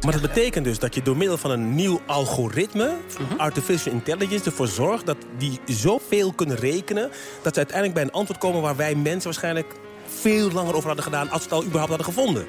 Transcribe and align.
Maar 0.00 0.12
dat 0.12 0.20
betekent 0.20 0.64
dus 0.64 0.78
dat 0.78 0.94
je 0.94 1.02
door 1.02 1.16
middel 1.16 1.38
van 1.38 1.50
een 1.50 1.74
nieuw 1.74 2.00
algoritme, 2.06 2.96
artificial 3.36 3.94
intelligence, 3.94 4.44
ervoor 4.44 4.66
zorgt 4.68 5.06
dat 5.06 5.16
die 5.38 5.60
zoveel 5.66 6.32
kunnen 6.32 6.56
rekenen, 6.56 7.10
dat 7.42 7.52
ze 7.52 7.58
uiteindelijk 7.58 7.94
bij 7.94 8.02
een 8.02 8.12
antwoord 8.12 8.40
komen 8.40 8.62
waar 8.62 8.76
wij 8.76 8.94
mensen 8.94 9.24
waarschijnlijk 9.24 9.74
veel 10.06 10.50
langer 10.50 10.74
over 10.74 10.86
hadden 10.86 11.04
gedaan 11.04 11.30
als 11.30 11.38
we 11.38 11.44
het 11.44 11.52
al 11.52 11.64
überhaupt 11.64 11.88
hadden 11.88 12.14
gevonden. 12.14 12.46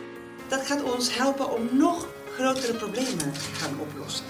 Dat 0.48 0.66
gaat 0.66 0.84
ons 0.84 1.18
helpen 1.18 1.54
om 1.54 1.70
nog 1.72 2.08
grotere 2.38 2.74
problemen 2.74 3.18
te 3.34 3.40
gaan 3.54 3.80
oplossen. 3.80 4.26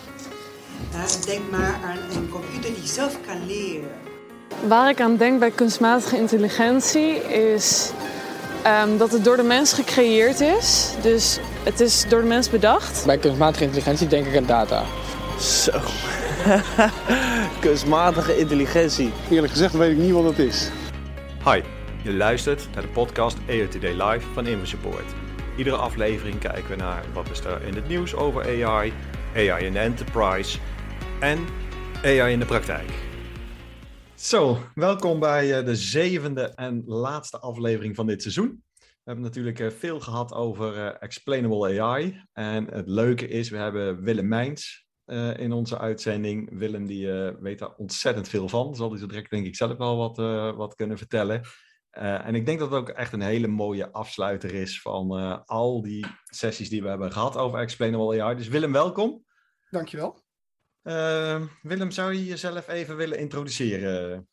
Ja, 0.91 1.25
denk 1.25 1.51
maar 1.51 1.79
aan 1.83 1.97
een 2.15 2.29
computer 2.29 2.73
die 2.73 2.87
zelf 2.87 3.17
kan 3.27 3.45
leren. 3.45 3.89
Waar 4.67 4.89
ik 4.89 5.01
aan 5.01 5.17
denk 5.17 5.39
bij 5.39 5.51
kunstmatige 5.51 6.17
intelligentie 6.17 7.15
is 7.53 7.91
ehm, 8.63 8.97
dat 8.97 9.11
het 9.11 9.23
door 9.23 9.37
de 9.37 9.43
mens 9.43 9.73
gecreëerd 9.73 10.39
is. 10.39 10.93
Dus 11.01 11.39
het 11.63 11.79
is 11.79 12.05
door 12.09 12.21
de 12.21 12.27
mens 12.27 12.49
bedacht. 12.49 13.05
Bij 13.05 13.17
kunstmatige 13.17 13.63
intelligentie 13.63 14.07
denk 14.07 14.25
ik 14.25 14.37
aan 14.37 14.45
data. 14.45 14.83
Zo. 15.39 15.71
Kunstmatige 17.59 18.37
intelligentie. 18.37 19.11
Eerlijk 19.29 19.51
gezegd 19.51 19.73
weet 19.73 19.91
ik 19.91 19.97
niet 19.97 20.11
wat 20.11 20.23
het 20.23 20.39
is. 20.39 20.69
Hi, 21.43 21.61
je 22.03 22.13
luistert 22.13 22.67
naar 22.73 22.81
de 22.81 22.89
podcast 22.89 23.37
AI 23.49 23.67
Today 23.67 23.91
Live 23.91 24.25
van 24.33 24.47
InfoSupport. 24.47 25.05
Iedere 25.57 25.75
aflevering 25.75 26.39
kijken 26.39 26.69
we 26.69 26.75
naar 26.75 27.03
wat 27.13 27.29
is 27.31 27.39
er 27.39 27.61
in 27.61 27.75
het 27.75 27.87
nieuws 27.87 28.15
over 28.15 28.65
AI, 28.65 28.93
AI 29.35 29.65
in 29.65 29.73
de 29.73 29.79
enterprise 29.79 30.57
en 31.19 31.39
AI 32.03 32.31
in 32.31 32.39
de 32.39 32.45
praktijk. 32.45 32.91
Zo, 34.21 34.57
welkom 34.75 35.19
bij 35.19 35.57
eh, 35.57 35.65
de 35.65 35.75
zevende 35.75 36.41
en 36.43 36.83
laatste 36.85 37.39
aflevering 37.39 37.95
van 37.95 38.07
dit 38.07 38.21
seizoen. 38.21 38.63
We 38.77 38.85
hebben 39.03 39.23
natuurlijk 39.23 39.59
eh, 39.59 39.69
veel 39.69 39.99
gehad 39.99 40.33
over 40.33 40.77
eh, 40.77 40.95
explainable 40.99 41.81
AI. 41.81 42.25
En 42.33 42.73
het 42.73 42.87
leuke 42.87 43.27
is, 43.27 43.49
we 43.49 43.57
hebben 43.57 44.03
Willem 44.03 44.27
Mijns 44.27 44.89
in 45.35 45.51
onze 45.51 45.79
uitzending. 45.79 46.57
Willem 46.57 46.87
die 46.87 47.11
weet 47.39 47.59
daar 47.59 47.75
ontzettend 47.75 48.27
veel 48.27 48.49
van. 48.49 48.75
Zal 48.75 48.89
hij 48.89 48.99
zo 48.99 49.05
direct 49.05 49.29
denk 49.29 49.45
ik 49.45 49.55
zelf 49.55 49.77
wel 49.77 49.97
wat, 49.97 50.17
wat 50.55 50.75
kunnen 50.75 50.97
vertellen. 50.97 51.41
En 51.89 52.35
ik 52.35 52.45
denk 52.45 52.59
dat 52.59 52.71
het 52.71 52.79
ook 52.79 52.89
echt 52.89 53.13
een 53.13 53.21
hele 53.21 53.47
mooie 53.47 53.91
afsluiter 53.91 54.53
is 54.53 54.81
van 54.81 55.11
al 55.45 55.81
die 55.81 56.05
sessies 56.25 56.69
die 56.69 56.81
we 56.81 56.89
hebben 56.89 57.11
gehad 57.11 57.37
over 57.37 57.59
explainable 57.59 58.21
AI. 58.21 58.35
Dus 58.35 58.47
Willem, 58.47 58.71
welkom. 58.71 59.25
Dankjewel. 59.69 60.20
Eh, 60.81 61.47
Willem, 61.61 61.91
zou 61.91 62.13
je 62.13 62.25
jezelf 62.25 62.67
even 62.67 62.95
willen 62.95 63.19
introduceren? 63.19 64.27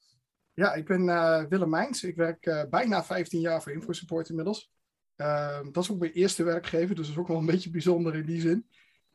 Ja, 0.54 0.74
ik 0.74 0.84
ben 0.84 1.08
eh, 1.08 1.44
Willem 1.48 1.70
Mijns. 1.70 2.04
Ik 2.04 2.16
werk 2.16 2.46
eh, 2.46 2.62
bijna 2.70 3.04
15 3.04 3.40
jaar 3.40 3.62
voor 3.62 3.72
InfoSupport 3.72 4.28
inmiddels. 4.28 4.72
Ehm, 5.16 5.70
dat 5.72 5.84
is 5.84 5.90
ook 5.90 5.98
mijn 5.98 6.12
eerste 6.12 6.42
werkgever, 6.42 6.94
dus 6.94 7.06
dat 7.06 7.14
is 7.14 7.20
ook 7.20 7.28
wel 7.28 7.38
een 7.38 7.46
beetje 7.46 7.70
bijzonder 7.70 8.14
in 8.14 8.26
die 8.26 8.40
zin. 8.40 8.68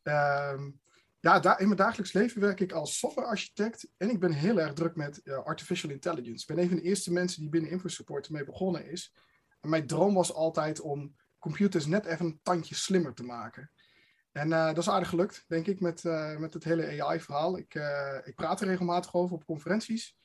Ehm, 0.03 0.72
ja, 1.20 1.58
in 1.58 1.66
mijn 1.66 1.78
dagelijks 1.78 2.14
leven 2.14 2.42
werk 2.42 2.59
ik 2.59 2.72
als 2.72 3.00
softwarearchitect 3.00 3.90
en 3.97 4.09
ik 4.09 4.20
ben 4.20 4.31
heel 4.31 4.59
erg 4.59 4.73
druk 4.73 4.95
met 4.95 5.22
eh, 5.22 5.44
artificial 5.44 5.92
intelligence. 5.92 6.42
Ik 6.42 6.56
ben 6.56 6.64
een 6.64 6.70
van 6.70 6.78
de 6.78 6.84
eerste 6.84 7.12
mensen 7.12 7.42
die 7.42 7.50
binnen 7.50 7.72
InfoSupport 7.72 8.25
ermee 8.25 8.44
begonnen 8.44 8.92
is. 8.92 9.14
En 9.62 9.69
mijn 9.69 9.88
droom 9.88 10.13
was 10.13 10.34
altijd 10.34 10.81
om 10.81 11.16
computers 11.40 11.85
net 11.85 12.06
even 12.06 12.25
een 12.25 12.40
tandje 12.44 12.75
slimmer 12.75 13.13
te 13.13 13.24
maken. 13.24 13.72
En 14.34 14.54
eh, 14.54 14.66
dat 14.66 14.78
is 14.78 14.90
aardig 14.90 15.10
gelukt, 15.10 15.46
denk 15.48 15.68
ik, 15.68 15.80
met, 15.80 16.06
eh, 16.06 16.38
met 16.38 16.54
het 16.54 16.64
hele 16.64 17.04
AI-verhaal. 17.04 17.58
Ik, 17.58 17.76
eh, 17.76 18.18
ik 18.24 18.36
praat 18.36 18.62
er 18.62 18.68
regelmatig 18.68 19.14
over 19.14 19.36
op 19.36 19.46
conferenties. 19.46 20.18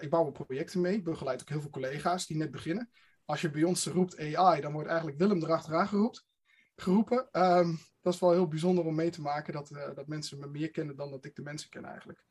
Ik 0.00 0.10
bouw 0.10 0.30
projecten 0.30 0.80
mee. 0.80 0.94
Ik 0.94 1.04
begeleid 1.04 1.40
ook 1.40 1.48
heel 1.48 1.60
veel 1.60 1.70
collega's 1.70 2.26
die 2.26 2.36
net 2.36 2.50
beginnen. 2.50 2.90
Als 3.24 3.40
je 3.40 3.50
bij 3.50 3.62
ons 3.62 3.86
roept 3.86 4.18
AI, 4.18 4.60
dan 4.60 4.72
wordt 4.72 4.88
eigenlijk 4.88 5.18
Willem 5.18 5.42
erachteraan 5.42 5.88
geroept, 5.88 6.26
geroepen. 6.76 7.28
Ehm, 7.30 7.74
dat 8.00 8.14
is 8.14 8.20
wel 8.20 8.32
heel 8.32 8.48
bijzonder 8.48 8.84
om 8.84 8.94
mee 8.94 9.10
te 9.10 9.20
maken 9.20 9.52
dat, 9.52 9.68
dat 9.94 10.06
mensen 10.06 10.38
me 10.38 10.46
meer 10.46 10.70
kennen 10.70 10.96
dan 10.96 11.10
dat 11.10 11.24
ik 11.24 11.34
de 11.34 11.42
mensen 11.42 11.70
ken 11.70 11.84
eigenlijk. 11.84 12.24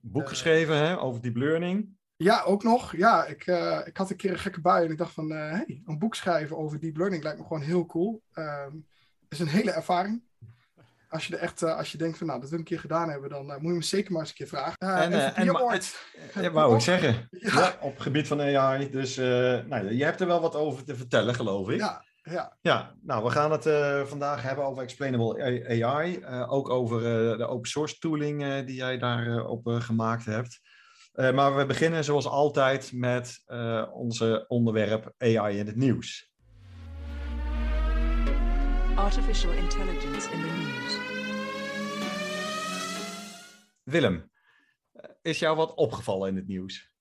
Boek 0.00 0.28
geschreven 0.28 0.76
hè, 0.76 1.00
over 1.00 1.20
deep 1.20 1.36
learning. 1.36 1.96
Ja, 2.16 2.42
ook 2.42 2.62
nog. 2.62 2.96
Ja, 2.96 3.26
ik, 3.26 3.46
ik 3.86 3.96
had 3.96 4.10
een 4.10 4.16
keer 4.16 4.30
een 4.30 4.38
gekke 4.38 4.60
bui 4.60 4.84
en 4.84 4.90
ik 4.90 4.98
dacht 4.98 5.14
van, 5.14 5.30
hey, 5.30 5.82
een 5.84 5.98
boek 5.98 6.14
schrijven 6.14 6.56
over 6.56 6.80
deep 6.80 6.96
learning 6.96 7.22
lijkt 7.22 7.38
me 7.38 7.46
gewoon 7.46 7.62
heel 7.62 7.86
cool. 7.86 8.22
Ehm 8.32 8.76
is 9.30 9.40
een 9.40 9.48
hele 9.48 9.70
ervaring. 9.70 10.22
Als 11.08 11.26
je, 11.26 11.36
er 11.36 11.42
echt, 11.42 11.62
eh, 11.62 11.76
als 11.76 11.92
je 11.92 11.98
denkt 11.98 12.18
van, 12.18 12.26
nou, 12.26 12.40
dat 12.40 12.50
wil 12.50 12.58
ik 12.58 12.64
een 12.64 12.70
keer 12.70 12.80
gedaan 12.80 13.10
hebben, 13.10 13.30
dan 13.30 13.52
eh, 13.52 13.58
moet 13.58 13.70
je 13.70 13.76
me 13.76 13.82
zeker 13.82 14.12
maar 14.12 14.20
eens 14.20 14.30
een 14.30 14.36
keer 14.36 14.46
vragen. 14.46 14.76
Eh, 14.78 15.02
En, 15.02 15.12
eh, 15.12 15.38
en. 15.38 15.44
Ja, 16.42 16.50
wou 16.50 16.74
ik 16.74 16.80
zeggen. 16.80 17.28
Ja. 17.30 17.76
Op 17.80 17.92
het 17.92 18.02
gebied 18.02 18.26
van 18.26 18.40
AI. 18.40 18.90
Dus 18.90 19.16
nou, 19.16 19.94
je 19.94 20.04
hebt 20.04 20.20
er 20.20 20.26
wel 20.26 20.40
wat 20.40 20.56
over 20.56 20.84
te 20.84 20.96
vertellen, 20.96 21.34
geloof 21.34 21.68
ik. 21.68 21.78
Ja, 21.78 22.04
ja. 22.22 22.56
Ja, 22.60 22.94
nou, 23.02 23.24
we 23.24 23.30
gaan 23.30 23.52
het 23.52 23.68
vandaag 24.08 24.42
hebben 24.42 24.64
over 24.64 24.82
explainable 24.82 25.82
AI. 25.82 26.24
ook 26.46 26.70
over 26.70 27.00
de 27.38 27.46
open 27.46 27.68
source 27.68 27.98
tooling 27.98 28.64
die 28.64 28.76
jij 28.76 28.98
daarop 28.98 29.66
op 29.66 29.82
gemaakt 29.82 30.24
hebt. 30.24 30.60
Maar 31.12 31.56
we 31.56 31.66
beginnen 31.66 32.04
zoals 32.04 32.26
altijd 32.26 32.92
met 32.92 33.42
onze 33.92 34.44
onderwerp 34.48 35.12
AI 35.18 35.58
in 35.58 35.66
het 35.66 35.76
nieuws. 35.76 36.29
Artificial 39.00 39.52
intelligence 39.52 40.30
in 40.30 40.40
the 40.40 40.46
news. 40.46 40.98
Willem, 43.82 44.30
eh, 44.92 45.10
is 45.22 45.38
jou 45.38 45.56
wat 45.56 45.74
opgevallen 45.74 46.28
in 46.28 46.36
het 46.36 46.46
nieuws? 46.46 46.92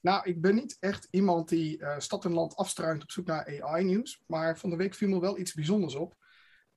Nou, 0.00 0.28
ik 0.28 0.40
ben 0.40 0.54
niet 0.54 0.76
echt 0.80 1.08
iemand 1.10 1.48
die 1.48 1.78
eh, 1.78 1.98
stad 1.98 2.24
en 2.24 2.32
land 2.32 2.56
afstruint 2.56 3.02
op 3.02 3.10
zoek 3.10 3.26
naar 3.26 3.62
AI-nieuws. 3.62 4.22
Maar 4.26 4.58
van 4.58 4.70
de 4.70 4.76
week 4.76 4.94
viel 4.94 5.08
me 5.08 5.20
wel 5.20 5.38
iets 5.38 5.54
bijzonders 5.54 5.94
op. 5.94 6.16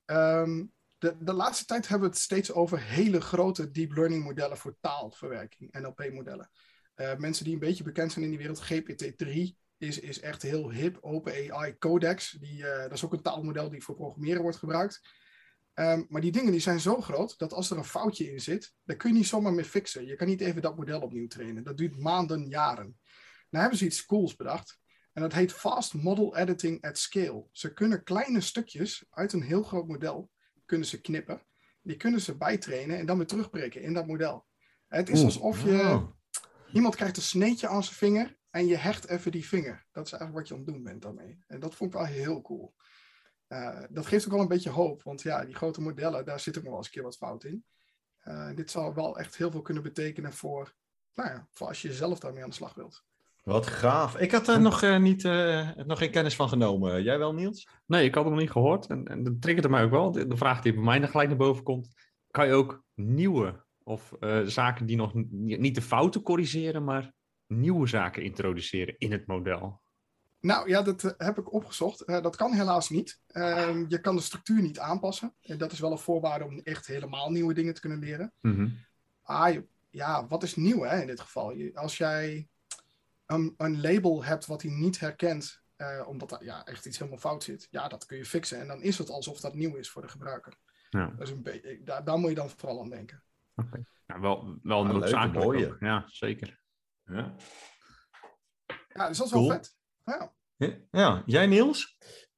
Ehm, 0.06 0.66
de, 0.98 1.18
de 1.20 1.34
laatste 1.34 1.66
tijd 1.66 1.88
hebben 1.88 2.08
we 2.08 2.14
het 2.14 2.24
steeds 2.24 2.52
over 2.52 2.82
hele 2.82 3.22
grote 3.22 3.72
deep 3.72 3.92
learning 3.92 4.24
modellen 4.24 4.58
voor 4.58 4.78
taalverwerking, 4.80 5.72
NLP-modellen. 5.72 6.50
Eh, 6.94 7.16
mensen 7.16 7.44
die 7.44 7.54
een 7.54 7.60
beetje 7.60 7.84
bekend 7.84 8.12
zijn 8.12 8.26
in 8.26 8.32
die 8.32 8.40
wereld, 8.40 8.62
GPT-3 8.62 9.58
is, 9.80 10.00
is 10.00 10.20
echt 10.20 10.42
heel 10.42 10.72
hip. 10.72 10.98
Open 11.02 11.54
AI 11.54 11.78
Codex, 11.78 12.32
die, 12.40 12.68
eh, 12.68 12.82
dat 12.82 12.92
is 12.92 13.06
ook 13.06 13.14
een 13.14 13.22
taalmodel 13.22 13.70
die 13.70 13.84
voor 13.84 13.96
programmeren 13.96 14.42
wordt 14.42 14.58
gebruikt. 14.58 15.02
Ehm, 15.74 16.04
maar 16.08 16.22
die 16.22 16.32
dingen 16.32 16.52
die 16.52 16.62
zijn 16.62 16.80
zo 16.80 17.02
groot 17.02 17.38
dat 17.38 17.54
als 17.54 17.70
er 17.70 17.78
een 17.78 17.84
foutje 17.84 18.32
in 18.32 18.40
zit, 18.40 18.74
dan 18.84 18.98
kun 18.98 19.10
je 19.10 19.16
niet 19.16 19.28
zomaar 19.28 19.54
meer 19.54 19.66
fixen. 19.66 20.06
Je 20.06 20.16
kan 20.16 20.28
niet 20.28 20.42
even 20.42 20.62
dat 20.62 20.78
model 20.78 21.02
opnieuw 21.02 21.28
trainen. 21.28 21.64
Dat 21.64 21.78
duurt 21.78 22.00
maanden, 22.00 22.48
jaren. 22.48 23.00
Nou 23.50 23.62
hebben 23.62 23.78
ze 23.78 23.86
iets 23.86 24.06
cools 24.06 24.36
bedacht. 24.36 24.80
En 25.14 25.22
dat 25.22 25.34
heet 25.34 25.54
Fast 25.54 25.94
Model 25.94 26.38
Editing 26.38 26.82
at 26.82 26.98
Scale. 26.98 27.46
Ze 27.52 27.74
kunnen 27.74 28.04
kleine 28.04 28.42
stukjes 28.42 29.06
uit 29.10 29.34
een 29.34 29.42
heel 29.42 29.64
groot 29.64 29.88
model 29.88 30.30
kunnen 30.66 30.88
ze 30.88 31.02
knippen. 31.02 31.42
Die 31.82 31.98
kunnen 31.98 32.22
ze 32.22 32.38
bijtrainen 32.38 32.98
en 32.98 33.06
dan 33.06 33.18
weer 33.18 33.28
terugbreken 33.28 33.82
in 33.82 33.94
dat 33.94 34.08
model. 34.08 34.46
Het 34.88 35.10
is 35.10 35.24
alsof 35.24 35.64
je... 35.64 36.08
Iemand 36.74 36.96
krijgt 36.96 37.18
een 37.18 37.24
sneetje 37.24 37.68
aan 37.68 37.84
zijn 37.84 37.96
vinger 37.96 38.38
en 38.50 38.68
je 38.68 38.78
hecht 38.78 39.08
even 39.08 39.32
die 39.32 39.48
vinger. 39.48 39.86
Dat 39.92 40.06
is 40.06 40.12
eigenlijk 40.12 40.40
wat 40.40 40.48
je 40.48 40.54
aan 40.54 40.66
het 40.66 40.74
doen 40.74 40.84
bent 40.84 41.02
daarmee. 41.02 41.44
En 41.48 41.60
dat 41.60 41.76
vond 41.76 41.94
ik 41.94 42.00
wel 42.00 42.08
heel 42.08 42.42
cool. 42.42 42.76
Eh, 43.48 43.84
dat 43.90 44.06
geeft 44.06 44.26
ook 44.26 44.32
wel 44.32 44.42
een 44.42 44.48
beetje 44.48 44.70
hoop, 44.70 45.04
want 45.04 45.22
ja, 45.22 45.46
die 45.46 45.56
grote 45.56 45.82
modellen, 45.82 46.26
daar 46.26 46.40
zit 46.40 46.58
ook 46.58 46.64
nog 46.64 46.72
wel 46.72 46.78
eens 46.78 46.88
een 46.88 46.94
keer 46.94 47.04
wat 47.04 47.18
fout 47.18 47.44
in. 47.44 47.66
Eh, 48.20 48.56
dit 48.56 48.72
zal 48.72 48.94
wel 48.94 49.20
echt 49.20 49.38
heel 49.38 49.52
veel 49.52 49.62
kunnen 49.62 49.84
betekenen 49.84 50.34
voor, 50.34 50.76
nou 51.14 51.30
ja, 51.30 51.48
voor 51.52 51.68
als 51.68 51.82
je 51.82 51.94
zelf 51.94 52.20
daarmee 52.20 52.44
aan 52.44 52.50
de 52.50 52.56
slag 52.56 52.74
wilt. 52.74 53.04
Wat 53.44 53.68
gaaf. 53.68 54.18
Ik 54.18 54.32
had 54.32 54.48
er 54.48 54.62
nog, 54.62 54.82
eh, 54.82 54.98
niet, 54.98 55.26
eh, 55.26 55.70
nog 55.76 55.98
geen 55.98 56.12
kennis 56.12 56.36
van 56.36 56.50
genomen. 56.50 57.04
Jij 57.04 57.18
wel, 57.18 57.34
Niels? 57.34 57.68
Nee, 57.86 58.06
ik 58.06 58.16
had 58.16 58.24
hem 58.24 58.34
nog 58.34 58.42
niet 58.42 58.52
gehoord. 58.52 58.88
En, 58.88 59.06
en 59.06 59.24
dat 59.24 59.42
triggerde 59.42 59.70
mij 59.70 59.84
ook 59.84 59.92
wel. 59.92 60.12
De, 60.12 60.28
de 60.28 60.38
vraag 60.38 60.62
die 60.62 60.74
bij 60.74 60.84
mij 60.84 61.00
dan 61.00 61.10
gelijk 61.10 61.28
naar 61.28 61.38
boven 61.38 61.64
komt. 61.64 61.94
Kan 62.32 62.48
je 62.48 62.54
ook 62.54 62.84
nieuwe 62.96 63.66
of 63.84 64.14
eh, 64.20 64.42
zaken 64.44 64.86
die 64.86 64.98
nog 64.98 65.12
niet 65.34 65.76
de 65.76 65.82
fouten 65.82 66.22
corrigeren, 66.22 66.84
maar 66.84 67.14
nieuwe 67.50 67.88
zaken 67.88 68.24
introduceren 68.24 68.96
in 68.98 69.12
het 69.12 69.28
model? 69.28 69.82
Nou 70.42 70.70
ja, 70.70 70.82
dat 70.82 71.04
eh, 71.04 71.12
heb 71.18 71.38
ik 71.38 71.54
opgezocht. 71.54 72.02
Eh, 72.02 72.22
dat 72.22 72.36
kan 72.36 72.54
helaas 72.54 72.90
niet. 72.90 73.22
Ehm, 73.28 73.86
je 73.88 74.02
kan 74.02 74.16
de 74.16 74.22
structuur 74.22 74.62
niet 74.62 74.80
aanpassen. 74.80 75.34
En 75.42 75.58
dat 75.58 75.72
is 75.72 75.80
wel 75.80 75.92
een 75.92 75.98
voorwaarde 75.98 76.46
om 76.46 76.60
echt 76.60 76.88
helemaal 76.88 77.32
nieuwe 77.32 77.54
dingen 77.54 77.74
te 77.74 77.82
kunnen 77.82 78.00
leren. 78.00 78.34
Ah, 79.22 79.54
je- 79.54 79.66
ja, 79.90 80.28
wat 80.28 80.44
is 80.44 80.56
nieuw 80.56 80.82
hè, 80.84 81.02
in 81.02 81.08
dit 81.08 81.20
geval? 81.20 81.52
Je, 81.56 81.72
als 81.76 81.98
jij 81.98 82.48
een, 83.26 83.54
een 83.58 83.82
label 83.82 84.24
hebt 84.24 84.46
wat 84.46 84.62
hij 84.62 84.72
niet 84.72 85.00
herkent, 85.00 85.62
eh, 85.76 86.08
omdat 86.08 86.32
er 86.32 86.44
ja, 86.44 86.66
echt 86.66 86.86
iets 86.86 86.98
helemaal 86.98 87.20
fout 87.20 87.44
zit, 87.44 87.68
ja, 87.72 87.88
dat 87.88 88.06
kun 88.06 88.18
je 88.18 88.26
fixen. 88.26 88.60
En 88.60 88.68
dan 88.68 88.82
is 88.82 88.98
het 88.98 89.10
alsof 89.10 89.40
dat 89.40 89.54
nieuw 89.56 89.76
is 89.76 89.90
voor 89.90 90.02
de 90.02 90.08
gebruiker. 90.08 90.54
Ja. 90.90 91.06
Dat 91.18 91.28
is 91.28 91.34
een 91.34 91.44
beetje, 91.44 91.84
daar, 91.84 92.04
daar 92.04 92.18
moet 92.18 92.30
je 92.30 92.36
dan 92.36 92.50
vooral 92.50 92.82
aan 92.82 92.90
denken. 92.90 93.24
Oké. 93.56 93.86
Nou, 94.08 94.22
wel, 94.22 94.58
wel 94.64 94.80
Ah, 94.80 94.84
leuk, 94.92 94.94
noodzakelijk. 95.00 95.46
mooie. 95.46 95.68
ook. 95.68 95.78
Ja, 95.80 96.06
zeker. 96.08 96.60
Ja. 97.10 97.36
Ja, 98.94 99.08
dus 99.08 99.18
dat 99.18 99.26
is 99.26 99.32
Cool. 99.32 99.48
wel 99.48 99.58
vet. 99.58 99.78
Ja. 100.58 100.82
ja, 100.92 101.24
jij 101.26 101.48
Niels? 101.48 101.98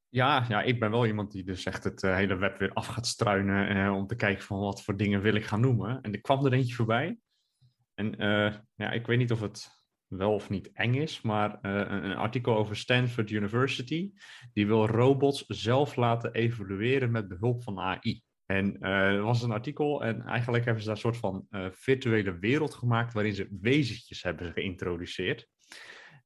Ja, 0.10 0.46
ja, 0.50 0.62
ik 0.62 0.80
ben 0.80 0.92
wel 0.92 1.06
iemand 1.06 1.32
die 1.32 1.44
dus 1.44 1.66
echt 1.66 1.84
het 1.84 2.04
eh, 2.04 2.16
hele 2.16 2.36
web 2.36 2.58
weer 2.60 2.74
af 2.74 2.88
gaat 2.88 3.08
struinen 3.08 3.86
eh, 3.86 3.96
om 3.96 4.08
te 4.08 4.16
kijken 4.16 4.44
van 4.44 4.60
wat 4.60 4.84
voor 4.84 4.98
dingen 4.98 5.22
wil 5.22 5.36
ik 5.36 5.46
gaan 5.46 5.62
noemen. 5.62 6.02
En 6.02 6.14
er 6.14 6.22
kwam 6.22 6.46
er 6.46 6.54
eentje 6.54 6.76
voorbij. 6.76 7.20
En 7.94 8.18
eh, 8.18 8.56
ja, 8.76 8.92
ik 8.92 9.06
weet 9.08 9.18
niet 9.18 9.32
of 9.32 9.42
het 9.42 9.82
wel 10.08 10.34
of 10.34 10.50
niet 10.50 10.72
eng 10.74 10.94
is, 10.94 11.22
maar 11.22 11.60
eh, 11.62 11.72
een, 11.72 12.04
een 12.04 12.16
artikel 12.16 12.56
over 12.58 12.76
Stanford 12.76 13.30
University. 13.30 14.12
Die 14.54 14.68
wil 14.68 14.88
robots 14.88 15.46
zelf 15.48 15.96
laten 15.96 16.34
evolueren 16.34 17.12
met 17.12 17.28
behulp 17.28 17.64
van 17.64 17.80
AI. 17.80 18.24
En 18.52 18.78
eh, 18.80 18.92
er 18.92 19.22
was 19.22 19.42
een 19.42 19.52
artikel 19.52 20.04
en 20.04 20.22
eigenlijk 20.22 20.66
hebben 20.66 20.84
ze 20.84 20.90
daar 20.90 20.98
een 20.98 21.04
soort 21.04 21.18
van 21.18 21.46
eh, 21.50 21.66
virtuele 21.72 22.40
wereld 22.40 22.74
gemaakt 22.74 23.14
waarin 23.14 23.34
ze 23.34 23.58
wezentjes 23.62 24.24
hebben 24.24 24.52
geïntroduceerd. 24.52 25.48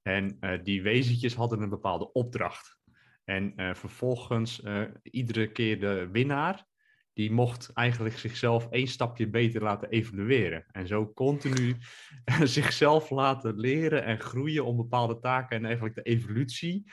En 0.02 0.38
eh, 0.40 0.64
die 0.64 0.82
wezentjes 0.82 1.36
hadden 1.36 1.62
een 1.62 1.70
bepaalde 1.70 2.12
opdracht. 2.12 2.78
En 3.24 3.54
vervolgens, 3.76 4.64
iedere 5.04 5.52
keer 5.52 5.80
de 5.80 6.10
winnaar, 6.12 6.66
die 7.14 7.32
mocht 7.32 7.72
eigenlijk 7.74 8.18
zichzelf 8.18 8.68
één 8.70 8.88
stapje 8.88 9.30
beter 9.30 9.62
laten 9.62 9.90
evolueren. 9.90 10.66
En 10.72 10.88
zo 10.88 11.14
continu 11.14 11.76
zichzelf 12.58 13.10
laten 13.10 13.60
leren 13.60 14.04
en 14.04 14.20
groeien 14.20 14.66
om 14.66 14.78
bepaalde 14.78 15.20
taken 15.20 15.58
en 15.58 15.66
eigenlijk 15.66 15.96
de 15.96 16.02
evolutie 16.02 16.92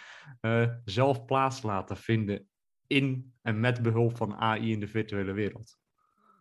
zelf 0.84 1.24
plaats 1.24 1.62
laten 1.62 1.96
vinden 1.96 2.48
in 2.92 3.34
en 3.42 3.60
met 3.60 3.82
behulp 3.82 4.16
van 4.16 4.34
AI 4.34 4.72
in 4.72 4.80
de 4.80 4.88
virtuele 4.88 5.32
wereld. 5.32 5.80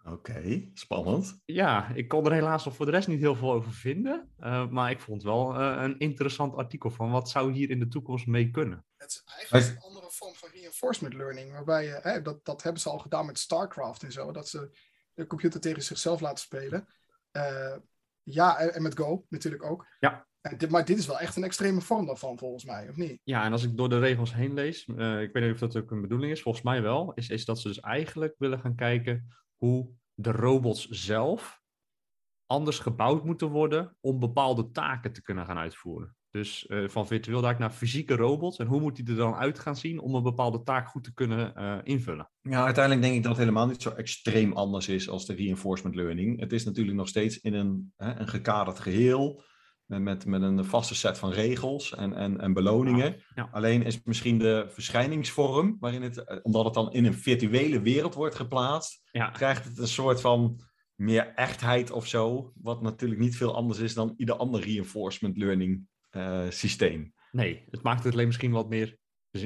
Oké, 0.03 0.69
spannend. 0.73 1.41
Ja, 1.45 1.91
ik 1.93 2.07
kon 2.07 2.25
er 2.25 2.31
helaas 2.31 2.65
nog 2.65 2.75
voor 2.75 2.85
de 2.85 2.91
rest 2.91 3.07
niet 3.07 3.19
heel 3.19 3.35
veel 3.35 3.51
over 3.51 3.71
vinden. 3.71 4.31
eh, 4.37 4.67
maar 4.67 4.91
ik 4.91 4.99
vond 4.99 5.23
wel 5.23 5.55
eh, 5.59 5.81
een 5.83 5.97
interessant 5.97 6.55
artikel 6.55 6.89
van 6.89 7.11
wat 7.11 7.29
zou 7.29 7.51
hier 7.51 7.69
in 7.69 7.79
de 7.79 7.87
toekomst 7.87 8.27
mee 8.27 8.51
kunnen. 8.51 8.85
Het 8.97 9.09
is 9.09 9.21
eigenlijk 9.25 9.75
een 9.75 9.83
andere 9.83 10.07
vorm 10.09 10.33
van 10.33 10.49
reinforcement 10.53 11.13
learning. 11.13 11.51
Waarbij 11.51 11.85
je, 11.85 11.99
hè, 12.01 12.21
dat, 12.21 12.45
dat 12.45 12.63
hebben 12.63 12.81
ze 12.81 12.89
al 12.89 12.99
gedaan 12.99 13.25
met 13.25 13.39
StarCraft 13.39 14.03
en 14.03 14.11
zo. 14.11 14.31
Dat 14.31 14.47
ze 14.47 14.77
de 15.13 15.27
computer 15.27 15.59
tegen 15.61 15.83
zichzelf 15.83 16.19
laten 16.21 16.43
spelen. 16.43 16.87
Eh, 17.31 17.75
ja, 18.23 18.57
en, 18.57 18.81
met 18.81 18.97
Go 18.97 19.25
natuurlijk 19.29 19.63
ook. 19.63 19.87
Ja. 19.99 20.27
En 20.41 20.57
dit, 20.57 20.69
maar 20.69 20.85
dit 20.85 20.97
is 20.97 21.07
wel 21.07 21.19
echt 21.19 21.35
een 21.35 21.43
extreme 21.43 21.81
vorm 21.81 22.05
daarvan, 22.05 22.37
volgens 22.37 22.65
mij, 22.65 22.89
of 22.89 22.95
niet? 22.95 23.19
Ja, 23.23 23.45
en 23.45 23.51
als 23.51 23.63
ik 23.63 23.77
door 23.77 23.89
de 23.89 23.99
regels 23.99 24.33
heen 24.33 24.53
lees, 24.53 24.85
eh, 24.85 25.21
ik 25.21 25.33
weet 25.33 25.43
niet 25.43 25.53
of 25.53 25.59
dat 25.59 25.77
ook 25.77 25.91
een 25.91 26.01
bedoeling 26.01 26.31
is, 26.31 26.41
volgens 26.41 26.63
mij 26.63 26.81
wel, 26.81 27.13
is, 27.13 27.29
is 27.29 27.45
dat 27.45 27.59
ze 27.59 27.67
dus 27.67 27.79
eigenlijk 27.79 28.35
willen 28.37 28.59
gaan 28.59 28.75
kijken 28.75 29.27
hoe 29.57 29.91
de 30.13 30.31
robots 30.31 30.87
zelf 30.87 31.61
anders 32.45 32.79
gebouwd 32.79 33.23
moeten 33.23 33.49
worden 33.49 33.97
om 33.99 34.19
bepaalde 34.19 34.71
taken 34.71 35.13
te 35.13 35.21
kunnen 35.21 35.45
gaan 35.45 35.57
uitvoeren. 35.57 36.15
Dus 36.31 36.67
eh, 36.67 36.77
van 36.87 37.07
virtueel 37.07 37.43
eigenlijk 37.43 37.71
naar 37.71 37.79
fysieke 37.79 38.15
robots. 38.15 38.57
En 38.57 38.67
hoe 38.67 38.79
moet 38.79 38.95
die 38.95 39.07
er 39.07 39.15
dan 39.15 39.35
uit 39.35 39.59
gaan 39.59 39.75
zien 39.75 39.99
om 39.99 40.15
een 40.15 40.23
bepaalde 40.23 40.63
taak 40.63 40.87
goed 40.87 41.03
te 41.03 41.13
kunnen 41.13 41.55
eh, 41.55 41.77
invullen? 41.83 42.29
Ja, 42.41 42.63
uiteindelijk 42.63 43.03
denk 43.05 43.15
ik 43.15 43.21
dat 43.23 43.31
het 43.31 43.39
helemaal 43.41 43.67
niet 43.67 43.81
zo 43.81 43.89
extreem 43.89 44.53
anders 44.53 44.87
is 44.87 45.09
als 45.09 45.25
de 45.25 45.33
reinforcement 45.33 45.95
learning. 45.95 46.39
Het 46.39 46.53
is 46.53 46.65
natuurlijk 46.65 46.97
nog 46.97 47.07
steeds 47.07 47.39
in 47.39 47.53
een, 47.53 47.93
hè, 47.97 48.19
een 48.19 48.27
gekaderd 48.27 48.79
geheel. 48.79 49.43
eh, 49.87 49.99
Met, 49.99 50.25
met 50.25 50.41
een 50.41 50.65
vaste 50.65 50.95
set 50.95 51.17
van 51.17 51.31
regels 51.31 51.95
en, 51.95 52.13
en, 52.13 52.39
en 52.39 52.53
beloningen. 52.53 53.23
Ja. 53.35 53.49
Alleen 53.51 53.83
is 53.83 54.03
misschien 54.03 54.37
de 54.37 54.65
verschijningsvorm, 54.67 55.77
waarin 55.79 56.01
het, 56.01 56.43
omdat 56.43 56.65
het 56.65 56.73
dan 56.73 56.91
in 56.91 57.05
een 57.05 57.13
virtuele 57.13 57.81
wereld 57.81 58.13
wordt 58.13 58.35
geplaatst, 58.35 59.01
Ja, 59.11 59.29
krijgt 59.29 59.65
het 59.65 59.77
een 59.77 59.87
soort 59.87 60.21
van 60.21 60.59
meer 60.95 61.27
echtheid 61.35 61.91
of 61.91 62.07
zo. 62.07 62.51
Wat 62.61 62.81
natuurlijk 62.81 63.21
niet 63.21 63.37
veel 63.37 63.55
anders 63.55 63.79
is 63.79 63.93
dan 63.93 64.13
ieder 64.17 64.35
ander 64.35 64.61
reinforcement 64.61 65.37
learning 65.37 65.89
eh, 66.11 66.45
systeem. 66.49 67.13
nee, 67.31 67.65
het 67.69 67.81
maakt 67.81 68.03
het 68.03 68.13
alleen 68.13 68.27
misschien 68.27 68.51
wat 68.51 68.69
meer 68.69 68.97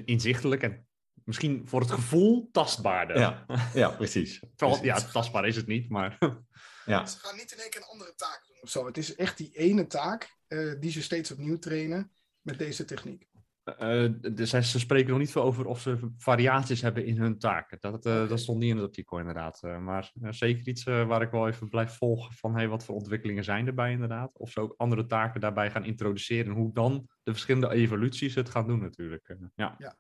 inzichtelijk 0.06 0.62
en 0.64 0.88
misschien 1.24 1.68
voor 1.68 1.80
het 1.82 1.92
gevoel 1.92 2.50
tastbaarder. 2.52 3.20
Ja, 3.20 3.46
ja 3.74 3.90
precies. 3.90 4.40
Terwijl, 4.56 4.80
Precies. 4.80 5.04
ja, 5.04 5.12
tastbaar 5.12 5.48
is 5.48 5.56
het 5.56 5.68
niet, 5.68 5.90
maar 5.90 6.18
Ja. 6.86 7.06
Ze 7.06 7.20
gaan 7.20 7.36
niet 7.36 7.52
in 7.52 7.60
één 7.60 7.70
keer 7.70 7.82
een 7.82 7.88
andere 7.88 8.16
taak 8.16 8.44
doen 8.48 8.58
of 8.62 8.70
zo. 8.70 8.86
Het 8.86 8.98
is 8.98 9.16
echt 9.16 9.38
die 9.38 9.52
ene 9.58 9.88
taak 9.88 10.38
eh, 10.48 10.74
die 10.80 10.92
ze 10.92 11.02
steeds 11.02 11.32
opnieuw 11.32 11.60
trainen 11.60 12.12
met 12.42 12.60
deze 12.60 12.86
techniek. 12.86 13.28
Eh, 13.66 14.10
dus 14.34 14.50
ze 14.50 14.64
ze 14.64 14.80
spreken 14.80 15.10
nog 15.10 15.20
niet 15.20 15.32
veel 15.32 15.44
over 15.44 15.66
of 15.66 15.82
ze 15.82 16.12
variaties 16.18 16.82
hebben 16.82 17.06
in 17.06 17.18
hun 17.18 17.40
taken. 17.40 17.78
Dat, 17.80 18.06
eh, 18.06 18.30
dat 18.30 18.40
stond 18.40 18.60
niet 18.60 18.70
in 18.70 18.76
het 18.76 18.86
artikel 18.86 19.20
inderdaad. 19.20 19.64
Eh, 19.64 19.78
maar 19.78 20.12
eh, 20.22 20.32
zeker 20.32 20.68
iets 20.68 20.86
eh, 20.86 21.08
waar 21.08 21.22
ik 21.22 21.32
wel 21.32 21.48
even 21.48 21.70
blijf 21.70 21.98
volgen 21.98 22.34
van 22.34 22.56
hey, 22.56 22.68
wat 22.68 22.86
voor 22.86 22.96
ontwikkelingen 22.96 23.44
zijn 23.44 23.68
erbij 23.68 23.92
inderdaad. 23.92 24.38
Of 24.38 24.52
ze 24.52 24.60
ook 24.60 24.74
andere 24.78 25.06
taken 25.06 25.42
daarbij 25.42 25.72
gaan 25.72 25.86
introduceren. 25.86 26.52
En 26.52 26.58
hoe 26.58 26.74
dan 26.74 27.08
de 27.24 27.32
verschillende 27.32 27.72
evoluties 27.72 28.36
het 28.36 28.50
gaan 28.50 28.68
doen 28.68 28.80
natuurlijk. 28.80 29.30
Eh, 29.30 29.38
ja. 29.56 29.98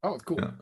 Oh, 0.00 0.10
wat 0.10 0.22
cool. 0.22 0.40
Ja. 0.40 0.56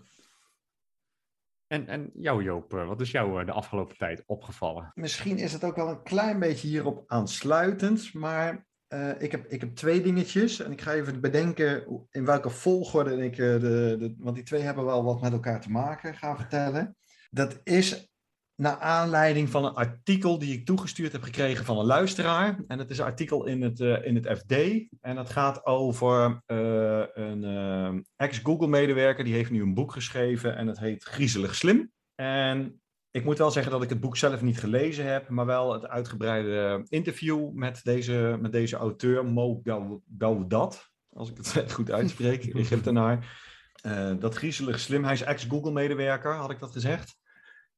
En, 1.67 1.87
en 1.87 2.11
jou 2.15 2.43
Joop, 2.43 2.75
eh, 2.75 2.87
wat 2.87 3.01
is 3.01 3.11
jou 3.11 3.41
eh, 3.41 3.47
de 3.47 3.53
afgelopen 3.53 3.97
tijd 3.97 4.23
opgevallen? 4.27 4.91
Misschien 4.95 5.39
is 5.39 5.53
het 5.53 5.65
ook 5.65 5.77
wel 5.77 5.89
een 5.89 6.03
klein 6.03 6.39
beetje 6.39 6.69
hierop 6.69 7.03
aansluitend, 7.07 8.15
maar 8.15 8.67
eh, 8.89 9.11
ik, 9.19 9.31
heb, 9.31 9.47
ik 9.47 9.61
heb 9.61 9.75
twee 9.75 10.03
dingetjes 10.03 10.61
en 10.61 10.73
ik 10.73 10.81
ga 10.81 10.93
even 10.93 11.21
bedenken 11.21 11.85
in 12.11 12.25
welke 12.25 12.51
volgorde 12.51 13.25
ik 13.25 13.33
eh, 13.33 13.39
de, 13.39 13.97
de, 13.99 14.15
want 14.19 14.35
die 14.35 14.45
twee 14.45 14.61
hebben 14.61 14.85
wel 14.85 15.05
wat 15.05 15.21
met 15.21 15.33
elkaar 15.33 15.61
te 15.61 15.71
maken, 15.71 16.15
ga 16.15 16.37
vertellen. 16.37 16.97
Dat 17.31 17.61
is 17.65 18.11
naar 18.55 18.79
aanleiding 18.79 19.51
van 19.51 19.65
een 19.65 19.75
artikel 19.75 20.39
die 20.39 20.53
ik 20.53 20.67
toegestuurd 20.67 21.13
heb 21.13 21.23
gekregen 21.23 21.65
van 21.65 21.79
een 21.79 21.85
luisteraar. 21.85 22.65
En 22.67 22.79
het 22.79 22.91
is 22.91 22.99
een 22.99 23.05
artikel 23.05 23.47
in 23.47 23.63
het, 23.63 23.81
eh, 23.81 24.07
in 24.07 24.15
het 24.15 24.39
FD 24.39 24.53
en 25.01 25.15
dat 25.15 25.31
gaat 25.31 25.67
over 25.67 26.41
een 26.47 28.05
ex-Google-medewerker, 28.17 29.25
die 29.25 29.35
heeft 29.35 29.51
nu 29.51 29.63
een 29.63 29.75
boek 29.75 29.93
geschreven 29.93 30.57
en 30.57 30.67
het 30.67 30.79
heet 30.79 31.05
Griezelig 31.05 31.55
Slim. 31.55 31.91
En 32.15 32.81
ik 33.17 33.25
moet 33.25 33.39
wel 33.39 33.51
zeggen 33.51 33.73
dat 33.73 33.83
ik 33.83 33.89
het 33.89 34.01
boek 34.01 34.17
zelf 34.17 34.43
niet 34.43 34.59
gelezen 34.59 35.07
heb, 35.07 35.29
maar 35.29 35.47
wel 35.47 35.73
het 35.73 35.87
uitgebreide 35.87 36.87
interview 36.89 37.51
met 37.53 37.81
deze, 37.85 38.39
met 38.41 38.53
deze 38.53 38.77
auteur, 38.77 39.25
Mo 39.25 39.61
Gau- 39.65 40.01
Gaudat, 40.19 40.91
als 41.13 41.31
ik 41.31 41.37
het 41.37 41.73
goed 41.73 41.91
uitspreek, 41.91 42.45
Egyptenaar. 42.55 43.45
Eh 43.83 44.13
dat 44.19 44.35
griezelig 44.35 44.81
slim, 44.81 45.05
hij 45.05 45.13
is 45.13 45.23
ex-Google-medewerker, 45.23 46.35
had 46.35 46.51
ik 46.51 46.59
dat 46.59 46.73
gezegd. 46.73 47.17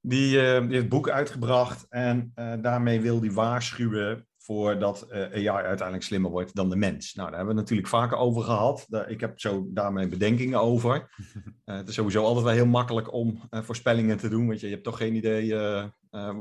Die, 0.00 0.40
eh, 0.40 0.61
die 0.61 0.69
heeft 0.69 0.81
het 0.81 0.88
boek 0.88 1.08
uitgebracht 1.08 1.87
en 1.88 2.32
eh, 2.34 2.52
daarmee 2.61 3.00
wil 3.00 3.20
hij 3.20 3.32
waarschuwen 3.32 4.27
voor 4.48 4.78
dat 4.78 5.02
eh, 5.02 5.20
AI 5.20 5.67
uiteindelijk 5.67 6.02
slimmer 6.02 6.31
wordt 6.31 6.55
dan 6.55 6.70
de 6.70 6.76
mens. 6.76 7.14
Nou, 7.14 7.28
daar 7.28 7.36
hebben 7.36 7.55
we 7.55 7.60
het 7.60 7.70
natuurlijk 7.70 8.02
vaker 8.02 8.17
over 8.17 8.43
gehad. 8.43 8.86
Ik 9.06 9.20
heb 9.20 9.40
zo 9.40 9.67
daarmee 9.70 10.08
bedenkingen 10.08 10.60
over. 10.60 10.96
Eh, 11.64 11.76
het 11.76 11.88
is 11.88 11.94
sowieso 11.94 12.24
altijd 12.24 12.44
wel 12.44 12.55
heel 12.55 12.67
makkelijk 12.67 13.12
om 13.12 13.40
eh, 13.50 13.62
voorspellingen 13.62 14.17
te 14.17 14.28
doen, 14.28 14.46
want 14.46 14.60
je, 14.60 14.67
je 14.67 14.72
hebt 14.72 14.84
toch 14.84 14.96
geen 14.96 15.14
idee 15.14 15.55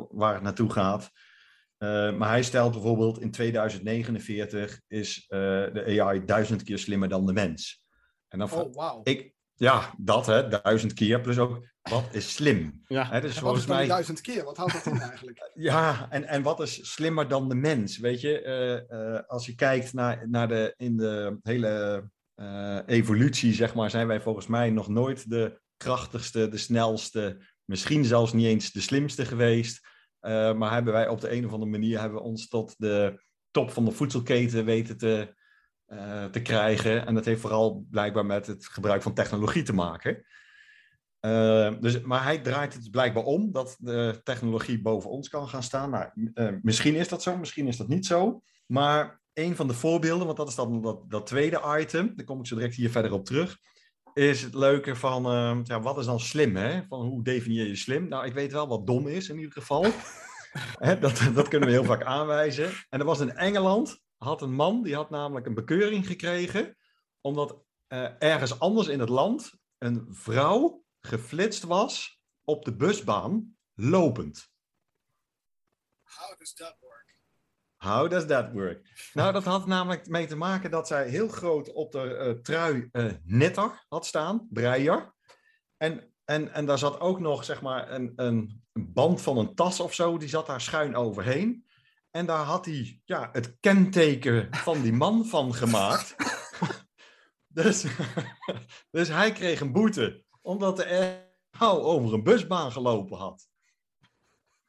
waar 0.09 0.33
het 0.33 0.43
naartoe 0.43 0.71
gaat. 0.71 1.09
Maar 2.17 2.29
hij 2.29 2.43
stelt 2.43 2.71
bijvoorbeeld 2.71 3.21
in 3.21 3.31
2049 3.31 4.81
is 4.87 5.25
de 5.27 5.99
AI 6.01 6.25
duizend 6.25 6.63
keer 6.63 6.77
slimmer 6.77 7.09
dan 7.09 7.25
de 7.25 7.33
mens. 7.33 7.83
En 8.27 8.39
dan 8.39 8.51
Oh, 8.51 8.73
wauw. 8.73 9.01
ik, 9.03 9.33
ja, 9.55 9.93
dat 9.97 10.25
hè, 10.25 10.47
duizend 10.47 10.93
keer. 10.93 11.21
Plus 11.21 11.37
ook, 11.37 11.67
wat 11.89 12.07
is 12.11 12.33
slim? 12.33 12.83
Ja, 12.87 13.05
Hè, 13.05 13.21
dus 13.21 13.35
En 13.35 13.41
volgens 13.41 13.65
mij, 13.65 13.87
duizend 13.87 14.21
keer? 14.21 14.43
Wat 14.43 14.57
houdt 14.57 14.73
dat 14.73 14.85
in 14.85 15.01
eigenlijk? 15.01 15.51
ja, 15.69 16.07
en, 16.09 16.23
en 16.23 16.41
wat 16.41 16.59
is 16.59 16.93
slimmer 16.93 17.27
dan 17.27 17.49
de 17.49 17.55
mens? 17.55 17.97
Weet 17.97 18.21
je, 18.21 18.41
eh, 18.41 19.15
eh, 19.15 19.23
als 19.27 19.45
je 19.45 19.55
kijkt 19.55 19.93
naar, 19.93 20.29
naar 20.29 20.47
de, 20.47 20.73
in 20.77 20.97
de 20.97 21.37
hele 21.41 22.03
eh, 22.35 22.79
evolutie, 22.85 23.53
zeg 23.53 23.75
maar, 23.75 23.89
zijn 23.89 24.07
wij 24.07 24.21
volgens 24.21 24.47
mij 24.47 24.69
nog 24.69 24.87
nooit 24.87 25.29
de 25.29 25.59
krachtigste, 25.77 26.49
de 26.49 26.57
snelste, 26.57 27.41
misschien 27.65 28.05
zelfs 28.05 28.33
niet 28.33 28.45
eens 28.45 28.71
de 28.71 28.81
slimste 28.81 29.25
geweest. 29.25 29.87
Eh, 30.19 30.53
maar 30.53 30.73
hebben 30.73 30.93
wij 30.93 31.07
op 31.07 31.21
de 31.21 31.31
een 31.31 31.45
of 31.45 31.51
andere 31.51 31.71
manier 31.71 31.99
hebben 31.99 32.17
we 32.17 32.23
ons 32.23 32.47
tot 32.47 32.75
de 32.77 33.23
top 33.51 33.71
van 33.71 33.85
de 33.85 33.91
voedselketen 33.91 34.65
weten 34.65 34.97
te, 34.97 35.35
eh, 35.85 36.25
te 36.25 36.41
krijgen. 36.41 37.05
En 37.05 37.13
dat 37.13 37.25
heeft 37.25 37.41
vooral 37.41 37.85
blijkbaar 37.89 38.25
met 38.25 38.47
het 38.47 38.67
gebruik 38.67 39.01
van 39.01 39.13
technologie 39.13 39.63
te 39.63 39.73
maken. 39.73 40.25
Eh, 41.27 41.73
dus, 41.79 42.01
maar 42.01 42.23
hij 42.23 42.39
draait 42.39 42.73
het 42.73 42.91
blijkbaar 42.91 43.23
om 43.23 43.51
dat 43.51 43.75
de 43.79 44.19
technologie 44.23 44.81
boven 44.81 45.09
ons 45.09 45.29
kan 45.29 45.47
gaan 45.47 45.63
staan. 45.63 45.89
Nou, 45.89 46.09
eh, 46.33 46.49
misschien 46.61 46.95
is 46.95 47.07
dat 47.07 47.23
zo, 47.23 47.37
misschien 47.37 47.67
is 47.67 47.77
dat 47.77 47.87
niet 47.87 48.05
zo. 48.05 48.41
Maar 48.65 49.21
een 49.33 49.55
van 49.55 49.67
de 49.67 49.73
voorbeelden, 49.73 50.25
want 50.25 50.37
dat 50.37 50.47
is 50.47 50.55
dan 50.55 50.81
dat, 50.81 51.09
dat 51.09 51.25
tweede 51.25 51.61
item, 51.79 52.13
daar 52.15 52.25
kom 52.25 52.39
ik 52.39 52.47
zo 52.47 52.55
direct 52.55 52.75
hier 52.75 52.89
verder 52.89 53.11
op 53.11 53.25
terug, 53.25 53.57
is 54.13 54.41
het 54.41 54.53
leuke 54.53 54.95
van, 54.95 55.25
eh, 55.25 55.59
ja, 55.63 55.81
wat 55.81 55.97
is 55.97 56.05
dan 56.05 56.19
slim? 56.19 56.55
Hè? 56.55 56.81
Van 56.87 57.05
hoe 57.05 57.23
definieer 57.23 57.67
je 57.67 57.75
slim? 57.75 58.07
Nou, 58.07 58.25
ik 58.25 58.33
weet 58.33 58.51
wel 58.51 58.67
wat 58.67 58.87
dom 58.87 59.07
is 59.07 59.29
in 59.29 59.37
ieder 59.37 59.51
geval. 59.51 59.85
Hè, 60.87 60.99
dat, 60.99 61.21
dat 61.33 61.47
kunnen 61.47 61.67
we 61.67 61.73
heel 61.73 61.83
vaak 61.83 62.03
aanwijzen. 62.03 62.71
En 62.89 62.99
er 62.99 63.05
was 63.05 63.19
in 63.19 63.35
Engeland, 63.35 64.01
had 64.17 64.41
een 64.41 64.53
man, 64.53 64.83
die 64.83 64.95
had 64.95 65.09
namelijk 65.09 65.45
een 65.45 65.53
bekeuring 65.53 66.07
gekregen, 66.07 66.77
omdat 67.21 67.63
eh, 67.87 68.07
ergens 68.19 68.59
anders 68.59 68.87
in 68.87 68.99
het 68.99 69.09
land 69.09 69.53
een 69.77 70.07
vrouw 70.09 70.85
geflitst 71.07 71.63
was 71.63 72.21
op 72.43 72.65
de 72.65 72.75
busbaan 72.75 73.57
lopend. 73.73 74.51
How 76.03 76.37
does 76.37 76.53
that 76.53 76.77
work? 76.79 77.19
How 77.75 78.09
does 78.09 78.25
that 78.25 78.51
work? 78.51 79.09
Nou, 79.13 79.33
dat 79.33 79.43
had 79.43 79.67
namelijk 79.67 80.07
mee 80.07 80.27
te 80.27 80.35
maken 80.35 80.71
dat 80.71 80.87
zij 80.87 81.09
heel 81.09 81.27
groot 81.27 81.71
op 81.73 81.91
de 81.91 82.15
eh, 82.15 82.31
trui 82.31 82.89
eh 82.91 83.13
knitter 83.27 83.85
had 83.89 84.05
staan, 84.05 84.47
breier. 84.49 85.13
En, 85.77 86.13
en, 86.25 86.53
en 86.53 86.65
daar 86.65 86.77
zat 86.77 86.99
ook 86.99 87.19
nog, 87.19 87.43
zeg 87.43 87.61
maar, 87.61 87.91
een, 87.91 88.13
een, 88.15 88.63
een 88.73 88.93
band 88.93 89.21
van 89.21 89.37
een 89.37 89.55
tas 89.55 89.79
of 89.79 89.93
zo, 89.93 90.17
die 90.17 90.29
zat 90.29 90.47
daar 90.47 90.61
schuin 90.61 90.95
overheen. 90.95 91.65
En 92.11 92.25
daar 92.25 92.43
had 92.43 92.65
hij 92.65 93.01
ja, 93.05 93.29
het 93.31 93.57
kenteken 93.59 94.47
van 94.51 94.81
die 94.81 94.93
man 94.93 95.25
van 95.25 95.53
gemaakt. 95.53 96.15
dus, 97.47 97.85
dus 98.91 99.07
hij 99.07 99.31
kreeg 99.31 99.59
een 99.59 99.71
boete, 99.71 100.25
omdat 100.47 100.79
er 100.79 101.25
vrouw 101.51 101.81
over 101.81 102.13
een 102.13 102.23
busbaan 102.23 102.71
gelopen 102.71 103.17
had. 103.17 103.47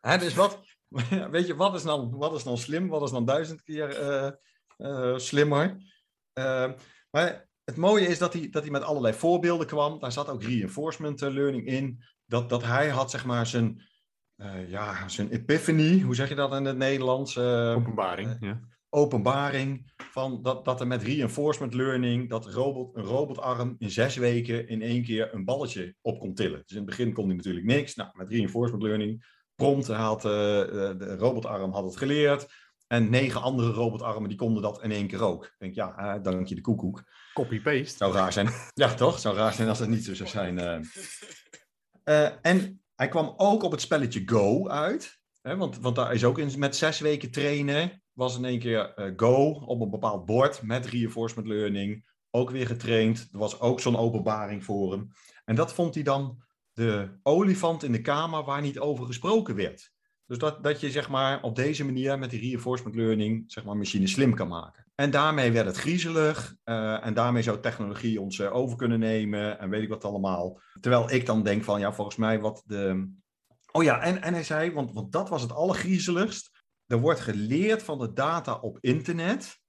Hè, 0.00 0.18
dus 0.18 0.34
wat, 0.34 0.60
weet 1.30 1.46
je, 1.46 1.54
wat 1.54 1.74
is, 1.74 1.82
dan, 1.82 2.16
wat 2.16 2.34
is 2.34 2.42
dan 2.42 2.58
slim? 2.58 2.88
Wat 2.88 3.02
is 3.02 3.10
dan 3.10 3.24
duizend 3.24 3.62
keer 3.62 3.88
eh, 3.88 4.30
eh, 4.76 5.18
slimmer? 5.18 5.76
Eh, 6.32 6.70
maar 7.10 7.48
het 7.64 7.76
mooie 7.76 8.06
is 8.06 8.18
dat 8.18 8.32
hij, 8.32 8.48
dat 8.50 8.62
hij 8.62 8.70
met 8.70 8.82
allerlei 8.82 9.14
voorbeelden 9.14 9.66
kwam. 9.66 9.98
Daar 10.00 10.12
zat 10.12 10.28
ook 10.28 10.42
reinforcement 10.42 11.20
learning 11.20 11.66
in. 11.66 12.04
Dat, 12.24 12.48
dat 12.48 12.62
hij 12.62 12.88
had, 12.88 13.10
zeg 13.10 13.24
maar, 13.24 13.46
zijn, 13.46 13.82
eh, 14.36 14.70
ja, 14.70 15.08
zijn 15.08 15.30
epiphany, 15.30 16.00
hoe 16.00 16.14
zeg 16.14 16.28
je 16.28 16.34
dat 16.34 16.52
in 16.52 16.64
het 16.64 16.76
Nederlands? 16.76 17.38
Openbaring, 17.38 18.36
ja. 18.40 18.60
Openbaring 18.90 19.92
van 19.96 20.42
dat, 20.42 20.64
dat 20.64 20.80
er 20.80 20.86
met 20.86 21.02
reinforcement 21.02 21.74
learning 21.74 22.28
dat 22.28 22.46
een, 22.46 22.52
robot, 22.52 22.96
een 22.96 23.02
robotarm 23.02 23.76
in 23.78 23.90
zes 23.90 24.16
weken 24.16 24.68
in 24.68 24.82
één 24.82 25.02
keer 25.02 25.34
een 25.34 25.44
balletje 25.44 25.94
op 26.00 26.18
kon 26.18 26.34
tillen. 26.34 26.62
Dus 26.66 26.70
in 26.70 26.76
het 26.76 26.86
begin 26.86 27.12
kon 27.12 27.26
hij 27.26 27.36
natuurlijk 27.36 27.66
niks. 27.66 27.94
Nou, 27.94 28.10
met 28.12 28.28
reinforcement 28.28 28.82
learning, 28.82 29.26
prompt 29.54 29.86
had 29.86 30.24
eh, 30.24 30.30
de 30.30 31.16
robotarm 31.18 31.72
had 31.72 31.84
het 31.84 31.96
geleerd. 31.96 32.46
En 32.86 33.10
negen 33.10 33.42
andere 33.42 33.70
robotarmen 33.70 34.28
die 34.28 34.38
konden 34.38 34.62
dat 34.62 34.82
in 34.82 34.92
één 34.92 35.06
keer 35.06 35.22
ook. 35.22 35.44
Ik 35.44 35.54
denk, 35.58 35.74
ja, 35.74 35.96
eh, 35.96 36.22
dank 36.22 36.46
je 36.46 36.54
de 36.54 36.60
koekoek. 36.60 37.02
Copy-paste. 37.34 37.96
Zou 37.96 38.12
raar 38.12 38.32
zijn. 38.32 38.48
Ja, 38.74 38.94
toch? 38.94 39.18
Zou 39.18 39.36
raar 39.36 39.52
zijn 39.52 39.68
als 39.68 39.78
het 39.78 39.88
niet 39.88 40.04
zo 40.04 40.14
zou 40.14 40.28
zijn. 40.28 40.58
Eh, 42.04 42.30
en 42.42 42.82
hij 42.94 43.08
kwam 43.08 43.34
ook 43.36 43.62
op 43.62 43.70
het 43.70 43.80
spelletje 43.80 44.22
Go 44.24 44.68
uit. 44.68 45.18
Hè, 45.42 45.56
want, 45.56 45.78
want 45.78 45.96
daar 45.96 46.14
is 46.14 46.24
ook 46.24 46.38
in, 46.38 46.58
met 46.58 46.76
zes 46.76 47.00
weken 47.00 47.30
trainen. 47.30 48.02
Was 48.18 48.36
in 48.36 48.44
één 48.44 48.58
keer 48.58 48.94
eh, 48.94 49.12
Go 49.16 49.50
op 49.50 49.80
een 49.80 49.90
bepaald 49.90 50.26
bord 50.26 50.62
met 50.62 50.86
reinforcement 50.86 51.48
learning. 51.48 52.04
Ook 52.30 52.50
weer 52.50 52.66
getraind. 52.66 53.28
Er 53.32 53.38
was 53.38 53.60
ook 53.60 53.80
zo'n 53.80 53.96
openbaring 53.96 54.64
voor 54.64 54.92
hem. 54.92 55.10
En 55.44 55.54
dat 55.54 55.72
vond 55.72 55.94
hij 55.94 56.02
dan 56.02 56.42
de 56.72 57.18
olifant 57.22 57.82
in 57.82 57.92
de 57.92 58.00
kamer 58.00 58.44
waar 58.44 58.60
niet 58.60 58.78
over 58.78 59.06
gesproken 59.06 59.54
werd. 59.54 59.92
Dus 60.26 60.38
dat, 60.38 60.64
dat 60.64 60.80
je 60.80 60.90
zeg 60.90 61.08
maar 61.08 61.42
op 61.42 61.56
deze 61.56 61.84
manier 61.84 62.18
met 62.18 62.30
die 62.30 62.40
reinforcement 62.40 62.96
learning 62.96 63.44
zeg 63.46 63.64
maar 63.64 63.76
machines 63.76 64.12
slim 64.12 64.34
kan 64.34 64.48
maken. 64.48 64.84
En 64.94 65.10
daarmee 65.10 65.52
werd 65.52 65.66
het 65.66 65.76
griezelig 65.76 66.56
eh, 66.64 67.06
en 67.06 67.14
daarmee 67.14 67.42
zou 67.42 67.60
technologie 67.60 68.20
ons 68.20 68.38
eh, 68.38 68.54
over 68.54 68.76
kunnen 68.76 68.98
nemen 68.98 69.58
en 69.58 69.70
weet 69.70 69.82
ik 69.82 69.88
wat 69.88 70.04
allemaal. 70.04 70.60
Terwijl 70.80 71.10
ik 71.10 71.26
dan 71.26 71.42
denk 71.42 71.64
van 71.64 71.80
ja, 71.80 71.92
volgens 71.92 72.16
mij 72.16 72.40
wat 72.40 72.62
de... 72.66 73.12
Oh 73.72 73.82
ja, 73.82 74.00
en, 74.00 74.22
en 74.22 74.32
hij 74.32 74.44
zei, 74.44 74.72
want, 74.72 74.92
want 74.92 75.12
dat 75.12 75.28
was 75.28 75.42
het 75.42 75.52
allergriezeligst. 75.52 76.57
Er 76.88 77.00
wordt 77.00 77.20
geleerd 77.20 77.82
van 77.82 77.98
de 77.98 78.12
data 78.12 78.54
op 78.54 78.78
internet. 78.80 79.60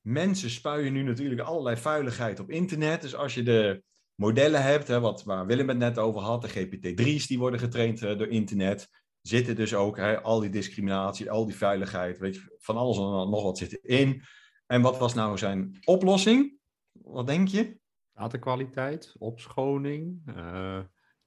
Mensen 0.00 0.50
spuien 0.50 0.92
nu 0.92 1.02
natuurlijk 1.02 1.40
allerlei 1.40 1.76
vuiligheid 1.76 2.40
op 2.40 2.50
internet. 2.50 3.02
Dus 3.02 3.14
als 3.14 3.34
je 3.34 3.42
de 3.42 3.82
modellen 4.14 4.62
hebt, 4.62 4.88
hè, 4.88 5.00
wat, 5.00 5.24
waar 5.24 5.46
Willem 5.46 5.68
het 5.68 5.78
net 5.78 5.98
over 5.98 6.20
had, 6.20 6.42
de 6.42 6.48
GPT-3's 6.48 7.26
die 7.26 7.38
worden 7.38 7.60
getraind 7.60 8.02
eh, 8.02 8.18
door 8.18 8.28
internet, 8.28 8.88
zitten 9.20 9.56
dus 9.56 9.74
ook 9.74 9.96
hè, 9.96 10.22
al 10.22 10.40
die 10.40 10.50
discriminatie, 10.50 11.30
al 11.30 11.46
die 11.46 11.56
veiligheid, 11.56 12.18
weet 12.18 12.34
je, 12.34 12.56
van 12.58 12.76
alles 12.76 12.96
en 12.96 13.02
nog 13.04 13.42
wat 13.42 13.58
zit 13.58 13.84
erin. 13.84 14.22
En 14.66 14.82
wat 14.82 14.98
was 14.98 15.14
nou 15.14 15.38
zijn 15.38 15.78
oplossing? 15.84 16.58
Wat 16.92 17.26
denk 17.26 17.48
je? 17.48 17.78
Datakwaliteit, 18.12 19.14
opschoning, 19.18 20.22
eh, 20.26 20.80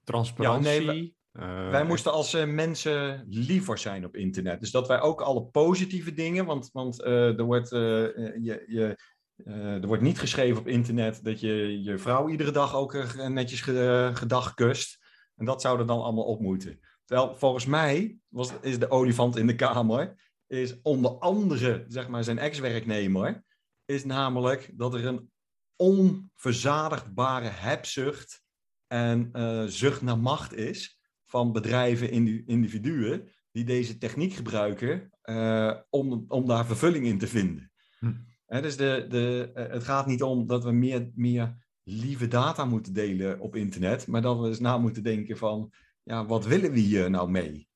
transparantie. 0.04 0.86
Ja, 0.86 0.92
nee, 0.92 1.16
eh, 1.32 1.70
Wij 1.70 1.86
moesten 1.86 2.12
als 2.12 2.34
eh, 2.34 2.46
mensen 2.46 3.26
liever 3.30 3.78
zijn 3.78 4.06
op 4.06 4.16
internet. 4.16 4.60
Dus 4.60 4.72
dat 4.72 4.88
wij 4.88 5.02
ook 5.02 5.22
alle 5.22 5.44
positieve 5.44 6.14
dingen, 6.14 6.46
want, 6.46 6.70
want 6.72 7.02
eh, 7.02 7.38
er, 7.38 7.44
wordt, 7.44 7.70
je, 7.70 8.64
je, 8.68 8.98
er 9.46 9.88
wordt 9.88 10.04
niet 10.04 10.20
geschreven 10.20 10.60
op 10.60 10.68
internet 10.68 11.24
dat 11.24 11.40
je 11.40 11.82
je 11.84 11.98
vrouw 11.98 12.30
iedere 12.30 12.52
dag 12.52 12.76
ook 12.76 13.18
netjes 13.30 13.62
ge- 13.62 14.12
gedag 14.14 14.54
kust. 14.54 15.00
En 15.36 15.46
dat 15.46 15.62
zou 15.62 15.80
er 15.80 15.88
dan 15.88 16.02
allemaal 16.02 16.24
op 16.24 16.40
moeten. 16.40 16.80
Terwijl 17.06 17.36
volgens 17.36 17.66
mij 17.66 18.18
was, 18.28 18.52
is 18.62 18.80
de 18.80 18.90
olifant 18.90 19.36
in 19.36 19.48
de 19.48 19.56
kamer, 19.56 20.32
is 20.48 20.82
onder 20.82 21.12
andere 21.12 21.86
zeg 21.88 22.08
maar, 22.08 22.24
zijn 22.24 22.40
ex-werknemer, 22.40 23.44
is 23.86 24.06
namelijk 24.06 24.72
dat 24.74 24.94
er 24.94 25.06
een 25.06 25.32
onverzadigbare 25.76 27.50
hebzucht 27.50 28.44
en 28.88 29.32
zucht 29.72 30.02
naar 30.02 30.20
macht 30.20 30.54
is 30.54 31.00
van 31.32 31.52
bedrijven, 31.52 32.10
indi- 32.12 32.44
individuen, 32.46 33.28
die 33.52 33.64
deze 33.64 33.98
techniek 33.98 34.34
gebruiken 34.34 35.10
eh, 35.22 35.78
om, 35.90 36.26
om 36.28 36.46
daar 36.46 36.66
vervulling 36.66 37.06
in 37.06 37.18
te 37.18 37.28
vinden. 37.28 37.72
Hm. 38.00 38.14
Hè, 38.46 38.62
dus 38.62 38.78
de, 38.78 39.06
de, 39.10 39.52
eh, 39.54 39.72
het 39.72 39.84
gaat 39.84 40.06
niet 40.06 40.24
om 40.24 40.48
dat 40.48 40.64
we 40.64 40.72
meer, 40.72 41.10
meer 41.16 41.56
lieve 41.84 42.28
data 42.28 42.66
moeten 42.66 42.94
delen 42.94 43.40
op 43.40 43.56
internet, 43.56 44.08
maar 44.08 44.22
dat 44.22 44.40
we 44.40 44.48
eens 44.48 44.60
na 44.60 44.78
moeten 44.78 45.04
denken 45.04 45.38
van, 45.38 45.74
ja, 46.04 46.26
wat 46.26 46.46
willen 46.46 46.72
we 46.72 46.80
hier 46.80 47.10
nou 47.10 47.30
mee? 47.30 47.70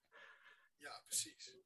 Ja, 0.77 1.01
precies. 1.07 1.57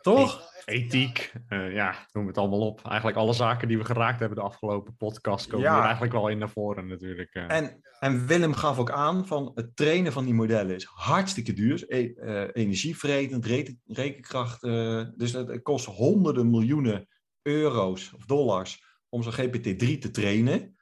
Toch? 0.00 0.52
Ethiek, 0.64 1.32
eh, 1.48 1.72
ja, 1.74 2.06
noem 2.12 2.26
het 2.26 2.38
allemaal 2.38 2.66
op. 2.66 2.80
Eigenlijk 2.84 3.16
alle 3.16 3.32
zaken 3.32 3.68
die 3.68 3.78
we 3.78 3.84
geraakt 3.84 4.18
hebben 4.20 4.38
de 4.38 4.44
afgelopen 4.44 4.96
podcast 4.96 5.46
komen 5.46 5.66
Ja. 5.66 5.74
hier 5.74 5.82
eigenlijk 5.82 6.12
wel 6.12 6.28
in 6.28 6.38
naar 6.38 6.48
voren 6.50 6.86
natuurlijk. 6.86 7.34
eh. 7.34 7.50
En, 7.56 7.80
en 8.04 8.26
Willem 8.26 8.54
gaf 8.54 8.78
ook 8.78 8.90
aan 8.90 9.26
van 9.26 9.52
het 9.54 9.76
trainen 9.76 10.12
van 10.12 10.24
die 10.24 10.34
modellen 10.34 10.74
is 10.74 10.84
hartstikke 10.84 11.52
duur. 11.52 11.84
e- 11.88 12.12
eh, 12.14 12.48
energievretend, 12.52 13.46
reken- 13.46 13.80
rekenkracht. 13.86 14.62
eh, 14.62 15.04
dus 15.16 15.32
het, 15.32 15.62
kost 15.62 15.84
honderden 15.84 16.50
miljoenen 16.50 17.08
euro's 17.42 18.12
of 18.12 18.24
dollars 18.24 18.84
om 19.08 19.22
zo'n 19.22 19.32
GPT-3 19.32 19.98
te 19.98 20.10
trainen. 20.10 20.76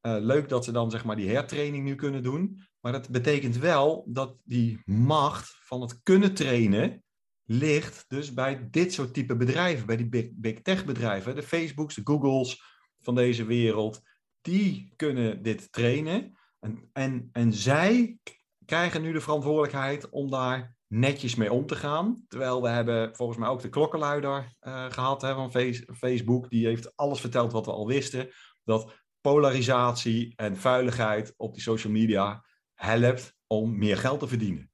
Eh, 0.00 0.16
leuk 0.20 0.48
dat 0.48 0.64
ze 0.64 0.72
dan 0.72 0.90
zeg 0.90 1.04
maar 1.04 1.16
die 1.16 1.30
hertraining 1.30 1.84
nu 1.84 1.94
kunnen 1.94 2.22
doen. 2.22 2.62
Maar 2.80 2.92
dat 2.92 3.08
betekent 3.08 3.56
wel 3.56 4.04
dat 4.08 4.36
die 4.44 4.82
macht 4.84 5.58
van 5.60 5.80
het 5.80 6.02
kunnen 6.02 6.34
trainen 6.34 7.04
ligt 7.44 8.04
dus 8.08 8.34
bij 8.34 8.68
dit 8.70 8.92
soort 8.92 9.14
type 9.14 9.36
bedrijven. 9.36 9.86
Bij 9.86 9.96
die 9.96 10.32
big 10.34 10.62
tech 10.62 10.84
bedrijven. 10.84 11.34
De 11.34 11.42
Facebooks, 11.42 11.94
de 11.94 12.00
Googles 12.04 12.62
van 13.00 13.14
deze 13.14 13.44
wereld. 13.44 14.02
Die 14.42 14.92
kunnen 14.96 15.42
dit 15.42 15.72
trainen. 15.72 16.38
En, 16.60 16.90
en, 16.92 17.28
en 17.32 17.52
zij 17.52 18.18
krijgen 18.64 19.02
nu 19.02 19.12
de 19.12 19.20
verantwoordelijkheid 19.20 20.08
om 20.10 20.30
daar 20.30 20.76
netjes 20.86 21.34
mee 21.34 21.52
om 21.52 21.66
te 21.66 21.76
gaan. 21.76 22.24
Terwijl 22.28 22.62
we 22.62 22.68
hebben 22.68 23.16
volgens 23.16 23.38
mij 23.38 23.48
ook 23.48 23.62
de 23.62 23.68
klokkenluider 23.68 24.56
eh, 24.58 24.90
gehad 24.90 25.22
hè, 25.22 25.34
van 25.34 25.50
Face- 25.50 25.94
Facebook. 25.94 26.50
Die 26.50 26.66
heeft 26.66 26.96
alles 26.96 27.20
verteld 27.20 27.52
wat 27.52 27.66
we 27.66 27.72
al 27.72 27.86
wisten. 27.86 28.30
Dat 28.64 28.94
polarisatie 29.20 30.32
en 30.36 30.56
vuiligheid 30.56 31.34
op 31.36 31.52
die 31.54 31.62
social 31.62 31.92
media 31.92 32.44
helpt 32.74 33.34
om 33.46 33.78
meer 33.78 33.96
geld 33.96 34.20
te 34.20 34.28
verdienen. 34.28 34.70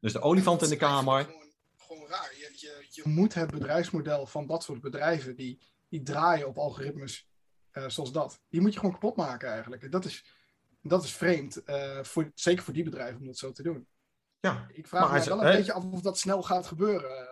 Dus 0.00 0.12
de 0.12 0.20
olifant 0.20 0.62
in 0.62 0.68
de 0.68 0.76
kamer. 0.76 1.24
Gewoon, 1.24 1.52
gewoon 1.76 2.08
raar. 2.08 2.34
Je, 2.38 2.52
je, 2.56 2.86
je 2.90 3.02
moet 3.08 3.34
het 3.34 3.50
bedrijfsmodel 3.50 4.26
van 4.26 4.46
dat 4.46 4.62
soort 4.62 4.80
bedrijven 4.80 5.36
die, 5.36 5.62
die 5.88 6.02
draaien 6.02 6.48
op 6.48 6.58
algoritmes 6.58 7.29
eh, 7.72 7.88
zoals 7.88 8.12
dat. 8.12 8.40
Die 8.48 8.60
moet 8.60 8.72
je 8.72 8.78
gewoon 8.78 8.94
kapot 8.94 9.16
maken 9.16 9.48
eigenlijk. 9.50 9.92
Dat 9.92 10.04
is, 10.04 10.24
dat 10.82 11.04
is 11.04 11.12
vreemd. 11.12 11.64
eh, 11.64 12.02
voor, 12.02 12.30
zeker 12.34 12.64
voor 12.64 12.74
die 12.74 12.84
bedrijven 12.84 13.20
om 13.20 13.26
dat 13.26 13.38
zo 13.38 13.52
te 13.52 13.62
doen. 13.62 13.86
Ja, 14.40 14.66
Ik 14.72 14.86
vraag 14.86 15.12
me 15.12 15.24
wel 15.24 15.44
een 15.44 15.56
beetje 15.56 15.72
af 15.72 15.84
of 15.84 16.00
dat 16.00 16.18
snel 16.18 16.42
gaat 16.42 16.66
gebeuren. 16.66 17.28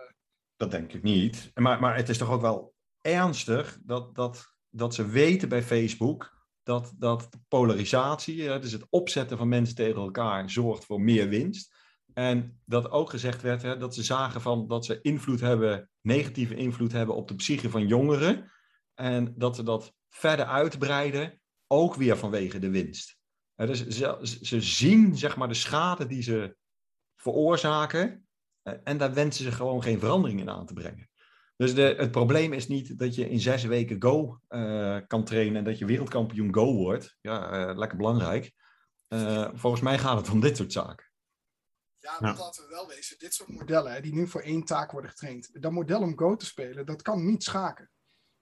Dat 0.55 0.71
denk 0.71 0.93
ik 0.93 1.03
niet. 1.03 1.51
Maar, 1.53 1.79
maar 1.79 1.95
het 1.95 2.09
is 2.09 2.17
toch 2.17 2.29
ook 2.29 2.41
wel 2.41 2.73
ernstig 3.01 3.79
dat, 3.83 4.15
dat, 4.15 4.55
dat 4.69 4.93
ze 4.93 5.05
weten 5.05 5.49
bij 5.49 5.63
Facebook 5.63 6.37
dat, 6.63 6.93
dat 6.97 7.29
polarisatie, 7.47 8.59
dus 8.59 8.71
het 8.71 8.85
opzetten 8.89 9.37
van 9.37 9.47
mensen 9.47 9.75
tegen 9.75 10.01
elkaar, 10.01 10.49
zorgt 10.49 10.85
voor 10.85 11.01
meer 11.01 11.29
winst. 11.29 11.75
En 12.13 12.61
dat 12.65 12.91
ook 12.91 13.09
gezegd 13.09 13.41
werd 13.41 13.61
hè, 13.61 13.77
dat 13.77 13.95
ze 13.95 14.03
zagen 14.03 14.41
van 14.41 14.67
dat 14.67 14.85
ze 14.85 15.01
invloed 15.01 15.39
hebben, 15.39 15.89
negatieve 16.01 16.55
invloed 16.55 16.91
hebben 16.91 17.15
op 17.15 17.27
de 17.27 17.35
psyche 17.35 17.69
van 17.69 17.87
jongeren. 17.87 18.51
En 18.93 19.33
dat 19.37 19.55
ze 19.55 19.63
dat 19.63 19.93
verder 20.09 20.45
uitbreiden, 20.45 21.41
ook 21.67 21.95
weer 21.95 22.17
vanwege 22.17 22.59
de 22.59 22.69
winst. 22.69 23.17
Dus 23.55 23.87
ze, 23.87 24.37
ze 24.41 24.61
zien 24.61 25.17
zeg 25.17 25.35
maar 25.35 25.47
de 25.47 25.53
schade 25.53 26.05
die 26.05 26.21
ze 26.21 26.55
veroorzaken. 27.15 28.27
En 28.83 28.97
daar 28.97 29.13
wensen 29.13 29.43
ze 29.43 29.51
gewoon 29.51 29.83
geen 29.83 29.99
verandering 29.99 30.39
in 30.39 30.49
aan 30.49 30.65
te 30.65 30.73
brengen. 30.73 31.09
Dus 31.55 31.75
de, 31.75 31.95
het 31.97 32.11
probleem 32.11 32.53
is 32.53 32.67
niet 32.67 32.99
dat 32.99 33.15
je 33.15 33.29
in 33.29 33.39
zes 33.39 33.63
weken 33.63 34.01
Go 34.01 34.39
eh, 34.47 34.97
kan 35.07 35.23
trainen 35.23 35.55
en 35.55 35.63
dat 35.63 35.77
je 35.77 35.85
wereldkampioen 35.85 36.53
Go 36.53 36.73
wordt. 36.73 37.17
Ja, 37.21 37.51
eh, 37.51 37.77
lekker 37.77 37.97
belangrijk. 37.97 38.53
Eh, 39.07 39.49
volgens 39.53 39.81
mij 39.81 39.97
gaat 39.97 40.17
het 40.17 40.29
om 40.29 40.39
dit 40.39 40.57
soort 40.57 40.71
zaken. 40.71 41.11
Ja, 41.97 42.17
want 42.19 42.37
laten 42.37 42.63
we 42.63 42.69
wel 42.69 42.87
wezen, 42.87 43.19
dit 43.19 43.33
soort 43.33 43.49
modellen 43.49 43.91
hè, 43.91 44.01
die 44.01 44.13
nu 44.13 44.27
voor 44.27 44.41
één 44.41 44.63
taak 44.63 44.91
worden 44.91 45.09
getraind, 45.09 45.61
dat 45.61 45.71
model 45.71 46.01
om 46.01 46.17
Go 46.17 46.35
te 46.35 46.45
spelen, 46.45 46.85
dat 46.85 47.01
kan 47.01 47.25
niet 47.25 47.43
schaken. 47.43 47.89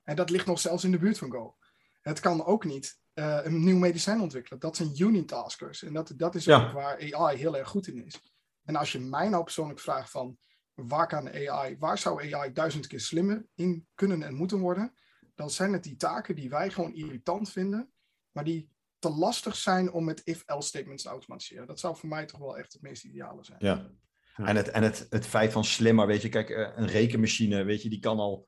En 0.07 0.15
dat 0.15 0.29
ligt 0.29 0.45
nog 0.45 0.59
zelfs 0.59 0.83
in 0.83 0.91
de 0.91 0.97
buurt 0.97 1.17
van 1.17 1.31
Go. 1.31 1.55
Het 2.01 2.19
kan 2.19 2.45
ook 2.45 2.65
niet 2.65 2.99
eh, 3.13 3.39
een 3.43 3.63
nieuw 3.63 3.77
medicijn 3.77 4.21
ontwikkelen. 4.21 4.59
Dat 4.59 4.75
zijn 4.75 5.01
unitaskers. 5.01 5.83
En 5.83 5.93
dat, 5.93 6.13
dat 6.15 6.35
is 6.35 6.45
Ja. 6.45 6.65
ook 6.65 6.71
waar 6.71 7.13
AI 7.13 7.37
heel 7.37 7.57
erg 7.57 7.67
goed 7.69 7.87
in 7.87 8.05
is. 8.05 8.19
En 8.63 8.75
als 8.75 8.91
je 8.91 8.99
mij 8.99 9.29
nou 9.29 9.43
persoonlijk 9.43 9.79
vraagt 9.79 10.09
van 10.09 10.37
waar 10.73 11.07
kan 11.07 11.27
AI, 11.27 11.77
waar 11.79 11.97
zou 11.97 12.33
AI 12.33 12.51
duizend 12.53 12.87
keer 12.87 12.99
slimmer 12.99 13.47
in 13.55 13.87
kunnen 13.95 14.23
en 14.23 14.33
moeten 14.33 14.59
worden, 14.59 14.93
dan 15.35 15.49
zijn 15.49 15.73
het 15.73 15.83
die 15.83 15.95
taken 15.95 16.35
die 16.35 16.49
wij 16.49 16.69
gewoon 16.69 16.93
irritant 16.93 17.49
vinden, 17.51 17.91
maar 18.31 18.43
die 18.43 18.69
te 18.99 19.09
lastig 19.09 19.55
zijn 19.55 19.91
om 19.91 20.03
met 20.03 20.21
if-else 20.23 20.67
statements 20.67 21.03
te 21.03 21.09
automatiseren. 21.09 21.67
Dat 21.67 21.79
zou 21.79 21.97
voor 21.97 22.09
mij 22.09 22.25
toch 22.25 22.39
wel 22.39 22.57
echt 22.57 22.73
het 22.73 22.81
meest 22.81 23.03
ideale 23.03 23.43
zijn. 23.43 23.57
Ja. 23.61 23.89
Ja. 24.35 24.45
En, 24.45 24.55
het, 24.55 24.69
en 24.69 24.83
het, 24.83 25.07
het 25.09 25.27
feit 25.27 25.51
van 25.51 25.63
slimmer, 25.65 26.07
weet 26.07 26.21
je, 26.21 26.29
kijk, 26.29 26.49
eh, 26.49 26.71
een 26.75 26.87
rekenmachine, 26.87 27.63
weet 27.63 27.81
je, 27.81 27.89
die 27.89 27.99
kan 27.99 28.17
al 28.19 28.47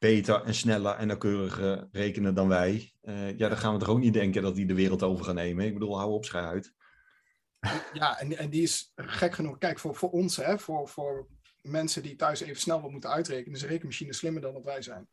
beter 0.00 0.42
en 0.42 0.54
sneller 0.54 0.94
en 0.94 1.06
nauwkeuriger 1.06 1.88
rekenen 1.92 2.34
dan 2.34 2.48
wij. 2.48 2.92
Eh, 3.00 3.38
ja, 3.38 3.48
dan 3.48 3.58
gaan 3.58 3.72
we 3.72 3.78
toch 3.78 3.88
ook 3.88 3.98
niet 3.98 4.12
denken 4.12 4.42
dat 4.42 4.54
die 4.54 4.66
de 4.66 4.74
wereld 4.74 5.02
over 5.02 5.24
gaan 5.24 5.34
nemen. 5.34 5.66
Ik 5.66 5.72
bedoel, 5.72 5.98
hou 5.98 6.12
op, 6.12 6.24
schei 6.24 6.46
uit. 6.46 6.74
Ja, 7.92 8.18
en, 8.18 8.38
en 8.38 8.50
die 8.50 8.62
is 8.62 8.92
gek 8.96 9.34
genoeg. 9.34 9.58
Kijk, 9.58 9.78
voor, 9.78 9.96
voor 9.96 10.10
ons, 10.10 10.36
hè, 10.36 10.58
voor, 10.58 10.88
voor 10.88 11.28
mensen 11.62 12.02
die 12.02 12.16
thuis 12.16 12.40
even 12.40 12.60
snel 12.60 12.80
wat 12.80 12.90
moeten 12.90 13.10
uitrekenen, 13.10 13.56
is 13.56 13.62
een 13.62 13.68
rekenmachine 13.68 14.12
slimmer 14.12 14.42
dan 14.42 14.54
dat 14.54 14.64
wij 14.64 14.82
zijn. 14.82 15.08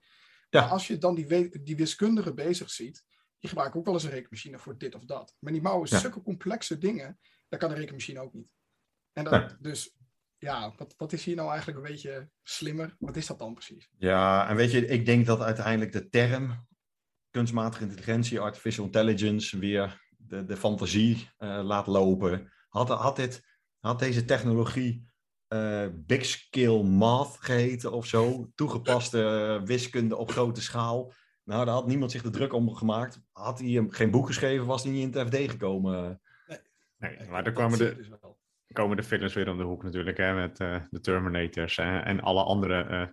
Ja. 0.49 0.61
Maar 0.61 0.69
als 0.69 0.87
je 0.87 0.97
dan 0.97 1.15
die, 1.15 1.61
die 1.63 1.75
wiskundige 1.75 2.33
bezig 2.33 2.69
ziet, 2.69 3.03
die 3.39 3.49
gebruiken 3.49 3.79
ook 3.79 3.85
wel 3.85 3.93
eens 3.93 4.03
een 4.03 4.09
rekenmachine 4.09 4.59
voor 4.59 4.77
dit 4.77 4.95
of 4.95 5.05
dat. 5.05 5.35
Maar 5.39 5.53
die 5.53 5.61
bouwen 5.61 5.87
Ja. 5.91 5.99
zulke 5.99 6.21
complexe 6.21 6.77
dingen, 6.77 7.19
dat 7.49 7.59
kan 7.59 7.69
een 7.69 7.77
rekenmachine 7.77 8.19
ook 8.19 8.33
niet. 8.33 8.49
En 9.13 9.23
dat, 9.23 9.57
dus 9.59 9.96
ja, 10.37 10.73
wat, 10.77 10.93
wat 10.97 11.13
is 11.13 11.25
hier 11.25 11.35
nou 11.35 11.49
eigenlijk 11.49 11.77
een 11.77 11.91
beetje 11.91 12.29
slimmer? 12.43 12.95
Wat 12.99 13.15
is 13.15 13.25
dat 13.25 13.39
dan 13.39 13.53
precies? 13.53 13.89
Ja, 13.97 14.49
en 14.49 14.55
weet 14.55 14.71
je, 14.71 14.85
ik 14.85 15.05
denk 15.05 15.25
dat 15.25 15.41
uiteindelijk 15.41 15.91
de 15.91 16.09
term 16.09 16.67
kunstmatige 17.29 17.83
intelligentie, 17.83 18.39
artificial 18.39 18.85
intelligence, 18.85 19.59
weer 19.59 20.01
de, 20.17 20.45
de 20.45 20.57
fantasie 20.57 21.29
eh, 21.37 21.59
laat 21.63 21.87
lopen. 21.87 22.51
Had, 22.69 22.89
had, 22.89 23.15
dit, 23.15 23.43
had 23.79 23.99
deze 23.99 24.25
technologie 24.25 25.05
eh, 25.47 25.87
big 25.93 26.25
scale 26.25 26.83
math 26.83 27.37
geheten 27.39 27.91
of 27.91 28.05
zo, 28.05 28.51
toegepaste 28.55 29.23
eh, 29.23 29.67
wiskunde 29.67 30.15
op 30.15 30.31
grote 30.31 30.61
schaal, 30.61 31.13
nou, 31.47 31.65
daar 31.65 31.73
had 31.73 31.87
niemand 31.87 32.11
zich 32.11 32.21
de 32.21 32.29
druk 32.29 32.53
om 32.53 32.75
gemaakt. 32.75 33.21
Had 33.31 33.59
hij 33.59 33.69
hem 33.69 33.91
geen 33.91 34.11
boek 34.11 34.27
geschreven, 34.27 34.65
was 34.65 34.83
hij 34.83 34.91
niet 34.91 35.15
in 35.15 35.19
het 35.19 35.27
FD 35.27 35.51
gekomen. 35.51 36.21
Nee, 36.97 37.11
Eh, 37.11 37.17
maar 37.17 37.43
dan 37.43 37.43
dat 37.43 37.53
kwamen 37.53 37.77
de, 37.77 37.95
dus 37.95 38.07
wel. 38.07 38.26
Komen 38.77 38.97
de 38.97 39.03
films 39.03 39.33
weer 39.33 39.49
om 39.49 39.57
de 39.57 39.63
hoek 39.63 39.83
natuurlijk, 39.83 40.17
hè, 40.17 40.33
met 40.33 40.59
eh, 40.59 40.81
de 40.89 40.99
Terminators 40.99 41.75
hè, 41.75 41.99
en 41.99 42.21
alle 42.21 42.43
andere 42.43 42.83
eh, 42.83 43.07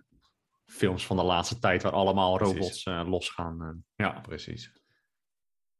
films 0.65 1.05
van 1.05 1.17
de 1.17 1.23
laatste 1.23 1.59
tijd 1.59 1.83
waar 1.83 1.91
allemaal 1.91 2.37
robots 2.39 2.83
eh, 2.83 3.01
losgaan. 3.07 3.61
eh. 3.61 3.69
ja, 3.95 4.19
Precies. 4.21 4.71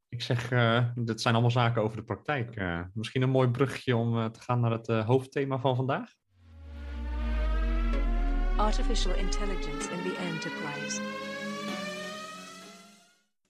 ik 0.10 0.22
zeg, 0.22 0.52
eh 0.52 0.86
dit 0.96 1.22
zijn 1.22 1.34
allemaal 1.34 1.52
zaken 1.52 1.82
over 1.82 1.98
de 1.98 2.04
praktijk. 2.04 2.56
eh. 2.56 2.82
misschien 2.94 3.22
een 3.22 3.30
mooi 3.30 3.50
bruggetje 3.50 3.96
om 3.96 4.32
te 4.32 4.42
gaan 4.42 4.60
naar 4.60 4.72
het 4.72 4.88
eh, 4.88 5.06
hoofdthema 5.06 5.60
van 5.60 5.76
vandaag. 5.76 6.12
Artificial 8.58 9.16
intelligence 9.16 9.92
in 9.92 10.02
the 10.04 10.16
enterprise. 10.32 11.02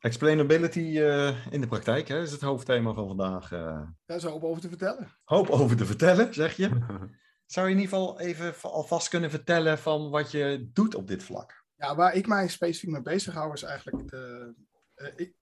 Explainability 0.05 0.99
eh, 0.99 1.45
in 1.53 1.61
de 1.61 1.67
praktijk 1.67 2.07
hè, 2.07 2.21
is 2.21 2.31
het 2.31 2.41
hoofdthema 2.41 2.93
van 2.93 3.07
vandaag. 3.07 3.51
eh. 3.51 3.81
Daar 4.05 4.17
is 4.17 4.23
er 4.23 4.29
hoop 4.29 4.43
over 4.43 4.61
te 4.61 4.67
vertellen. 4.69 5.11
hoop 5.23 5.49
over 5.49 5.77
te 5.77 5.85
vertellen, 5.85 6.33
zeg 6.33 6.55
je. 6.55 6.69
Zou 7.45 7.67
je 7.67 7.73
in 7.73 7.79
ieder 7.79 7.97
geval 7.97 8.19
even 8.19 8.55
alvast 8.61 9.07
kunnen 9.07 9.29
vertellen 9.29 9.77
van 9.77 10.09
wat 10.09 10.31
je 10.31 10.69
doet 10.73 10.95
op 10.95 11.07
dit 11.07 11.23
vlak? 11.23 11.63
Ja, 11.75 11.95
waar 11.95 12.13
ik 12.15 12.27
mij 12.27 12.47
specifiek 12.47 12.89
mee 12.89 13.01
bezig 13.01 13.33
hou 13.33 13.53
is 13.53 13.63
eigenlijk 13.63 14.09
de. 14.09 14.53
eh, 14.95 15.07
ik, 15.15 15.33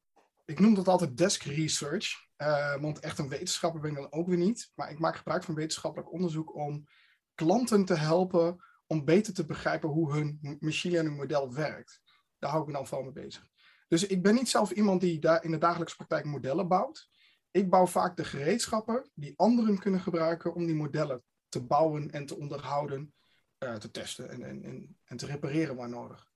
ik 0.46 0.60
noem 0.60 0.74
dat 0.74 0.88
altijd 0.88 1.18
desk 1.18 1.44
research. 1.44 2.08
eh, 2.36 2.82
want 2.82 3.00
echt 3.00 3.18
een 3.20 3.30
wetenschapper 3.30 3.82
ben 3.82 3.92
ik 3.92 3.98
dan 3.98 4.12
ook 4.12 4.28
weer 4.28 4.38
niet. 4.38 4.72
Maar 4.76 4.92
ik 4.92 5.00
maak 5.00 5.16
gebruik 5.16 5.44
van 5.44 5.56
wetenschappelijk 5.56 6.12
onderzoek 6.12 6.56
om 6.56 6.88
klanten 7.36 7.86
te 7.86 7.96
helpen 7.96 8.64
om 8.88 9.06
beter 9.06 9.34
te 9.34 9.46
begrijpen 9.46 9.90
hoe 9.90 10.14
hun 10.14 10.58
machine 10.60 10.94
learning 10.94 11.18
model 11.18 11.54
werkt. 11.54 12.02
Daar 12.40 12.50
hou 12.50 12.62
ik 12.62 12.68
me 12.70 12.74
dan 12.74 12.88
vooral 12.88 13.12
mee 13.12 13.24
bezig. 13.26 13.52
Dus 13.94 14.06
ik 14.06 14.22
ben 14.22 14.34
niet 14.34 14.50
zelf 14.50 14.72
iemand 14.72 15.02
die 15.02 15.20
daar 15.20 15.44
in 15.44 15.52
de 15.52 15.58
dagelijkse 15.58 15.96
praktijk 15.96 16.26
modellen 16.26 16.68
bouwt. 16.68 17.10
Ik 17.52 17.70
bouw 17.70 17.88
vaak 17.88 18.18
de 18.18 18.26
gereedschappen 18.26 19.10
die 19.14 19.34
anderen 19.36 19.80
kunnen 19.80 20.00
gebruiken 20.00 20.54
om 20.54 20.66
die 20.66 20.76
modellen 20.76 21.24
te 21.50 21.64
bouwen 21.64 22.12
en 22.12 22.26
te 22.26 22.38
onderhouden, 22.38 23.14
eh, 23.58 23.76
te 23.76 23.92
testen 23.92 24.30
en, 24.30 24.44
en, 24.44 24.64
en, 24.64 24.98
en 25.06 25.18
te 25.18 25.26
repareren 25.26 25.76
waar 25.76 25.90
nodig. 25.90 26.28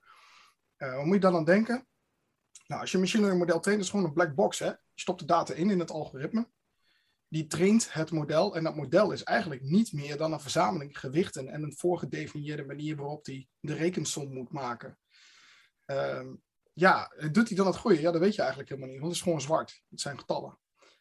Eh, 0.76 0.96
wat 0.96 1.06
moet 1.06 1.14
je 1.14 1.20
dan 1.20 1.36
aan 1.36 1.46
denken? 1.46 1.88
Nou, 2.68 2.82
als 2.82 2.92
je 2.92 2.98
machine 2.98 3.22
learning 3.22 3.46
model 3.46 3.62
traint, 3.62 3.82
is 3.82 3.90
gewoon 3.90 4.06
een 4.06 4.14
black 4.14 4.36
box. 4.36 4.60
Hè? 4.60 4.68
Je 4.70 4.78
stopt 4.94 5.20
de 5.20 5.26
data 5.26 5.54
in 5.54 5.70
in 5.70 5.80
het 5.80 5.92
algoritme. 5.92 6.50
Die 7.28 7.48
traint 7.48 7.94
het 7.94 8.12
model. 8.12 8.56
En 8.56 8.64
dat 8.64 8.76
model 8.76 9.12
is 9.12 9.24
eigenlijk 9.24 9.62
niet 9.62 9.94
meer 9.94 10.18
dan 10.18 10.34
een 10.34 10.40
verzameling 10.40 11.00
gewichten 11.00 11.48
en 11.48 11.64
een 11.64 11.78
voorgedefinieerde 11.78 12.66
manier 12.66 12.96
waarop 12.96 13.26
die 13.26 13.50
de 13.60 13.74
rekensom 13.74 14.34
moet 14.34 14.52
maken. 14.52 14.98
Ehm, 15.86 16.34
ja, 16.78 17.12
doet 17.32 17.48
hij 17.48 17.58
dan 17.58 17.66
het 17.66 17.78
goede? 17.78 18.02
Ja, 18.02 18.12
dat 18.12 18.22
weet 18.22 18.36
je 18.36 18.40
eigenlijk 18.40 18.70
helemaal 18.70 18.90
niet, 18.90 19.00
want 19.00 19.12
het 19.12 19.22
is 19.22 19.28
gewoon 19.28 19.42
zwart. 19.42 19.84
Het 19.90 20.02
zijn 20.02 20.20
getallen. 20.20 20.60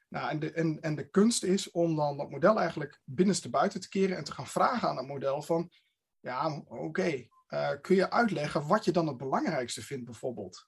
Nou, 0.08 0.30
en, 0.30 0.38
de, 0.38 0.52
en, 0.52 0.80
en 0.80 0.94
de 0.94 1.10
kunst 1.10 1.44
is 1.44 1.70
om 1.70 1.96
dan 1.96 2.16
dat 2.16 2.30
model 2.30 2.58
eigenlijk 2.58 3.00
binnenste 3.04 3.50
buiten 3.50 3.80
te 3.80 3.88
keren 3.88 4.16
en 4.16 4.24
te 4.24 4.32
gaan 4.32 4.46
vragen 4.46 4.88
aan 4.88 4.96
dat 4.96 5.06
model 5.06 5.42
van, 5.42 5.70
ja, 6.20 6.62
oké, 6.66 7.26
eh, 7.46 7.70
kun 7.80 7.96
je 7.96 8.10
uitleggen 8.10 8.66
wat 8.66 8.84
je 8.84 8.92
dan 8.92 9.06
het 9.06 9.16
belangrijkste 9.16 9.82
vindt 9.82 10.04
bijvoorbeeld? 10.04 10.66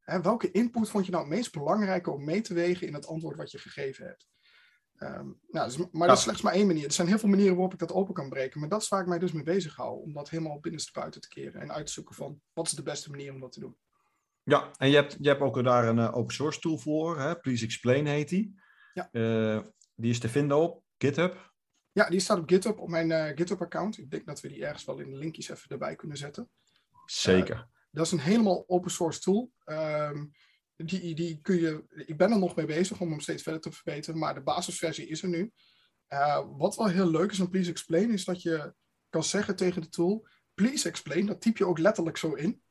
Hè, 0.00 0.20
welke 0.20 0.50
input 0.50 0.88
vond 0.88 1.04
je 1.04 1.10
nou 1.10 1.24
het 1.24 1.34
meest 1.34 1.52
belangrijke 1.52 2.10
om 2.10 2.24
mee 2.24 2.40
te 2.40 2.54
wegen 2.54 2.86
in 2.86 2.94
het 2.94 3.06
antwoord 3.06 3.36
wat 3.36 3.50
je 3.50 3.58
gegeven 3.58 4.06
hebt? 4.06 4.28
Ehm, 4.94 5.28
nou, 5.48 5.66
dus- 5.66 5.90
maar 5.90 6.08
dat 6.08 6.16
is 6.16 6.22
slechts 6.22 6.42
maar 6.42 6.52
één 6.52 6.66
manier. 6.66 6.84
Er 6.84 6.92
zijn 6.92 7.08
heel 7.08 7.18
veel 7.18 7.28
manieren 7.28 7.54
waarop 7.54 7.72
ik 7.72 7.78
dat 7.78 7.92
open 7.92 8.14
kan 8.14 8.28
breken. 8.28 8.60
Maar 8.60 8.68
dat 8.68 8.82
is 8.82 8.88
waar 8.88 9.00
ik 9.00 9.06
mij 9.06 9.18
dus 9.18 9.32
mee 9.32 9.42
bezig 9.42 9.76
hou. 9.76 10.02
Om 10.02 10.12
dat 10.12 10.30
helemaal 10.30 10.60
binnenste 10.60 10.92
buiten 10.92 11.20
te 11.20 11.28
keren. 11.28 11.60
En 11.60 11.72
uit 11.72 11.86
te 11.86 11.92
zoeken 11.92 12.14
van 12.14 12.40
wat 12.52 12.66
is 12.66 12.72
de 12.72 12.82
beste 12.82 13.10
manier 13.10 13.32
om 13.34 13.40
dat 13.40 13.52
te 13.52 13.60
doen. 13.60 13.76
Ja, 14.48 14.70
en 14.76 14.88
je 14.88 14.94
hebt, 14.94 15.16
je 15.20 15.28
hebt 15.28 15.40
ook 15.40 15.64
daar 15.64 15.88
een 15.88 15.98
eh, 15.98 16.16
open 16.16 16.34
source 16.34 16.60
tool 16.60 16.78
voor. 16.78 17.20
Hè? 17.20 17.36
Please 17.36 17.64
Explain 17.64 18.06
heet 18.06 18.28
die. 18.28 18.60
Ja. 18.92 19.08
Eh, 19.12 19.60
die 19.94 20.10
is 20.10 20.18
te 20.18 20.28
vinden 20.28 20.56
op 20.56 20.82
GitHub. 20.98 21.52
Ja, 21.92 22.08
die 22.08 22.20
staat 22.20 22.38
op 22.38 22.48
GitHub, 22.48 22.78
op 22.78 22.88
mijn 22.88 23.10
eh, 23.10 23.36
GitHub-account. 23.36 23.98
Ik 23.98 24.10
denk 24.10 24.26
dat 24.26 24.40
we 24.40 24.48
die 24.48 24.64
ergens 24.64 24.84
wel 24.84 24.98
in 24.98 25.10
de 25.10 25.16
linkjes 25.16 25.48
even 25.48 25.68
erbij 25.68 25.96
kunnen 25.96 26.16
zetten. 26.16 26.50
Zeker. 27.06 27.68
Dat 27.90 28.06
is 28.06 28.12
een 28.12 28.20
helemaal 28.20 28.64
open 28.66 28.90
source 28.90 29.20
tool. 29.20 29.52
Ehm, 29.64 30.24
die, 30.76 31.14
die 31.14 31.40
kun 31.40 31.60
je, 31.60 31.84
ik 32.06 32.16
ben 32.16 32.30
er 32.30 32.38
nog 32.38 32.54
mee 32.56 32.66
bezig 32.66 33.00
om 33.00 33.10
hem 33.10 33.20
steeds 33.20 33.42
verder 33.42 33.60
te 33.60 33.72
verbeteren, 33.72 34.18
maar 34.18 34.34
de 34.34 34.42
basisversie 34.42 35.08
is 35.08 35.22
er 35.22 35.28
nu. 35.28 35.52
Wat 36.56 36.76
wel 36.76 36.88
heel 36.88 37.10
leuk 37.10 37.30
is 37.30 37.40
aan 37.40 37.50
Please 37.50 37.70
Explain, 37.70 38.10
is 38.10 38.24
dat 38.24 38.42
je 38.42 38.74
kan 39.08 39.24
zeggen 39.24 39.56
tegen 39.56 39.82
de 39.82 39.88
tool, 39.88 40.28
Please 40.54 40.88
Explain, 40.88 41.26
dat 41.26 41.40
typ 41.40 41.56
je 41.56 41.66
ook 41.66 41.78
letterlijk 41.78 42.16
zo 42.16 42.32
in, 42.32 42.62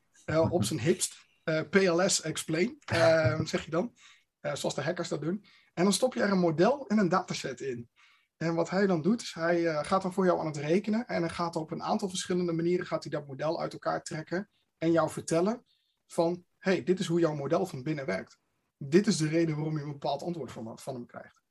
op 0.50 0.64
zijn 0.64 0.80
hipst. 0.88 1.27
Eh, 1.48 1.60
PLS 1.70 2.20
Explain, 2.20 2.78
eh, 2.84 3.40
zeg 3.44 3.64
je 3.64 3.70
dan, 3.70 3.94
Eh, 4.38 4.54
zoals 4.54 4.74
de 4.74 4.82
hackers 4.82 5.08
dat 5.08 5.20
doen. 5.20 5.44
En 5.74 5.84
dan 5.84 5.92
stop 5.92 6.14
je 6.14 6.22
er 6.22 6.30
een 6.30 6.38
model 6.38 6.86
en 6.86 6.98
een 6.98 7.08
dataset 7.08 7.60
in. 7.60 7.88
En 8.36 8.54
wat 8.54 8.70
hij 8.70 8.86
dan 8.86 9.02
doet, 9.02 9.22
is 9.22 9.32
hij 9.34 9.84
gaat 9.84 10.02
dan 10.02 10.12
voor 10.12 10.24
jou 10.24 10.40
aan 10.40 10.46
het 10.46 10.56
rekenen 10.56 11.06
en 11.06 11.20
hij 11.20 11.30
gaat 11.30 11.56
op 11.56 11.70
een 11.70 11.82
aantal 11.82 12.08
verschillende 12.08 12.52
manieren 12.52 12.86
gaat 12.86 13.02
hij 13.02 13.12
dat 13.12 13.26
model 13.26 13.60
uit 13.60 13.72
elkaar 13.72 14.02
trekken 14.02 14.50
en 14.78 14.92
jou 14.92 15.10
vertellen 15.10 15.64
van, 16.06 16.44
hey, 16.58 16.82
dit 16.82 16.98
is 16.98 17.06
hoe 17.06 17.20
jouw 17.20 17.34
model 17.34 17.66
van 17.66 17.82
binnen 17.82 18.06
werkt. 18.06 18.38
Dit 18.76 19.06
is 19.06 19.16
de 19.16 19.28
reden 19.28 19.54
waarom 19.54 19.76
je 19.76 19.84
een 19.84 19.92
bepaald 19.92 20.22
antwoord 20.22 20.52
van, 20.52 20.78
van 20.78 20.94
hem 20.94 21.06
krijgt. 21.06 21.42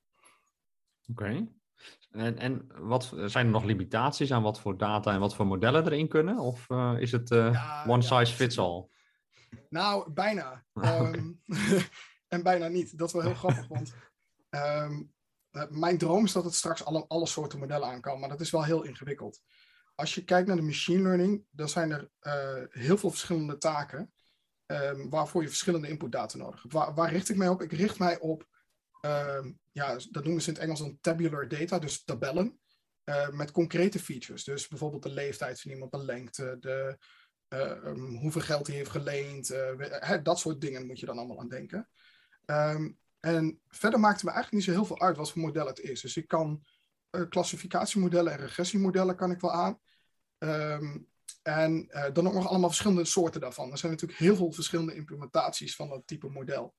Oké. 1.10 1.48
En, 2.12 2.38
en 2.38 2.68
wat, 2.80 3.14
zijn 3.26 3.46
er 3.46 3.52
nog 3.52 3.64
limitaties 3.64 4.32
aan 4.32 4.44
wat 4.44 4.60
voor 4.60 4.78
data 4.78 5.14
en 5.14 5.20
wat 5.20 5.36
voor 5.36 5.48
modellen 5.48 5.86
erin 5.86 6.08
kunnen? 6.08 6.38
Of 6.40 6.68
is 7.00 7.12
het 7.12 7.32
eh, 7.32 7.54
Ja, 7.54 7.86
one 7.88 8.02
ja, 8.02 8.08
size 8.08 8.34
fits 8.34 8.60
all? 8.60 8.96
Nou, 9.70 10.12
bijna. 10.12 10.66
Oké. 10.74 10.88
Ehm, 10.88 11.32
en 12.28 12.44
bijna 12.44 12.68
niet. 12.68 12.98
Dat 12.98 13.08
is 13.08 13.14
wel 13.14 13.22
heel 13.22 13.36
grappig, 13.44 13.68
want 13.68 13.94
ehm, 14.50 15.04
eh, 15.52 15.70
mijn 15.70 15.98
droom 15.98 16.24
is 16.26 16.32
dat 16.32 16.44
het 16.44 16.54
straks 16.54 16.84
alle, 16.86 17.06
alle 17.08 17.28
soorten 17.28 17.60
modellen 17.60 17.88
aan 17.88 18.02
kan, 18.02 18.20
maar 18.20 18.30
dat 18.30 18.42
is 18.42 18.52
wel 18.52 18.64
heel 18.64 18.84
ingewikkeld. 18.84 19.42
Als 19.96 20.16
je 20.16 20.24
kijkt 20.24 20.48
naar 20.48 20.56
de 20.56 20.62
machine 20.62 21.02
learning, 21.02 21.46
dan 21.50 21.70
zijn 21.70 21.92
er 21.92 22.10
eh, 22.20 22.64
heel 22.70 22.98
veel 22.98 23.10
verschillende 23.10 23.58
taken 23.58 24.14
ehm, 24.66 25.10
waarvoor 25.10 25.42
je 25.42 25.48
verschillende 25.48 25.88
inputdata 25.90 26.38
nodig 26.38 26.62
hebt. 26.62 26.74
Waar, 26.74 26.94
waar 26.94 27.12
richt 27.12 27.30
ik 27.30 27.36
mij 27.36 27.48
op? 27.48 27.62
Ik 27.62 27.72
richt 27.72 28.00
mij 28.00 28.20
op, 28.20 28.48
ja, 29.72 29.98
dat 30.12 30.24
noemen 30.24 30.42
ze 30.42 30.48
in 30.50 30.54
het 30.54 30.64
Engels 30.64 30.80
dan 30.80 30.98
tabular 31.02 31.48
data, 31.48 31.80
dus 31.80 32.04
tabellen. 32.04 32.60
eh, 33.04 33.30
met 33.30 33.52
concrete 33.52 34.00
features. 34.00 34.44
Dus 34.44 34.68
bijvoorbeeld 34.68 35.04
de 35.04 35.10
leeftijd 35.10 35.62
van 35.62 35.72
iemand, 35.72 35.92
de 35.92 36.04
lengte, 36.04 36.58
de, 36.60 36.98
eh, 37.48 37.72
ehm, 37.72 38.16
hoeveel 38.16 38.42
geld 38.42 38.68
hij 38.68 38.76
heeft 38.76 38.90
geleend. 38.90 39.50
eh, 39.50 40.24
dat 40.24 40.40
soort 40.40 40.62
dingen 40.62 40.86
moet 40.86 41.00
je 41.00 41.06
dan 41.06 41.18
allemaal 41.18 41.40
aan 41.40 41.50
denken. 41.50 41.90
Ehm, 42.46 42.92
en 43.20 43.62
verder 43.68 44.00
maakt 44.00 44.16
het 44.16 44.24
me 44.24 44.32
eigenlijk 44.32 44.54
niet 44.54 44.76
zo 44.76 44.80
heel 44.80 44.88
veel 44.88 45.02
uit 45.02 45.18
wat 45.18 45.32
voor 45.32 45.42
model 45.42 45.68
het 45.68 45.80
is. 45.80 46.02
Dus 46.02 46.18
ik 46.18 46.28
kan 46.28 46.66
eh, 47.10 47.22
klassificatiemodellen 47.30 48.34
en 48.34 48.40
regressiemodellen 48.40 49.16
kan 49.16 49.32
ik 49.32 49.42
wel 49.42 49.52
aan. 49.52 49.80
Ehm, 50.38 50.98
en 51.42 51.90
eh, 51.90 52.14
dan 52.14 52.28
ook 52.28 52.34
nog 52.34 52.48
allemaal 52.48 52.70
verschillende 52.70 53.06
soorten 53.06 53.42
daarvan. 53.42 53.72
Er 53.72 53.78
zijn 53.78 53.92
natuurlijk 53.92 54.20
heel 54.20 54.36
veel 54.36 54.52
verschillende 54.52 54.96
implementaties 54.96 55.76
van 55.76 55.90
dat 55.90 56.08
type 56.08 56.30
model. 56.30 56.76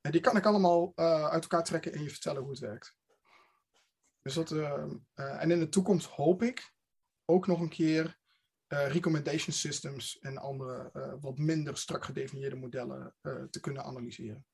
En 0.00 0.12
die 0.12 0.20
kan 0.20 0.36
ik 0.36 0.46
allemaal 0.46 0.92
uit 1.30 1.42
elkaar 1.42 1.64
trekken 1.64 1.92
en 1.92 2.02
je 2.02 2.10
vertellen 2.10 2.42
hoe 2.42 2.50
het 2.50 2.60
werkt. 2.60 2.96
Dus 4.22 4.34
dat, 4.34 4.50
en 5.14 5.50
in 5.50 5.58
de 5.58 5.68
toekomst 5.68 6.06
hoop 6.06 6.42
ik 6.42 6.72
ook 7.24 7.46
nog 7.46 7.60
een 7.60 7.68
keer 7.68 8.18
recommendation 8.78 9.52
systems 9.54 10.18
en 10.18 10.38
andere 10.38 10.90
eh, 10.92 11.12
wat 11.20 11.38
minder 11.38 11.76
strak 11.76 12.04
gedefinieerde 12.04 12.56
modellen 12.56 13.14
eh, 13.20 13.42
te 13.50 13.60
kunnen 13.60 13.84
analyseren. 13.84 14.46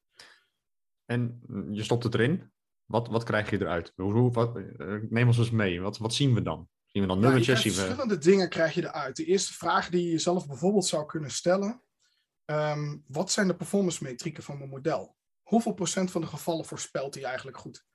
En 1.04 1.40
mm, 1.46 1.72
je 1.72 1.82
stopt 1.82 2.04
het 2.04 2.14
erin. 2.14 2.52
Wat, 2.84 3.08
wat 3.08 3.24
krijg 3.24 3.50
je 3.50 3.60
eruit? 3.60 3.92
Hoe, 3.96 4.12
hoe, 4.12 4.30
wat, 4.32 4.56
eh, 4.56 4.94
neem 5.08 5.26
ons 5.26 5.38
eens 5.38 5.50
mee. 5.50 5.80
Wat, 5.80 5.98
wat 5.98 6.14
zien 6.14 6.34
we 6.34 6.42
dan? 6.42 6.68
Zien 6.86 7.02
we 7.02 7.08
dan 7.08 7.16
Ja, 7.16 7.22
je 7.22 7.28
nummertjes? 7.28 7.62
zien 7.62 7.72
we... 7.72 7.78
verschillende 7.78 8.18
dingen 8.18 8.48
krijg 8.48 8.74
je 8.74 8.82
eruit. 8.82 9.16
De 9.16 9.24
eerste 9.24 9.52
vraag 9.52 9.88
die 9.88 10.04
je 10.04 10.10
jezelf 10.10 10.46
bijvoorbeeld 10.46 10.86
zou 10.86 11.06
kunnen 11.06 11.30
stellen. 11.30 11.82
ehm, 12.44 12.96
wat 13.06 13.30
zijn 13.30 13.46
de 13.48 13.56
performance 13.56 14.02
metrieken 14.04 14.42
van 14.42 14.58
mijn 14.58 14.70
model? 14.70 15.16
Hoeveel 15.42 15.72
procent 15.74 16.10
van 16.10 16.20
de 16.20 16.26
gevallen 16.26 16.64
voorspelt 16.64 17.14
hij 17.14 17.24
eigenlijk 17.24 17.56
goed? 17.58 17.86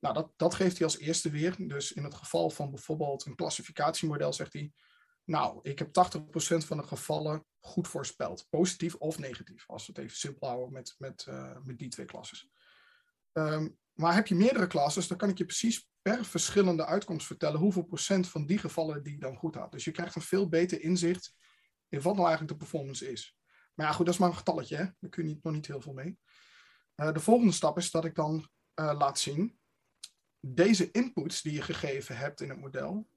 Nou, 0.00 0.14
dat, 0.14 0.32
dat 0.36 0.54
geeft 0.54 0.76
hij 0.78 0.86
als 0.86 0.98
eerste 0.98 1.30
weer. 1.30 1.54
Dus 1.68 1.92
in 1.92 2.04
het 2.04 2.14
geval 2.14 2.50
van 2.50 2.70
bijvoorbeeld 2.70 3.26
een 3.26 3.34
klassificatiemodel 3.34 4.32
zegt 4.32 4.52
hij... 4.52 4.72
Nou, 5.26 5.58
ik 5.62 5.78
heb 5.78 5.88
80% 5.88 6.66
van 6.66 6.76
de 6.76 6.82
gevallen 6.82 7.44
goed 7.60 7.88
voorspeld. 7.88 8.46
Positief 8.50 8.94
of 8.94 9.18
negatief. 9.18 9.64
Als 9.66 9.86
we 9.86 9.92
het 9.92 10.02
even 10.02 10.16
simpel 10.16 10.48
houden 10.48 10.72
met, 10.72 10.94
met, 10.98 11.26
eh, 11.26 11.56
met 11.64 11.78
die 11.78 11.88
twee 11.88 12.06
klasses. 12.06 12.48
Ehm, 13.32 13.68
maar 13.92 14.14
heb 14.14 14.26
je 14.26 14.34
meerdere 14.34 14.66
klasses, 14.66 15.08
dan 15.08 15.18
kan 15.18 15.28
ik 15.28 15.38
je 15.38 15.44
precies 15.44 15.88
per 16.02 16.24
verschillende 16.24 16.86
uitkomst 16.86 17.26
vertellen 17.26 17.60
hoeveel 17.60 17.82
procent 17.82 18.28
van 18.28 18.46
die 18.46 18.58
gevallen 18.58 19.02
die 19.02 19.18
dan 19.18 19.36
goed 19.36 19.54
had. 19.54 19.72
Dus 19.72 19.84
je 19.84 19.90
krijgt 19.90 20.14
een 20.14 20.22
veel 20.22 20.48
beter 20.48 20.80
inzicht 20.80 21.34
in 21.88 22.00
wat 22.00 22.14
nou 22.14 22.26
eigenlijk 22.26 22.58
de 22.58 22.64
performance 22.64 23.12
is. 23.12 23.36
Maar 23.74 23.86
ja, 23.86 23.92
goed, 23.92 24.04
dat 24.04 24.14
is 24.14 24.20
maar 24.20 24.28
een 24.28 24.36
getalletje. 24.36 24.76
Hè? 24.76 24.84
Daar 25.00 25.10
kun 25.10 25.28
je 25.28 25.38
nog 25.42 25.52
niet 25.52 25.66
heel 25.66 25.80
veel 25.80 25.92
mee. 25.92 26.18
Eh, 26.94 27.12
de 27.12 27.20
volgende 27.20 27.52
stap 27.52 27.76
is 27.76 27.90
dat 27.90 28.04
ik 28.04 28.14
dan 28.14 28.48
eh, 28.74 28.94
laat 28.98 29.18
zien. 29.18 29.58
Deze 30.40 30.90
inputs 30.90 31.42
die 31.42 31.52
je 31.52 31.62
gegeven 31.62 32.16
hebt 32.16 32.40
in 32.40 32.48
het 32.48 32.60
model, 32.60 33.08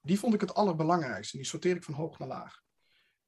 die 0.00 0.18
vond 0.18 0.34
ik 0.34 0.40
het 0.40 0.54
allerbelangrijkste. 0.54 1.36
Die 1.36 1.46
sorteer 1.46 1.76
ik 1.76 1.84
van 1.84 1.94
hoog 1.94 2.18
naar 2.18 2.28
laag. 2.28 2.60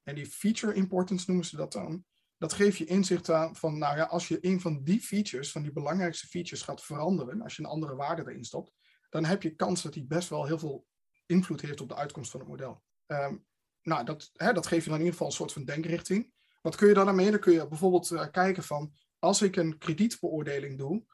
En 0.03 0.15
die 0.15 0.25
feature 0.25 0.73
importance 0.73 1.25
noemen 1.27 1.45
ze 1.45 1.55
dat 1.55 1.71
dan. 1.71 2.05
Dat 2.37 2.53
geeft 2.53 2.77
je 2.77 2.85
inzicht 2.85 3.29
aan 3.29 3.55
van, 3.55 3.77
nou 3.77 3.97
ja, 3.97 4.03
als 4.03 4.27
je 4.27 4.37
een 4.41 4.61
van 4.61 4.83
die 4.83 4.99
features, 4.99 5.51
van 5.51 5.61
die 5.61 5.71
belangrijkste 5.71 6.27
features 6.27 6.61
gaat 6.61 6.83
veranderen, 6.83 7.41
als 7.41 7.55
je 7.55 7.61
een 7.61 7.69
andere 7.69 7.95
waarde 7.95 8.21
erin 8.21 8.43
stopt, 8.43 8.73
dan 9.09 9.25
heb 9.25 9.43
je 9.43 9.55
kans 9.55 9.81
dat 9.81 9.93
die 9.93 10.05
best 10.05 10.29
wel 10.29 10.45
heel 10.45 10.59
veel 10.59 10.85
invloed 11.25 11.61
heeft 11.61 11.81
op 11.81 11.89
de 11.89 11.95
uitkomst 11.95 12.31
van 12.31 12.39
het 12.39 12.49
model. 12.49 12.83
Ehm, 13.05 13.35
nou, 13.81 14.05
dat, 14.05 14.29
hè, 14.33 14.53
dat 14.53 14.67
geeft 14.67 14.83
je 14.83 14.89
dan 14.89 14.99
in 14.99 15.05
ieder 15.05 15.17
geval 15.19 15.27
een 15.27 15.37
soort 15.37 15.53
van 15.53 15.65
denkrichting. 15.65 16.33
Wat 16.61 16.75
kun 16.75 16.87
je 16.87 16.93
dan 16.93 17.05
daarmee? 17.05 17.31
Dan 17.31 17.39
kun 17.39 17.53
je 17.53 17.67
bijvoorbeeld 17.67 18.11
eh, 18.11 18.27
kijken 18.31 18.63
van, 18.63 18.93
als 19.19 19.41
ik 19.41 19.55
een 19.55 19.77
kredietbeoordeling 19.77 20.77
doe, 20.77 21.05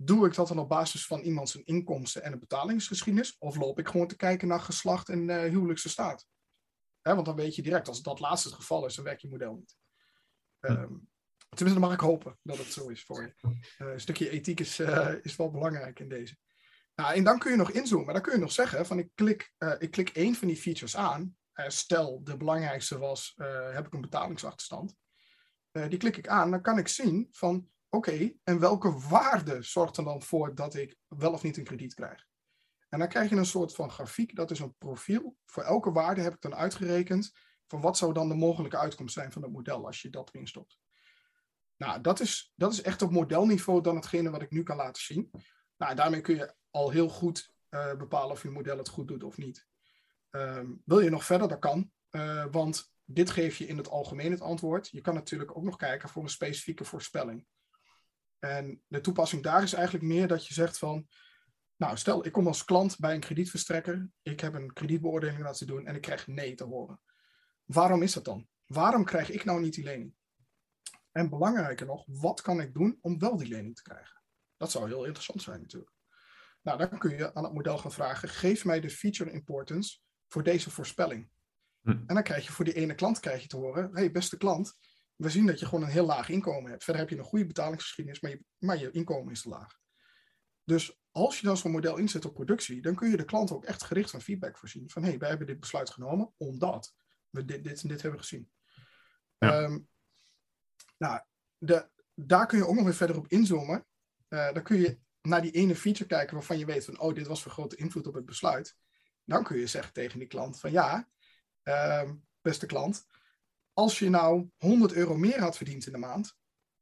doe 0.00 0.26
ik 0.26 0.34
dat 0.34 0.48
dan 0.48 0.58
op 0.58 0.68
basis 0.68 1.06
van 1.06 1.20
iemand 1.20 1.48
zijn 1.48 1.64
inkomsten 1.64 2.22
en 2.22 2.32
een 2.32 2.38
betalingsgeschiedenis? 2.38 3.36
Of 3.38 3.56
loop 3.56 3.78
ik 3.78 3.88
gewoon 3.88 4.06
te 4.06 4.16
kijken 4.16 4.48
naar 4.48 4.60
geslacht 4.60 5.08
en 5.08 5.28
uh, 5.28 5.40
huwelijkse 5.40 5.88
staat? 5.88 6.26
Hè, 7.00 7.14
want 7.14 7.26
dan 7.26 7.36
weet 7.36 7.54
je 7.54 7.62
direct, 7.62 7.88
als 7.88 8.02
dat 8.02 8.20
laatste 8.20 8.48
het 8.48 8.56
geval 8.56 8.86
is, 8.86 8.94
dan 8.94 9.04
werkt 9.04 9.20
je 9.20 9.28
model 9.28 9.54
niet. 9.54 9.76
Um, 10.60 11.08
tenminste, 11.48 11.80
dan 11.80 11.80
mag 11.80 11.92
ik 11.92 12.00
hopen 12.00 12.38
dat 12.42 12.58
het 12.58 12.72
zo 12.72 12.88
is 12.88 13.04
voor 13.04 13.22
je. 13.22 13.34
Uh, 13.42 13.92
een 13.92 14.00
stukje 14.00 14.30
ethiek 14.30 14.60
is, 14.60 14.78
uh, 14.78 15.14
is 15.22 15.36
wel 15.36 15.50
belangrijk 15.50 16.00
in 16.00 16.08
deze. 16.08 16.36
Nou, 16.94 17.14
en 17.14 17.24
dan 17.24 17.38
kun 17.38 17.50
je 17.50 17.56
nog 17.56 17.70
inzoomen. 17.70 18.12
Dan 18.12 18.22
kun 18.22 18.32
je 18.32 18.38
nog 18.38 18.52
zeggen 18.52 18.86
van 18.86 18.98
ik 18.98 19.10
klik, 19.14 19.52
ik 19.78 19.90
klik 19.90 20.08
één 20.08 20.34
van 20.34 20.48
die 20.48 20.56
features 20.56 20.96
aan. 20.96 21.36
stel, 21.52 22.24
de 22.24 22.36
belangrijkste 22.36 22.98
was, 22.98 23.34
heb 23.72 23.86
ik 23.86 23.94
een 23.94 24.00
betalingsachterstand. 24.00 24.94
die 25.70 25.96
klik 25.98 26.16
ik 26.16 26.28
aan, 26.28 26.50
dan 26.50 26.62
kan 26.62 26.78
ik 26.78 26.88
zien 26.88 27.28
van 27.30 27.68
oké, 27.88 28.32
en 28.44 28.58
welke 28.58 28.98
waarde 29.08 29.62
zorgt 29.62 29.96
er 29.96 30.04
dan 30.04 30.22
voor 30.22 30.54
dat 30.54 30.74
ik 30.74 30.96
wel 31.08 31.32
of 31.32 31.42
niet 31.42 31.56
een 31.56 31.64
krediet 31.64 31.94
krijg? 31.94 32.26
En 32.88 32.98
dan 32.98 33.08
krijg 33.08 33.30
je 33.30 33.36
een 33.36 33.46
soort 33.46 33.74
van 33.74 33.90
grafiek, 33.90 34.36
dat 34.36 34.50
is 34.50 34.58
een 34.58 34.76
profiel. 34.76 35.36
Voor 35.46 35.62
elke 35.62 35.92
waarde 35.92 36.20
heb 36.20 36.34
ik 36.34 36.40
dan 36.40 36.54
uitgerekend 36.54 37.32
van 37.66 37.80
wat 37.80 37.96
zou 37.96 38.12
dan 38.12 38.28
de 38.28 38.34
mogelijke 38.34 38.78
uitkomst 38.78 39.14
zijn 39.14 39.32
van 39.32 39.42
het 39.42 39.52
model 39.52 39.86
als 39.86 40.02
je 40.02 40.10
dat 40.10 40.34
erin 40.34 40.46
stopt. 40.46 40.78
Nou, 41.76 42.00
dat 42.00 42.20
is, 42.20 42.52
dat 42.54 42.72
is 42.72 42.82
echt 42.82 43.02
op 43.02 43.10
modelniveau 43.10 43.82
dan 43.82 43.96
hetgene 43.96 44.30
wat 44.30 44.42
ik 44.42 44.50
nu 44.50 44.62
kan 44.62 44.76
laten 44.76 45.02
zien. 45.02 45.30
Nou, 45.76 45.94
daarmee 45.94 46.20
kun 46.20 46.36
je 46.36 46.54
al 46.70 46.90
heel 46.90 47.08
goed 47.08 47.52
uh, 47.70 47.94
bepalen 47.94 48.30
of 48.30 48.42
je 48.42 48.50
model 48.50 48.78
het 48.78 48.88
goed 48.88 49.08
doet 49.08 49.24
of 49.24 49.36
niet. 49.36 49.66
Um, 50.30 50.82
wil 50.84 51.00
je 51.00 51.10
nog 51.10 51.24
verder? 51.24 51.48
Dat 51.48 51.58
kan. 51.58 51.90
Uh, 52.10 52.44
want 52.50 52.92
dit 53.04 53.30
geef 53.30 53.56
je 53.56 53.66
in 53.66 53.76
het 53.76 53.88
algemeen 53.88 54.30
het 54.30 54.40
antwoord. 54.40 54.88
Je 54.88 55.00
kan 55.00 55.14
natuurlijk 55.14 55.56
ook 55.56 55.64
nog 55.64 55.76
kijken 55.76 56.08
voor 56.08 56.22
een 56.22 56.28
specifieke 56.28 56.84
voorspelling. 56.84 57.46
En 58.38 58.82
de 58.86 59.00
toepassing 59.00 59.42
daar 59.42 59.62
is 59.62 59.72
eigenlijk 59.72 60.04
meer 60.04 60.28
dat 60.28 60.46
je 60.46 60.54
zegt 60.54 60.78
van... 60.78 61.08
Nou, 61.76 61.96
stel, 61.96 62.26
ik 62.26 62.32
kom 62.32 62.46
als 62.46 62.64
klant 62.64 62.98
bij 62.98 63.14
een 63.14 63.20
kredietverstrekker. 63.20 64.10
Ik 64.22 64.40
heb 64.40 64.54
een 64.54 64.72
kredietbeoordeling 64.72 65.42
laten 65.42 65.66
doen 65.66 65.86
en 65.86 65.94
ik 65.94 66.00
krijg 66.00 66.26
nee 66.26 66.54
te 66.54 66.64
horen. 66.64 67.00
Waarom 67.64 68.02
is 68.02 68.12
dat 68.12 68.24
dan? 68.24 68.48
Waarom 68.66 69.04
krijg 69.04 69.30
ik 69.30 69.44
nou 69.44 69.60
niet 69.60 69.74
die 69.74 69.84
lening? 69.84 70.14
En 71.12 71.28
belangrijker 71.28 71.86
nog, 71.86 72.04
wat 72.06 72.40
kan 72.40 72.60
ik 72.60 72.74
doen 72.74 72.98
om 73.00 73.18
wel 73.18 73.36
die 73.36 73.48
lening 73.48 73.76
te 73.76 73.82
krijgen? 73.82 74.22
Dat 74.56 74.70
zou 74.70 74.88
heel 74.88 75.04
interessant 75.04 75.42
zijn 75.42 75.60
natuurlijk. 75.60 75.92
Nou, 76.62 76.78
dan 76.78 76.98
kun 76.98 77.16
je 77.16 77.34
aan 77.34 77.44
het 77.44 77.52
model 77.52 77.78
gaan 77.78 77.92
vragen, 77.92 78.28
geef 78.28 78.64
mij 78.64 78.80
de 78.80 78.90
feature 78.90 79.30
importance 79.30 79.98
voor 80.28 80.42
deze 80.42 80.70
voorspelling. 80.70 81.30
Hm. 81.82 81.90
En 81.90 82.14
dan 82.14 82.22
krijg 82.22 82.46
je 82.46 82.52
voor 82.52 82.64
die 82.64 82.74
ene 82.74 82.94
klant 82.94 83.20
krijg 83.20 83.42
je 83.42 83.48
te 83.48 83.56
horen, 83.56 83.90
hey 83.92 84.10
beste 84.10 84.36
klant, 84.36 84.78
we 85.18 85.30
zien 85.30 85.46
dat 85.46 85.58
je 85.58 85.66
gewoon 85.66 85.84
een 85.84 85.90
heel 85.90 86.06
laag 86.06 86.28
inkomen 86.28 86.70
hebt. 86.70 86.84
Verder 86.84 87.02
heb 87.02 87.10
je 87.10 87.18
een 87.18 87.24
goede 87.24 87.46
betalingsgeschiedenis, 87.46 88.20
maar 88.20 88.30
je, 88.30 88.44
maar 88.58 88.78
je 88.78 88.90
inkomen 88.90 89.32
is 89.32 89.42
te 89.42 89.48
laag. 89.48 89.78
Dus 90.64 90.98
als 91.10 91.40
je 91.40 91.46
dan 91.46 91.56
zo'n 91.56 91.70
model 91.70 91.96
inzet 91.96 92.24
op 92.24 92.34
productie, 92.34 92.82
dan 92.82 92.94
kun 92.94 93.10
je 93.10 93.16
de 93.16 93.24
klant 93.24 93.50
ook 93.50 93.64
echt 93.64 93.84
gericht 93.84 94.10
van 94.10 94.20
feedback 94.20 94.58
voorzien. 94.58 94.90
Van 94.90 95.02
hé, 95.02 95.08
hey, 95.08 95.18
wij 95.18 95.28
hebben 95.28 95.46
dit 95.46 95.60
besluit 95.60 95.90
genomen 95.90 96.34
omdat 96.36 96.94
we 97.30 97.44
dit, 97.44 97.64
dit 97.64 97.82
en 97.82 97.88
dit 97.88 98.02
hebben 98.02 98.20
gezien. 98.20 98.50
Ja. 99.38 99.62
Um, 99.62 99.88
nou, 100.98 101.20
de, 101.58 101.90
daar 102.14 102.46
kun 102.46 102.58
je 102.58 102.66
ook 102.66 102.74
nog 102.74 102.84
weer 102.84 102.94
verder 102.94 103.16
op 103.16 103.28
inzoomen. 103.28 103.86
Uh, 104.28 104.52
dan 104.52 104.62
kun 104.62 104.76
je 104.76 104.98
naar 105.22 105.42
die 105.42 105.50
ene 105.50 105.76
feature 105.76 106.08
kijken 106.08 106.34
waarvan 106.34 106.58
je 106.58 106.64
weet 106.66 106.84
van, 106.84 107.00
oh, 107.00 107.14
dit 107.14 107.26
was 107.26 107.42
van 107.42 107.52
grote 107.52 107.76
invloed 107.76 108.06
op 108.06 108.14
het 108.14 108.26
besluit. 108.26 108.76
Dan 109.24 109.44
kun 109.44 109.58
je 109.58 109.66
zeggen 109.66 109.92
tegen 109.92 110.18
die 110.18 110.28
klant 110.28 110.60
van, 110.60 110.72
ja, 110.72 111.08
uh, 111.64 112.10
beste 112.40 112.66
klant, 112.66 113.06
als 113.78 113.98
je 113.98 114.10
nou 114.10 114.50
100 114.56 114.92
euro 114.92 115.16
meer 115.16 115.40
had 115.40 115.56
verdiend 115.56 115.86
in 115.86 115.92
de 115.92 115.98
maand, 115.98 116.36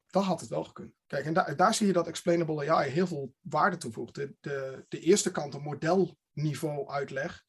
dan 0.06 0.22
had 0.22 0.40
het 0.40 0.48
wel 0.48 0.64
gekund. 0.64 0.94
Kijk, 1.06 1.24
en 1.24 1.34
daar, 1.34 1.56
daar 1.56 1.74
zie 1.74 1.86
je 1.86 1.92
dat 1.92 2.06
Explainable 2.06 2.70
AI 2.70 2.90
heel 2.90 3.06
veel 3.06 3.34
waarde 3.40 3.76
toevoegt. 3.76 4.14
De, 4.14 4.34
de, 4.40 4.84
de 4.88 5.00
eerste 5.00 5.30
kant, 5.30 5.54
een 5.54 5.62
modelniveau 5.62 6.88
uitleg, 6.88 7.44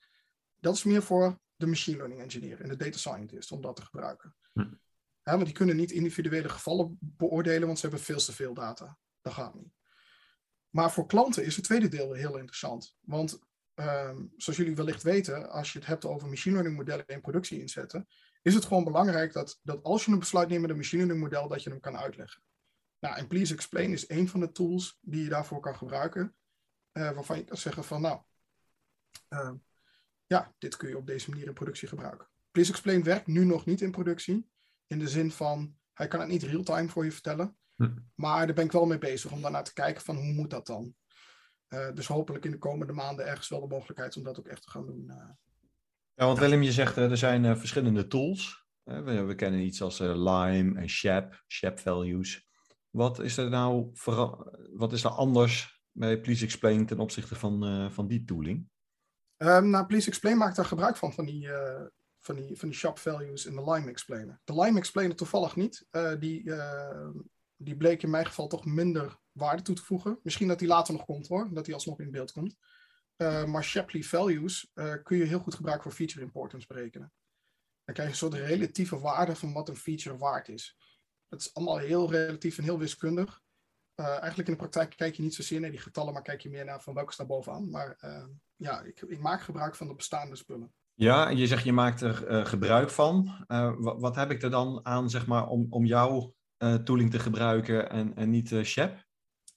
dat 0.55 0.75
is 0.75 0.83
meer 0.83 1.03
voor 1.03 1.39
de 1.55 1.67
machine 1.67 1.97
learning 1.97 2.21
engineer 2.21 2.61
en 2.61 2.69
de 2.69 2.75
data 2.75 2.97
scientist 2.97 3.51
om 3.51 3.61
dat 3.61 3.75
te 3.75 3.81
gebruiken. 3.81 4.35
Hm. 4.53 4.73
Ja, 5.23 5.31
want 5.31 5.45
die 5.45 5.53
kunnen 5.53 5.75
niet 5.75 5.91
individuele 5.91 6.49
gevallen 6.49 6.97
beoordelen, 6.99 7.67
want 7.67 7.79
ze 7.79 7.87
hebben 7.87 8.05
veel 8.05 8.19
te 8.19 8.33
veel 8.33 8.53
data. 8.53 8.97
Dat 9.21 9.33
gaat 9.33 9.55
niet. 9.55 9.73
Maar 10.69 10.91
voor 10.91 11.05
klanten 11.05 11.45
is 11.45 11.55
het 11.55 11.65
tweede 11.65 11.87
deel 11.87 12.13
heel 12.13 12.37
interessant. 12.37 12.95
Want 12.99 13.39
um, 13.75 14.33
zoals 14.37 14.59
jullie 14.59 14.75
wellicht 14.75 15.03
weten, 15.03 15.49
als 15.49 15.73
je 15.73 15.79
het 15.79 15.87
hebt 15.87 16.05
over 16.05 16.27
machine 16.27 16.53
learning 16.53 16.77
modellen 16.77 17.07
in 17.07 17.21
productie 17.21 17.59
inzetten, 17.59 18.07
is 18.47 18.53
het 18.53 18.65
gewoon 18.65 18.83
belangrijk 18.83 19.33
dat, 19.33 19.59
dat 19.63 19.83
als 19.83 20.05
je 20.05 20.11
een 20.11 20.19
besluit 20.19 20.49
neemt 20.49 20.61
met 20.61 20.69
een 20.69 20.77
machine 20.77 21.05
learning 21.05 21.23
model, 21.23 21.47
dat 21.47 21.63
je 21.63 21.69
hem 21.69 21.79
kan 21.79 21.97
uitleggen. 21.97 22.41
Nou, 22.99 23.17
en 23.17 23.27
Please 23.27 23.53
Explain 23.53 23.91
is 23.91 24.09
een 24.09 24.29
van 24.29 24.39
de 24.39 24.51
tools 24.51 24.97
die 25.01 25.23
je 25.23 25.29
daarvoor 25.29 25.59
kan 25.59 25.75
gebruiken, 25.75 26.35
uh, 26.93 27.11
waarvan 27.11 27.37
je 27.37 27.43
kan 27.43 27.57
zeggen 27.57 27.83
van 27.83 28.01
nou, 28.01 28.21
uh, 29.29 29.51
ja, 30.25 30.53
dit 30.57 30.77
kun 30.77 30.89
je 30.89 30.97
op 30.97 31.07
deze 31.07 31.29
manier 31.29 31.47
in 31.47 31.53
productie 31.53 31.87
gebruiken. 31.87 32.27
Please 32.51 32.71
Explain 32.71 33.03
werkt 33.03 33.27
nu 33.27 33.45
nog 33.45 33.65
niet 33.65 33.81
in 33.81 33.91
productie, 33.91 34.49
in 34.87 34.99
de 34.99 35.07
zin 35.07 35.31
van, 35.31 35.77
hij 35.93 36.07
kan 36.07 36.19
het 36.19 36.29
niet 36.29 36.43
real-time 36.43 36.89
voor 36.89 37.05
je 37.05 37.11
vertellen, 37.11 37.57
hm. 37.75 37.97
maar 38.15 38.45
daar 38.45 38.55
ben 38.55 38.65
ik 38.65 38.71
wel 38.71 38.85
mee 38.85 38.97
bezig 38.97 39.31
om 39.31 39.41
daarnaar 39.41 39.63
te 39.63 39.73
kijken 39.73 40.03
van 40.03 40.15
hoe 40.15 40.33
moet 40.33 40.49
dat 40.49 40.65
dan. 40.65 40.95
Uh, 41.69 41.91
dus 41.93 42.07
hopelijk 42.07 42.45
in 42.45 42.51
de 42.51 42.57
komende 42.57 42.93
maanden 42.93 43.27
ergens 43.27 43.49
wel 43.49 43.59
de 43.59 43.67
mogelijkheid 43.67 44.17
om 44.17 44.23
dat 44.23 44.39
ook 44.39 44.47
echt 44.47 44.61
te 44.61 44.69
gaan 44.69 44.85
doen. 44.85 45.11
Ja, 46.19 46.25
want 46.25 46.39
Willem, 46.39 46.61
je 46.61 46.71
zegt 46.71 46.95
er 46.95 47.17
zijn 47.17 47.43
uh, 47.43 47.55
verschillende 47.55 48.07
tools. 48.07 48.65
Uh, 48.85 49.03
we, 49.03 49.23
we, 49.23 49.35
kennen 49.35 49.59
iets 49.59 49.81
als 49.81 49.99
uh, 49.99 50.07
Lime 50.07 50.79
en 50.79 50.89
Shap, 50.89 51.43
Shap 51.47 51.79
Values. 51.79 52.47
Wat 52.89 53.19
is 53.19 53.37
er 53.37 53.49
nou 53.49 53.91
wat 54.73 54.93
is 54.93 55.03
er 55.03 55.09
anders 55.09 55.81
bij 55.91 56.19
Please 56.21 56.43
Explain 56.43 56.85
ten 56.85 56.99
opzichte 56.99 57.35
van, 57.35 57.91
van 57.91 58.07
die 58.07 58.23
tooling? 58.23 58.69
Um, 59.37 59.69
nou, 59.69 59.85
Please 59.85 60.07
Explain 60.07 60.37
maakt 60.37 60.55
daar 60.55 60.65
gebruik 60.65 60.97
van, 60.97 61.13
van 61.13 61.25
die, 61.25 61.49
van 62.19 62.35
die, 62.35 62.57
van 62.57 62.69
die 62.69 62.77
Shap 62.77 62.99
Values 62.99 63.45
en 63.45 63.55
de 63.55 63.71
Lime 63.71 63.89
Explainer. 63.89 64.41
De 64.43 64.61
Lime 64.61 64.77
Explainer 64.77 65.15
toevallig 65.15 65.55
niet. 65.55 65.87
die, 66.19 66.51
die 67.55 67.77
bleek 67.77 68.03
in 68.03 68.09
mijn 68.09 68.25
geval 68.25 68.47
toch 68.47 68.65
minder 68.65 69.19
waarde 69.31 69.61
toe 69.61 69.75
te 69.75 69.83
voegen. 69.83 70.19
Misschien 70.23 70.47
dat 70.47 70.59
die 70.59 70.67
later 70.67 70.93
nog 70.93 71.05
komt 71.05 71.27
hoor, 71.27 71.49
dat 71.53 71.65
die 71.65 71.73
alsnog 71.73 71.99
in 71.99 72.11
beeld 72.11 72.31
komt. 72.31 72.57
Eh, 73.17 73.45
maar 73.45 73.63
Shapley 73.63 74.03
values 74.03 74.71
eh, 74.73 74.93
kun 75.03 75.17
je 75.17 75.23
heel 75.23 75.39
goed 75.39 75.55
gebruiken 75.55 75.83
voor 75.83 75.97
feature 75.97 76.25
importance 76.25 76.67
berekenen. 76.67 77.13
Dan 77.83 77.95
krijg 77.95 78.09
je 78.09 78.13
een 78.13 78.31
soort 78.31 78.47
relatieve 78.47 78.99
waarde 78.99 79.35
van 79.35 79.53
wat 79.53 79.69
een 79.69 79.75
feature 79.75 80.17
waard 80.17 80.47
is. 80.47 80.77
Dat 81.27 81.41
is 81.41 81.53
allemaal 81.53 81.77
heel 81.77 82.11
relatief 82.11 82.57
en 82.57 82.63
heel 82.63 82.79
wiskundig. 82.79 83.41
Eh, 83.95 84.07
eigenlijk 84.07 84.47
in 84.47 84.53
de 84.53 84.59
praktijk 84.59 84.95
kijk 84.95 85.15
je 85.15 85.23
niet 85.23 85.35
zozeer 85.35 85.59
naar 85.59 85.69
die 85.69 85.79
getallen, 85.79 86.13
maar 86.13 86.21
kijk 86.21 86.41
je 86.41 86.49
meer 86.49 86.65
naar 86.65 86.81
van 86.81 86.93
welke 86.93 87.13
staat 87.13 87.27
bovenaan. 87.27 87.69
Maar 87.69 87.97
ja, 88.55 88.81
ik, 88.81 89.01
ik 89.01 89.19
maak 89.19 89.41
gebruik 89.41 89.75
van 89.75 89.87
de 89.87 89.95
bestaande 89.95 90.35
spullen. 90.35 90.73
Ja, 90.93 91.29
je 91.29 91.47
zegt 91.47 91.63
je 91.63 91.73
maakt 91.73 92.01
er 92.01 92.45
gebruik 92.47 92.89
van. 92.89 93.45
Wat, 93.77 93.99
wat 93.99 94.15
heb 94.15 94.31
ik 94.31 94.41
er 94.41 94.49
dan 94.49 94.85
aan, 94.85 95.09
zeg 95.09 95.27
maar, 95.27 95.47
om, 95.47 95.67
om 95.69 95.85
jouw 95.85 96.35
tooling 96.83 97.11
te 97.11 97.19
gebruiken 97.19 97.89
en, 97.89 98.15
en 98.15 98.29
niet 98.29 98.49
Shep? 98.63 99.05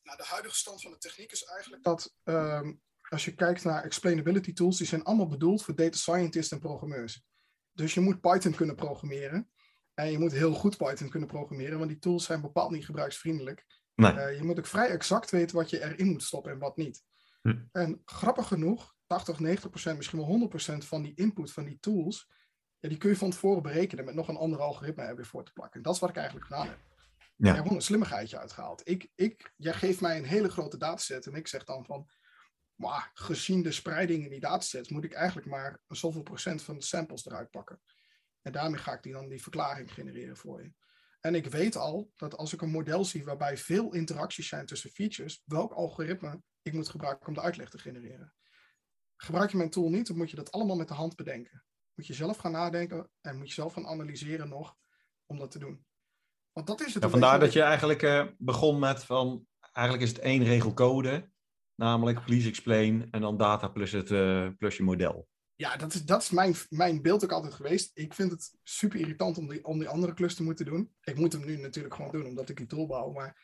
Nou, 0.02 0.16
de 0.16 0.24
huidige 0.24 0.56
stand 0.56 0.82
van 0.82 0.90
de 0.90 0.98
techniek 0.98 1.32
is 1.32 1.44
eigenlijk 1.44 1.82
dat 1.82 2.14
ehm, 2.22 2.72
als 3.10 3.24
je 3.24 3.34
kijkt 3.34 3.64
naar 3.64 3.84
explainability 3.84 4.52
tools, 4.52 4.78
die 4.78 4.86
zijn 4.86 5.02
allemaal 5.02 5.26
bedoeld 5.26 5.62
voor 5.62 5.74
data 5.74 5.96
scientists 5.96 6.52
en 6.52 6.58
programmeurs. 6.58 7.24
Dus 7.72 7.94
je 7.94 8.00
moet 8.00 8.20
Python 8.20 8.54
kunnen 8.54 8.76
programmeren. 8.76 9.50
En 9.94 10.10
je 10.10 10.18
moet 10.18 10.32
heel 10.32 10.54
goed 10.54 10.76
Python 10.76 11.08
kunnen 11.08 11.28
programmeren, 11.28 11.78
want 11.78 11.90
die 11.90 11.98
tools 11.98 12.24
zijn 12.24 12.40
bepaald 12.40 12.70
niet 12.70 12.84
gebruiksvriendelijk. 12.84 13.66
Nee. 13.94 14.12
Eh, 14.12 14.36
je 14.36 14.44
moet 14.44 14.58
ook 14.58 14.66
vrij 14.66 14.88
exact 14.88 15.30
weten 15.30 15.56
wat 15.56 15.70
je 15.70 15.82
erin 15.82 16.06
moet 16.06 16.22
stoppen 16.22 16.52
en 16.52 16.58
wat 16.58 16.76
niet. 16.76 17.02
Hm. 17.42 17.58
En 17.72 18.02
grappig 18.04 18.46
genoeg, 18.46 18.94
80, 19.06 19.40
90 19.40 19.70
procent, 19.70 19.96
misschien 19.96 20.18
wel 20.18 20.28
100 20.28 20.50
procent 20.50 20.84
van 20.84 21.02
die 21.02 21.14
input 21.14 21.52
van 21.52 21.64
die 21.64 21.78
tools, 21.80 22.30
ja, 22.78 22.88
die 22.88 22.98
kun 22.98 23.10
je 23.10 23.16
van 23.16 23.30
tevoren 23.30 23.62
berekenen 23.62 24.04
met 24.04 24.14
nog 24.14 24.28
een 24.28 24.36
ander 24.36 24.60
algoritme 24.60 25.02
er 25.02 25.16
weer 25.16 25.26
voor 25.26 25.44
te 25.44 25.52
plakken. 25.52 25.76
En 25.76 25.82
dat 25.82 25.94
is 25.94 26.00
wat 26.00 26.10
ik 26.10 26.16
eigenlijk 26.16 26.46
gedaan 26.46 26.66
heb. 26.66 26.78
Ja. 27.36 27.48
Ik 27.48 27.54
heb 27.54 27.62
gewoon 27.62 27.76
een 27.76 27.82
slimmigheidje 27.82 28.38
uitgehaald. 28.38 28.88
Ik, 28.88 29.10
ik, 29.14 29.52
jij 29.56 29.72
geeft 29.72 30.00
mij 30.00 30.16
een 30.16 30.24
hele 30.24 30.48
grote 30.48 30.76
dataset 30.76 31.26
en 31.26 31.34
ik 31.34 31.48
zeg 31.48 31.64
dan 31.64 31.84
van, 31.84 32.08
maar 32.80 33.10
gezien 33.14 33.62
de 33.62 33.72
spreiding 33.72 34.24
in 34.24 34.30
die 34.30 34.40
datasets 34.40 34.88
moet 34.88 35.04
ik 35.04 35.12
eigenlijk 35.12 35.46
maar 35.46 35.80
zoveel 35.88 36.22
procent 36.22 36.62
van 36.62 36.74
de 36.74 36.84
samples 36.84 37.26
eruit 37.26 37.50
pakken. 37.50 37.80
En 38.42 38.52
daarmee 38.52 38.80
ga 38.80 38.92
ik 38.92 39.02
die 39.02 39.12
dan 39.12 39.28
die 39.28 39.42
verklaring 39.42 39.92
genereren 39.92 40.36
voor 40.36 40.62
je. 40.62 40.72
En 41.20 41.34
ik 41.34 41.46
weet 41.46 41.76
al 41.76 42.12
dat 42.16 42.36
als 42.36 42.52
ik 42.52 42.62
een 42.62 42.70
model 42.70 43.04
zie 43.04 43.24
waarbij 43.24 43.56
veel 43.56 43.92
interacties 43.94 44.48
zijn 44.48 44.66
tussen 44.66 44.90
features, 44.90 45.42
welk 45.44 45.72
algoritme 45.72 46.42
ik 46.62 46.72
moet 46.72 46.88
gebruiken 46.88 47.26
om 47.26 47.34
de 47.34 47.40
uitleg 47.40 47.68
te 47.68 47.78
genereren. 47.78 48.34
Gebruik 49.16 49.50
je 49.50 49.56
mijn 49.56 49.70
tool 49.70 49.90
niet, 49.90 50.06
dan 50.06 50.16
moet 50.16 50.30
je 50.30 50.36
dat 50.36 50.52
allemaal 50.52 50.76
met 50.76 50.88
de 50.88 50.94
hand 50.94 51.16
bedenken. 51.16 51.64
Moet 51.94 52.06
je 52.06 52.14
zelf 52.14 52.36
gaan 52.36 52.52
nadenken 52.52 53.10
en 53.20 53.36
moet 53.36 53.48
je 53.48 53.54
zelf 53.54 53.72
gaan 53.72 53.86
analyseren 53.86 54.48
nog 54.48 54.76
om 55.26 55.38
dat 55.38 55.50
te 55.50 55.58
doen. 55.58 55.86
Want 56.52 56.66
dat 56.66 56.80
is 56.80 56.94
het. 56.94 57.02
Ja, 57.02 57.08
vandaar 57.08 57.40
dat 57.40 57.52
je 57.52 57.62
eigenlijk 57.62 58.02
eh, 58.02 58.26
begon 58.38 58.78
met 58.78 59.04
van, 59.04 59.46
eigenlijk 59.72 60.06
is 60.06 60.12
het 60.12 60.24
één 60.24 60.44
regel 60.44 60.74
code, 60.74 61.29
namelijk 61.80 62.24
please 62.24 62.48
explain 62.48 63.08
en 63.10 63.20
dan 63.20 63.36
data 63.36 63.68
plus, 63.68 63.92
het, 63.92 64.10
eh, 64.10 64.48
plus 64.58 64.76
je 64.76 64.82
model. 64.82 65.28
Ja, 65.54 65.76
dat 65.76 65.94
is, 65.94 66.04
dat 66.04 66.22
is 66.22 66.30
mijn, 66.30 66.54
mijn 66.68 67.02
beeld 67.02 67.24
ook 67.24 67.32
altijd 67.32 67.54
geweest. 67.54 67.90
Ik 67.94 68.14
vind 68.14 68.30
het 68.30 68.58
super 68.62 69.00
irritant 69.00 69.38
om 69.38 69.48
die, 69.48 69.64
om 69.64 69.78
die 69.78 69.88
andere 69.88 70.14
klus 70.14 70.34
te 70.34 70.42
moeten 70.42 70.64
doen. 70.64 70.94
Ik 71.02 71.16
moet 71.16 71.32
hem 71.32 71.44
nu 71.44 71.56
natuurlijk 71.56 71.94
gewoon 71.94 72.12
doen, 72.12 72.26
omdat 72.26 72.48
ik 72.48 72.56
die 72.56 72.66
tool 72.66 72.86
bouw. 72.86 73.12
Maar 73.12 73.42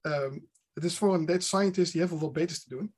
ehm, 0.00 0.38
het 0.72 0.84
is 0.84 0.98
voor 0.98 1.14
een 1.14 1.26
data 1.26 1.40
scientist 1.40 1.92
die 1.92 2.00
heeft 2.00 2.12
wel 2.12 2.22
wat 2.22 2.32
beters 2.32 2.62
te 2.62 2.68
doen. 2.68 2.94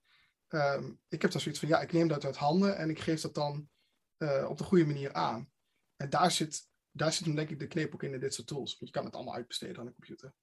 Ehm, 0.49 0.93
ik 1.09 1.23
heb 1.23 1.31
dan 1.31 1.41
zoiets 1.41 1.61
van, 1.61 1.69
ja, 1.69 1.81
ik 1.81 1.93
neem 1.93 2.09
dat 2.09 2.25
uit 2.25 2.37
handen 2.37 2.77
en 2.77 2.91
ik 2.91 2.99
geef 2.99 3.21
dat 3.21 3.35
dan 3.35 3.69
eh, 4.17 4.47
op 4.49 4.59
de 4.59 4.65
goede 4.65 4.87
manier 4.87 5.13
aan. 5.13 5.51
En 5.97 6.11
daar 6.11 6.31
zit, 6.31 6.69
daar 6.91 7.13
zit 7.13 7.27
hem 7.27 7.35
denk 7.35 7.51
ik 7.51 7.59
de 7.59 7.67
kneep 7.67 7.95
ook 7.95 8.03
in 8.03 8.15
in 8.15 8.21
dit 8.21 8.35
soort 8.35 8.47
tools. 8.47 8.79
Want 8.79 8.91
je 8.91 8.97
kan 8.97 9.05
het 9.05 9.15
allemaal 9.15 9.35
uitbesteden 9.35 9.79
aan 9.79 9.87
de 9.87 9.93
computer. 9.93 10.35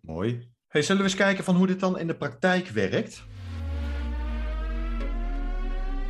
Mooi. 0.00 0.56
Hey, 0.68 0.82
zullen 0.82 1.02
we 1.02 1.08
eens 1.08 1.18
kijken 1.18 1.44
van 1.44 1.56
hoe 1.56 1.66
dit 1.66 1.80
dan 1.80 1.98
in 1.98 2.06
de 2.06 2.16
praktijk 2.16 2.68
werkt? 2.68 3.24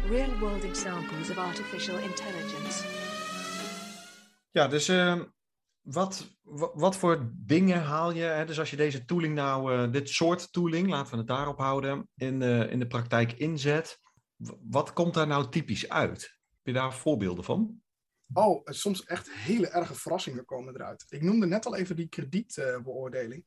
Real 0.08 0.38
world 0.38 0.64
examples 0.64 1.30
of 1.30 1.36
artificial 1.36 1.98
intelligence. 1.98 2.84
Ja, 4.50 4.68
dus 4.68 4.88
eh, 4.88 5.20
wat, 5.80 6.38
wat, 6.42 6.72
wat 6.74 6.96
voor 6.96 7.30
dingen 7.34 7.82
haal 7.82 8.12
je, 8.12 8.22
hè, 8.22 8.44
dus 8.44 8.58
als 8.58 8.70
je 8.70 8.76
deze 8.76 9.04
tooling 9.04 9.34
nou, 9.34 9.72
eh, 9.74 9.92
dit 9.92 10.08
soort 10.08 10.52
tooling, 10.52 10.88
laten 10.88 11.10
we 11.10 11.18
het 11.18 11.26
daarop 11.26 11.58
houden, 11.58 12.08
in, 12.16 12.38
de 12.38 12.66
in 12.70 12.78
de 12.78 12.86
praktijk 12.86 13.32
inzet, 13.32 14.00
wat 14.68 14.92
komt 14.92 15.14
daar 15.14 15.26
nou 15.26 15.48
typisch 15.50 15.88
uit? 15.88 16.20
Heb 16.48 16.60
je 16.62 16.72
daar 16.72 16.94
voorbeelden 16.94 17.44
van? 17.44 17.82
Oh, 18.32 18.60
soms 18.64 19.04
echt 19.04 19.32
hele 19.32 19.68
erge 19.68 19.94
verrassingen 19.94 20.44
komen 20.44 20.74
eruit. 20.74 21.04
Ik 21.08 21.22
noemde 21.22 21.46
net 21.46 21.66
al 21.66 21.76
even 21.76 21.96
die 21.96 22.08
kredietbeoordeling. 22.08 23.44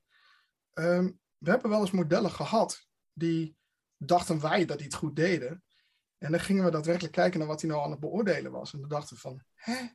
Ehm, 0.74 1.12
we 1.38 1.50
hebben 1.50 1.70
wel 1.70 1.80
eens 1.80 1.92
modellen 1.92 2.32
gehad 2.32 2.88
die 3.14 3.58
dachten 3.98 4.42
wij 4.42 4.66
dat 4.66 4.78
die 4.78 4.88
het 4.88 4.96
goed 4.96 5.16
deden. 5.16 5.64
En 6.18 6.32
dan 6.32 6.40
gingen 6.40 6.64
we 6.64 6.72
daadwerkelijk 6.72 7.14
kijken 7.14 7.40
naar 7.40 7.48
wat 7.48 7.62
hij 7.62 7.70
nou 7.70 7.84
aan 7.84 7.92
het 7.92 8.00
beoordelen 8.00 8.52
was. 8.52 8.74
En 8.74 8.80
dan 8.80 8.90
dachten 8.90 9.16
we 9.16 9.22
van, 9.22 9.44
hè? 9.54 9.88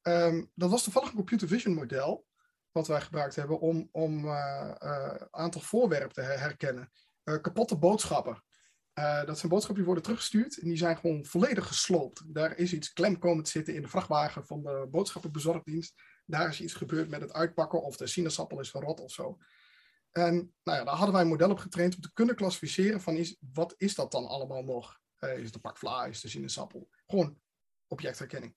Ehm, 0.00 0.44
dat 0.54 0.70
was 0.70 0.82
toevallig 0.82 1.08
een 1.08 1.14
computer 1.14 1.48
vision 1.48 1.74
model 1.74 2.26
wat 2.70 2.86
wij 2.86 3.00
gebruikt 3.00 3.36
hebben 3.36 3.60
om 3.60 3.88
om 3.92 4.24
eh, 4.24 4.74
eh, 4.78 5.22
aantal 5.30 5.60
voorwerpen 5.60 6.14
te 6.14 6.20
her- 6.20 6.40
herkennen. 6.40 6.90
Eh, 7.22 7.40
kapotte 7.40 7.76
boodschappen. 7.76 8.44
Dat 9.26 9.38
zijn 9.38 9.48
boodschappen 9.52 9.74
die 9.74 9.84
worden 9.84 10.02
teruggestuurd 10.02 10.58
en 10.58 10.68
die 10.68 10.76
zijn 10.76 10.96
gewoon 10.96 11.24
volledig 11.24 11.66
gesloopt. 11.66 12.34
Daar 12.34 12.56
is 12.56 12.72
iets 12.72 12.92
klem 12.92 13.18
komen 13.18 13.44
te 13.44 13.50
zitten 13.50 13.74
in 13.74 13.82
de 13.82 13.88
vrachtwagen 13.88 14.46
van 14.46 14.62
de 14.62 14.86
boodschappenbezorgdienst. 14.90 15.94
Daar 16.26 16.48
is 16.48 16.60
iets 16.60 16.74
gebeurd 16.74 17.10
met 17.10 17.20
het 17.20 17.32
uitpakken 17.32 17.82
of 17.82 17.96
de 17.96 18.06
sinaasappel 18.06 18.60
is 18.60 18.70
verrot 18.70 19.00
of 19.00 19.10
zo. 19.10 19.38
En 20.14 20.34
nou 20.62 20.78
ja, 20.78 20.84
daar 20.84 20.94
hadden 20.94 21.12
wij 21.12 21.22
een 21.22 21.28
model 21.28 21.50
op 21.50 21.58
getraind 21.58 21.94
om 21.94 22.00
te 22.00 22.12
kunnen 22.12 22.34
klassificeren 22.34 23.00
van 23.00 23.16
is, 23.16 23.36
wat 23.52 23.74
is 23.76 23.94
dat 23.94 24.10
dan 24.10 24.26
allemaal 24.26 24.62
nog? 24.62 25.00
Eh, 25.16 25.38
is 25.38 25.44
het 25.44 25.52
de 25.52 25.58
pak 25.58 25.78
vla, 25.78 26.04
is 26.04 26.14
het 26.14 26.22
de 26.22 26.28
sinaasappel? 26.28 26.88
Gewoon 27.06 27.40
objectherkenning. 27.86 28.56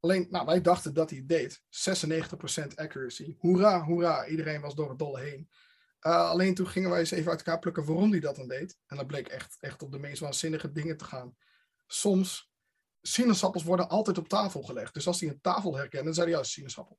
Alleen, 0.00 0.26
nou, 0.30 0.46
wij 0.46 0.60
dachten 0.60 0.94
dat 0.94 1.10
hij 1.10 1.18
het 1.18 1.28
deed. 1.28 1.62
96% 1.68 2.74
accuracy. 2.74 3.36
Hoera, 3.38 3.84
hoera. 3.84 4.26
Iedereen 4.26 4.60
was 4.60 4.74
door 4.74 4.88
het 4.88 4.98
dolle 4.98 5.20
heen. 5.20 5.50
Uh, 6.00 6.28
alleen 6.28 6.54
toen 6.54 6.68
gingen 6.68 6.90
wij 6.90 6.98
eens 6.98 7.10
even 7.10 7.30
uit 7.30 7.38
elkaar 7.38 7.58
plukken 7.58 7.84
waarom 7.84 8.10
hij 8.10 8.20
dat 8.20 8.36
dan 8.36 8.48
deed. 8.48 8.78
En 8.86 8.96
dat 8.96 9.06
bleek 9.06 9.28
echt, 9.28 9.56
echt 9.60 9.82
op 9.82 9.92
de 9.92 9.98
meest 9.98 10.20
waanzinnige 10.20 10.72
dingen 10.72 10.96
te 10.96 11.04
gaan. 11.04 11.36
Soms, 11.86 12.52
sinaasappels 13.02 13.62
worden 13.62 13.88
altijd 13.88 14.18
op 14.18 14.28
tafel 14.28 14.62
gelegd. 14.62 14.94
Dus 14.94 15.06
als 15.06 15.20
hij 15.20 15.28
een 15.28 15.40
tafel 15.40 15.76
herkent, 15.76 16.04
dan 16.04 16.14
zei 16.14 16.26
hij 16.26 16.34
juist 16.34 16.52
sinaasappel. 16.52 16.98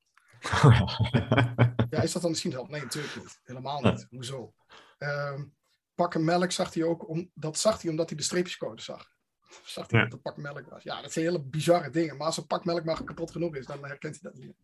Ja, 1.89 2.01
is 2.01 2.11
dat 2.11 2.21
dan 2.21 2.31
een 2.31 2.37
sinaasappel? 2.37 2.73
Nee, 2.73 2.81
natuurlijk 2.81 3.15
niet. 3.15 3.39
Helemaal 3.43 3.81
niet. 3.81 4.07
Hoezo? 4.09 4.53
Um, 4.99 5.55
pakken 5.95 6.23
melk 6.23 6.51
zag 6.51 6.73
hij 6.73 6.83
ook, 6.83 7.09
om, 7.09 7.31
dat 7.33 7.57
zag 7.57 7.81
hij 7.81 7.91
omdat 7.91 8.09
hij 8.09 8.17
de 8.17 8.23
streepjescode 8.23 8.81
zag. 8.81 9.09
Zag 9.65 9.89
hij 9.89 9.99
ja. 9.99 10.05
dat 10.05 10.13
het 10.13 10.21
pak 10.21 10.37
melk 10.37 10.69
was. 10.69 10.83
Ja, 10.83 11.01
dat 11.01 11.11
zijn 11.11 11.25
hele 11.25 11.43
bizarre 11.43 11.89
dingen. 11.89 12.17
Maar 12.17 12.25
als 12.25 12.37
een 12.37 12.47
pak 12.47 12.65
melk 12.65 12.83
maar 12.83 13.03
kapot 13.03 13.31
genoeg 13.31 13.55
is, 13.55 13.65
dan 13.65 13.85
herkent 13.85 14.19
hij 14.21 14.31
dat 14.31 14.41
niet. 14.41 14.55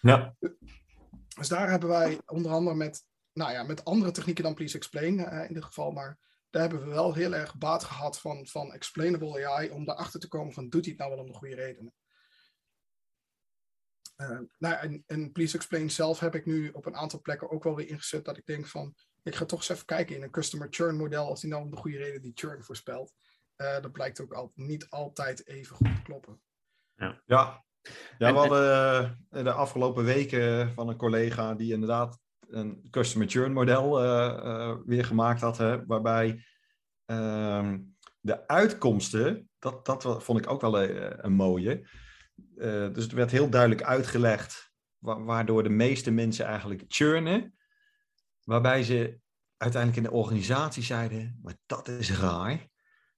Ja. 0.00 0.36
Dus 1.38 1.48
daar 1.48 1.70
hebben 1.70 1.88
wij 1.88 2.20
onder 2.26 2.52
andere 2.52 2.76
met 2.76 3.04
nou 3.32 3.52
ja, 3.52 3.62
met 3.62 3.84
andere 3.84 4.10
technieken 4.10 4.44
dan 4.44 4.54
Please 4.54 4.76
Explain 4.76 5.18
uh, 5.18 5.48
in 5.48 5.54
dit 5.54 5.64
geval, 5.64 5.90
maar 5.90 6.18
daar 6.50 6.62
hebben 6.62 6.80
we 6.80 6.88
wel 6.88 7.14
heel 7.14 7.34
erg 7.34 7.56
baat 7.56 7.84
gehad 7.84 8.20
van, 8.20 8.46
van 8.46 8.72
explainable 8.72 9.46
AI 9.46 9.70
om 9.70 9.84
daarachter 9.84 10.20
te 10.20 10.28
komen 10.28 10.52
van 10.52 10.68
doet 10.68 10.84
hij 10.84 10.90
het 10.90 11.00
nou 11.00 11.10
wel 11.10 11.24
om 11.24 11.30
de 11.30 11.38
goede 11.38 11.54
redenen. 11.54 11.94
Uh, 14.20 14.38
nou, 14.58 14.74
en, 14.74 15.04
en 15.06 15.32
Please 15.32 15.56
Explain 15.56 15.90
zelf 15.90 16.20
heb 16.20 16.34
ik 16.34 16.46
nu 16.46 16.68
op 16.68 16.86
een 16.86 16.96
aantal 16.96 17.20
plekken 17.20 17.50
ook 17.50 17.64
wel 17.64 17.76
weer 17.76 17.88
ingezet 17.88 18.24
dat 18.24 18.36
ik 18.36 18.46
denk 18.46 18.66
van 18.66 18.94
ik 19.22 19.34
ga 19.34 19.44
toch 19.44 19.58
eens 19.58 19.68
even 19.68 19.84
kijken 19.84 20.16
in 20.16 20.22
een 20.22 20.30
customer 20.30 20.66
churn 20.70 20.96
model 20.96 21.26
als 21.26 21.40
die 21.40 21.50
nou 21.50 21.62
om 21.62 21.70
de 21.70 21.76
goede 21.76 21.96
reden 21.96 22.22
die 22.22 22.32
churn 22.34 22.62
voorspelt. 22.62 23.14
Uh, 23.56 23.80
dat 23.80 23.92
blijkt 23.92 24.20
ook 24.20 24.32
al, 24.32 24.52
niet 24.54 24.90
altijd 24.90 25.46
even 25.46 25.76
goed 25.76 25.94
te 25.94 26.02
kloppen. 26.02 26.40
Ja, 26.94 27.20
ja. 27.26 27.64
ja 28.18 28.32
we 28.32 28.38
hadden 28.38 29.18
uh, 29.30 29.42
de 29.44 29.52
afgelopen 29.52 30.04
weken 30.04 30.74
van 30.74 30.88
een 30.88 30.96
collega 30.96 31.54
die 31.54 31.72
inderdaad 31.72 32.18
een 32.48 32.88
customer 32.90 33.28
churn 33.28 33.52
model 33.52 34.04
uh, 34.04 34.40
uh, 34.44 34.76
weer 34.84 35.04
gemaakt 35.04 35.40
had, 35.40 35.58
hè, 35.58 35.86
waarbij 35.86 36.44
uh, 37.06 37.74
de 38.20 38.46
uitkomsten, 38.46 39.50
dat, 39.58 39.86
dat 39.86 40.24
vond 40.24 40.38
ik 40.38 40.50
ook 40.50 40.60
wel 40.60 40.82
een, 40.82 41.24
een 41.24 41.32
mooie. 41.32 41.88
Uh, 42.60 42.92
dus 42.92 43.04
het 43.04 43.12
werd 43.12 43.30
heel 43.30 43.50
duidelijk 43.50 43.82
uitgelegd 43.82 44.72
wa 44.98 45.20
waardoor 45.20 45.62
de 45.62 45.68
meeste 45.68 46.10
mensen 46.10 46.44
eigenlijk 46.44 46.84
churnen, 46.88 47.54
waarbij 48.44 48.82
ze 48.82 49.20
uiteindelijk 49.56 50.04
in 50.04 50.10
de 50.10 50.18
organisatie 50.18 50.82
zeiden, 50.82 51.38
maar 51.42 51.54
dat 51.66 51.88
is 51.88 52.12
raar. 52.12 52.68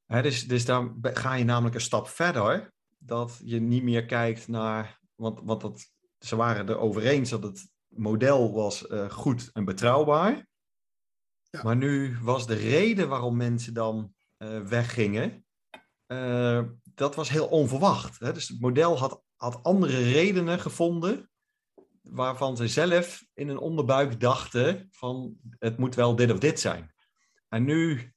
Dus, 0.06 0.48
dus 0.48 0.64
daar 0.64 0.90
ga 1.02 1.34
je 1.34 1.44
namelijk 1.44 1.74
een 1.74 1.80
stap 1.80 2.08
verder, 2.08 2.72
dat 2.98 3.40
je 3.44 3.60
niet 3.60 3.82
meer 3.82 4.06
kijkt 4.06 4.48
naar, 4.48 4.98
want, 5.14 5.40
want 5.44 5.60
dat, 5.60 5.86
ze 6.18 6.36
waren 6.36 6.68
erover 6.68 7.02
eens 7.02 7.30
dat 7.30 7.42
het 7.42 7.68
model 7.88 8.52
was 8.52 8.86
uh, 8.90 9.10
goed 9.10 9.50
en 9.52 9.64
betrouwbaar. 9.64 10.46
Ja. 11.50 11.62
Maar 11.62 11.76
nu 11.76 12.18
was 12.20 12.46
de 12.46 12.54
reden 12.54 13.08
waarom 13.08 13.36
mensen 13.36 13.74
dan 13.74 14.14
uh, 14.38 14.60
weggingen, 14.60 15.44
uh, 16.06 16.62
dat 16.94 17.14
was 17.14 17.28
heel 17.28 17.46
onverwacht. 17.46 18.18
Hè? 18.18 18.32
Dus 18.32 18.48
het 18.48 18.60
model 18.60 18.98
had, 18.98 19.22
had 19.42 19.62
andere 19.62 20.02
redenen 20.02 20.60
gevonden, 20.60 21.30
waarvan 22.02 22.56
ze 22.56 22.68
zelf 22.68 23.24
in 23.34 23.48
een 23.48 23.58
onderbuik 23.58 24.20
dachten 24.20 24.88
van 24.90 25.36
het 25.58 25.78
moet 25.78 25.94
wel 25.94 26.16
dit 26.16 26.32
of 26.32 26.38
dit 26.38 26.60
zijn. 26.60 26.94
En 27.48 27.64
nu 27.64 28.12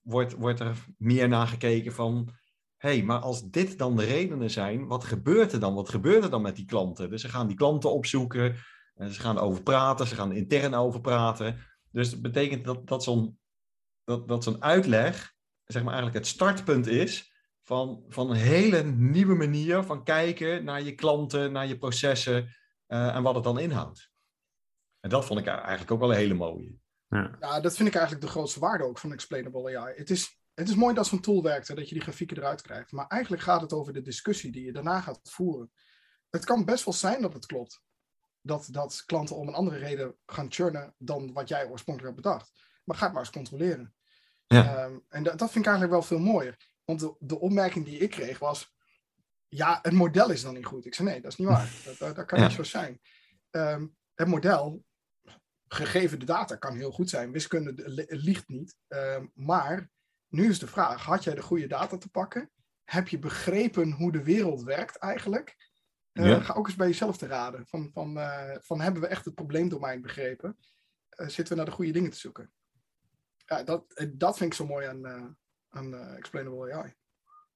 wordt, 0.00 0.32
wordt 0.34 0.60
er 0.60 0.84
meer 0.98 1.28
naar 1.28 1.46
gekeken 1.46 1.92
van... 1.92 2.28
hé, 2.76 2.88
hey, 2.88 3.02
maar 3.02 3.18
als 3.18 3.50
dit 3.50 3.78
dan 3.78 3.96
de 3.96 4.04
redenen 4.04 4.50
zijn, 4.50 4.86
wat 4.86 5.04
gebeurt 5.04 5.52
er 5.52 5.60
dan? 5.60 5.74
Wat 5.74 5.88
gebeurt 5.88 6.24
er 6.24 6.30
dan 6.30 6.42
met 6.42 6.56
die 6.56 6.64
klanten? 6.64 7.10
Dus 7.10 7.20
ze 7.20 7.28
gaan 7.28 7.46
die 7.46 7.56
klanten 7.56 7.92
opzoeken, 7.92 8.56
en 8.94 9.12
ze 9.12 9.20
gaan 9.20 9.38
over 9.38 9.62
praten, 9.62 10.06
ze 10.06 10.14
gaan 10.14 10.32
intern 10.32 10.74
over 10.74 11.00
praten. 11.00 11.66
Dus 11.90 12.10
dat 12.10 12.22
betekent 12.22 12.64
dat, 12.64 12.86
dat 12.88 13.02
zo'n 13.02 13.38
dat, 14.04 14.28
dat 14.28 14.44
zo'n 14.44 14.62
uitleg, 14.62 15.34
zeg 15.64 15.82
maar 15.82 15.92
eigenlijk 15.92 16.24
het 16.24 16.34
startpunt 16.34 16.86
is 16.86 17.35
van, 17.66 18.04
van 18.08 18.30
een 18.30 18.36
hele 18.36 18.82
nieuwe 18.84 19.34
manier 19.34 19.82
van 19.82 20.04
kijken 20.04 20.64
naar 20.64 20.82
je 20.82 20.94
klanten, 20.94 21.52
naar 21.52 21.66
je 21.66 21.78
processen 21.78 22.56
eh, 22.86 23.14
en 23.14 23.22
wat 23.22 23.34
het 23.34 23.44
dan 23.44 23.58
inhoudt. 23.58 24.10
En 25.00 25.10
dat 25.10 25.24
vond 25.24 25.40
ik 25.40 25.46
eigenlijk 25.46 25.90
ook 25.90 26.00
wel 26.00 26.10
een 26.10 26.16
hele 26.16 26.34
mooie. 26.34 26.78
Ja. 27.08 27.36
ja, 27.40 27.60
dat 27.60 27.76
vind 27.76 27.88
ik 27.88 27.94
eigenlijk 27.94 28.24
de 28.24 28.30
grootste 28.30 28.60
waarde 28.60 28.84
ook 28.84 28.98
van 28.98 29.12
Explainable 29.12 29.78
AI. 29.78 29.94
Het 29.96 30.10
is, 30.10 30.40
het 30.54 30.68
is 30.68 30.74
mooi 30.74 30.94
dat 30.94 31.06
zo'n 31.06 31.20
tool 31.20 31.42
werkt 31.42 31.68
en 31.68 31.76
dat 31.76 31.88
je 31.88 31.94
die 31.94 32.02
grafieken 32.02 32.36
eruit 32.36 32.62
krijgt. 32.62 32.92
Maar 32.92 33.06
eigenlijk 33.06 33.42
gaat 33.42 33.60
het 33.60 33.72
over 33.72 33.92
de 33.92 34.02
discussie 34.02 34.52
die 34.52 34.64
je 34.64 34.72
daarna 34.72 35.00
gaat 35.00 35.20
voeren. 35.22 35.70
Het 36.30 36.44
kan 36.44 36.64
best 36.64 36.84
wel 36.84 36.94
zijn 36.94 37.22
dat 37.22 37.32
het 37.32 37.46
klopt. 37.46 37.82
Dat, 38.40 38.68
dat 38.70 39.02
klanten 39.06 39.36
om 39.36 39.48
een 39.48 39.54
andere 39.54 39.78
reden 39.78 40.16
gaan 40.26 40.52
churnen 40.52 40.94
dan 40.98 41.32
wat 41.32 41.48
jij 41.48 41.68
oorspronkelijk 41.68 42.14
hebt 42.14 42.26
bedacht. 42.26 42.52
Maar 42.84 42.96
ga 42.96 43.04
het 43.04 43.12
maar 43.12 43.22
eens 43.22 43.32
controleren. 43.32 43.94
Ja. 44.46 44.84
Um, 44.84 45.04
en 45.08 45.22
dat, 45.22 45.38
dat 45.38 45.50
vind 45.50 45.64
ik 45.64 45.70
eigenlijk 45.70 45.92
wel 45.92 46.08
veel 46.08 46.32
mooier. 46.32 46.74
Want 46.86 47.00
de, 47.00 47.16
de 47.18 47.40
opmerking 47.40 47.84
die 47.84 47.98
ik 47.98 48.10
kreeg 48.10 48.38
was: 48.38 48.74
Ja, 49.48 49.78
het 49.82 49.92
model 49.92 50.30
is 50.30 50.42
dan 50.42 50.54
niet 50.54 50.66
goed. 50.66 50.86
Ik 50.86 50.94
zei: 50.94 51.08
Nee, 51.08 51.20
dat 51.20 51.32
is 51.32 51.38
niet 51.38 51.48
waar. 51.48 51.72
Dat, 51.98 52.16
dat, 52.16 52.26
kan 52.26 52.40
niet 52.40 52.52
zo 52.52 52.62
zijn. 52.62 53.00
Um, 53.50 53.96
het 54.14 54.28
model, 54.28 54.84
gegeven 55.68 56.18
de 56.18 56.24
data, 56.24 56.56
kan 56.56 56.76
heel 56.76 56.90
goed 56.90 57.10
zijn. 57.10 57.32
Wiskunde 57.32 58.06
liegt 58.06 58.48
niet. 58.48 58.76
Um, 58.88 59.30
maar 59.34 59.90
nu 60.28 60.48
is 60.48 60.58
de 60.58 60.66
vraag: 60.66 61.04
had 61.04 61.24
jij 61.24 61.34
de 61.34 61.42
goede 61.42 61.66
data 61.66 61.98
te 61.98 62.10
pakken? 62.10 62.50
Heb 62.84 63.08
je 63.08 63.18
begrepen 63.18 63.92
hoe 63.92 64.12
de 64.12 64.22
wereld 64.22 64.62
werkt 64.62 64.96
eigenlijk? 64.96 65.56
Uh, 66.12 66.26
ja. 66.26 66.40
Ga 66.40 66.54
ook 66.54 66.66
eens 66.66 66.76
bij 66.76 66.86
jezelf 66.86 67.16
te 67.16 67.26
raden. 67.26 67.66
Van, 67.66 67.90
van, 67.92 68.18
uh, 68.18 68.56
van 68.60 68.80
hebben 68.80 69.02
we 69.02 69.08
echt 69.08 69.24
het 69.24 69.34
probleemdomein 69.34 70.02
begrepen? 70.02 70.56
Uh, 71.16 71.28
zitten 71.28 71.48
we 71.48 71.54
naar 71.54 71.64
de 71.64 71.76
goede 71.76 71.92
dingen 71.92 72.10
te 72.10 72.18
zoeken? 72.18 72.52
Ja, 73.36 73.62
dat, 73.62 74.08
dat 74.12 74.36
vind 74.36 74.50
ik 74.50 74.56
zo 74.56 74.66
mooi 74.66 74.86
aan, 74.86 75.36
aan 75.76 75.94
Explainable 75.94 76.72
AI. 76.72 76.94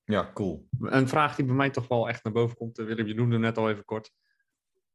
Ja, 0.04 0.30
cool. 0.34 0.68
Een 0.78 1.08
vraag 1.08 1.36
die 1.36 1.44
bij 1.44 1.54
mij 1.54 1.70
toch 1.70 1.88
wel 1.88 2.08
echt 2.08 2.24
naar 2.24 2.32
boven 2.32 2.56
komt, 2.56 2.76
Willem, 2.76 3.06
je 3.06 3.14
noemde 3.14 3.38
net 3.38 3.58
al 3.58 3.70
even 3.70 3.84
kort. 3.84 4.12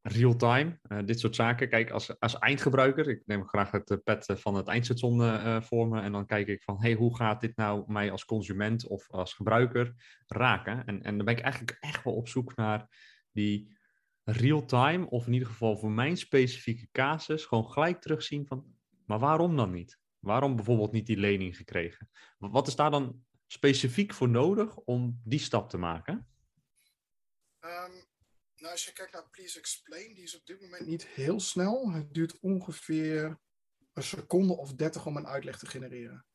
Real-time, 0.02 0.80
uh, 0.88 1.00
dit 1.06 1.20
soort 1.20 1.36
zaken. 1.36 1.70
Kijk, 1.70 1.92
als, 1.92 2.20
als 2.20 2.38
eindgebruiker, 2.38 3.10
ik 3.10 3.22
neem 3.26 3.48
graag 3.48 3.72
het 3.72 4.02
pad 4.04 4.26
van 4.28 4.56
het 4.56 4.68
eindstation 4.68 5.22
uh, 5.22 5.62
voor 5.62 5.88
me 5.88 6.02
en 6.02 6.12
dan 6.12 6.26
kijk 6.26 6.48
ik 6.48 6.64
van, 6.64 6.82
hey, 6.82 6.94
hoe 6.94 7.16
gaat 7.16 7.42
dit 7.42 7.58
nou 7.58 7.84
mij 7.92 8.12
als 8.12 8.26
consument 8.26 8.88
of 8.88 9.12
als 9.12 9.34
gebruiker 9.34 9.94
raken? 10.28 10.86
En, 10.86 11.02
en 11.02 11.16
dan 11.16 11.26
ben 11.26 11.38
ik 11.38 11.44
eigenlijk 11.44 11.78
echt 11.80 12.04
wel 12.04 12.14
op 12.14 12.28
zoek 12.28 12.56
naar 12.56 12.88
die 13.32 13.78
real-time, 14.24 15.10
of 15.10 15.28
in 15.28 15.34
ieder 15.34 15.48
geval 15.48 15.78
voor 15.78 15.92
mijn 15.92 16.18
specifieke 16.18 16.88
casus, 16.92 17.46
gewoon 17.46 17.72
gelijk 17.72 18.02
terugzien 18.02 18.48
van, 18.48 18.66
maar 19.06 19.20
waarom 19.20 19.56
dan 19.56 19.72
niet? 19.72 20.00
Waarom 20.26 20.56
bijvoorbeeld 20.56 20.92
niet 20.92 21.06
die 21.06 21.18
lening 21.18 21.58
gekregen? 21.58 22.10
Wat 22.38 22.68
is 22.68 22.76
daar 22.76 22.92
dan 22.92 23.26
specifiek 23.48 24.14
voor 24.14 24.30
nodig 24.30 24.76
om 24.76 25.22
die 25.24 25.40
stap 25.40 25.70
te 25.70 25.78
maken? 25.78 26.28
Um, 27.60 28.06
nou, 28.56 28.72
als 28.72 28.86
je 28.86 28.94
kijkt 28.94 29.14
naar 29.14 29.30
Please 29.30 29.60
Explain, 29.60 30.14
die 30.14 30.24
is 30.24 30.38
op 30.38 30.46
dit 30.46 30.62
moment 30.62 30.86
niet 30.86 31.06
heel 31.06 31.40
snel. 31.40 31.92
Het 31.92 32.14
duurt 32.14 32.40
ongeveer 32.40 33.40
een 33.94 34.04
seconde 34.04 34.58
of 34.58 34.74
dertig 34.74 35.06
om 35.06 35.18
een 35.18 35.28
uitleg 35.28 35.60
te 35.60 35.66
genereren. 35.66 36.26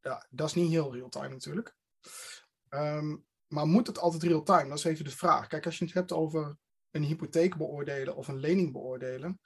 Ja, 0.00 0.26
dat 0.30 0.48
is 0.48 0.54
niet 0.54 0.70
heel 0.70 0.94
real-time 0.94 1.28
natuurlijk. 1.28 1.76
Um, 2.68 3.24
maar 3.46 3.66
moet 3.66 3.86
het 3.86 3.98
altijd 3.98 4.22
real-time? 4.22 4.68
Dat 4.68 4.78
is 4.78 4.84
even 4.84 5.04
de 5.04 5.10
vraag. 5.10 5.46
Kijk, 5.46 5.66
als 5.66 5.78
je 5.78 5.84
het 5.84 5.94
hebt 5.94 6.12
over 6.12 6.58
een 6.90 7.02
hypotheek 7.02 7.56
beoordelen 7.56 8.16
of 8.16 8.28
een 8.28 8.40
lening 8.40 8.72
beoordelen. 8.72 9.40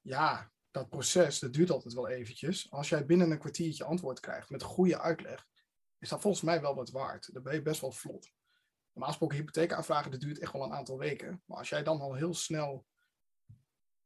Ja, 0.00 0.52
dat 0.76 0.88
proces, 0.88 1.38
dat 1.38 1.52
duurt 1.52 1.70
altijd 1.70 1.94
wel 1.94 2.08
eventjes. 2.08 2.70
Als 2.70 2.88
jij 2.88 3.06
binnen 3.06 3.30
een 3.30 3.38
kwartiertje 3.38 3.84
antwoord 3.84 4.20
krijgt 4.20 4.50
met 4.50 4.62
goede 4.62 5.00
uitleg, 5.00 5.46
is 5.98 6.08
dat 6.08 6.20
volgens 6.20 6.42
mij 6.42 6.60
wel 6.60 6.74
wat 6.74 6.90
waard. 6.90 7.32
Dan 7.32 7.42
ben 7.42 7.54
je 7.54 7.62
best 7.62 7.80
wel 7.80 7.92
vlot. 7.92 8.32
Normaal 8.92 9.08
gesproken 9.08 9.36
hypotheek 9.36 9.72
aanvragen, 9.72 10.10
dat 10.10 10.20
duurt 10.20 10.38
echt 10.38 10.52
wel 10.52 10.62
een 10.62 10.72
aantal 10.72 10.98
weken. 10.98 11.42
Maar 11.46 11.58
als 11.58 11.68
jij 11.68 11.82
dan 11.82 12.00
al 12.00 12.14
heel 12.14 12.34
snel, 12.34 12.86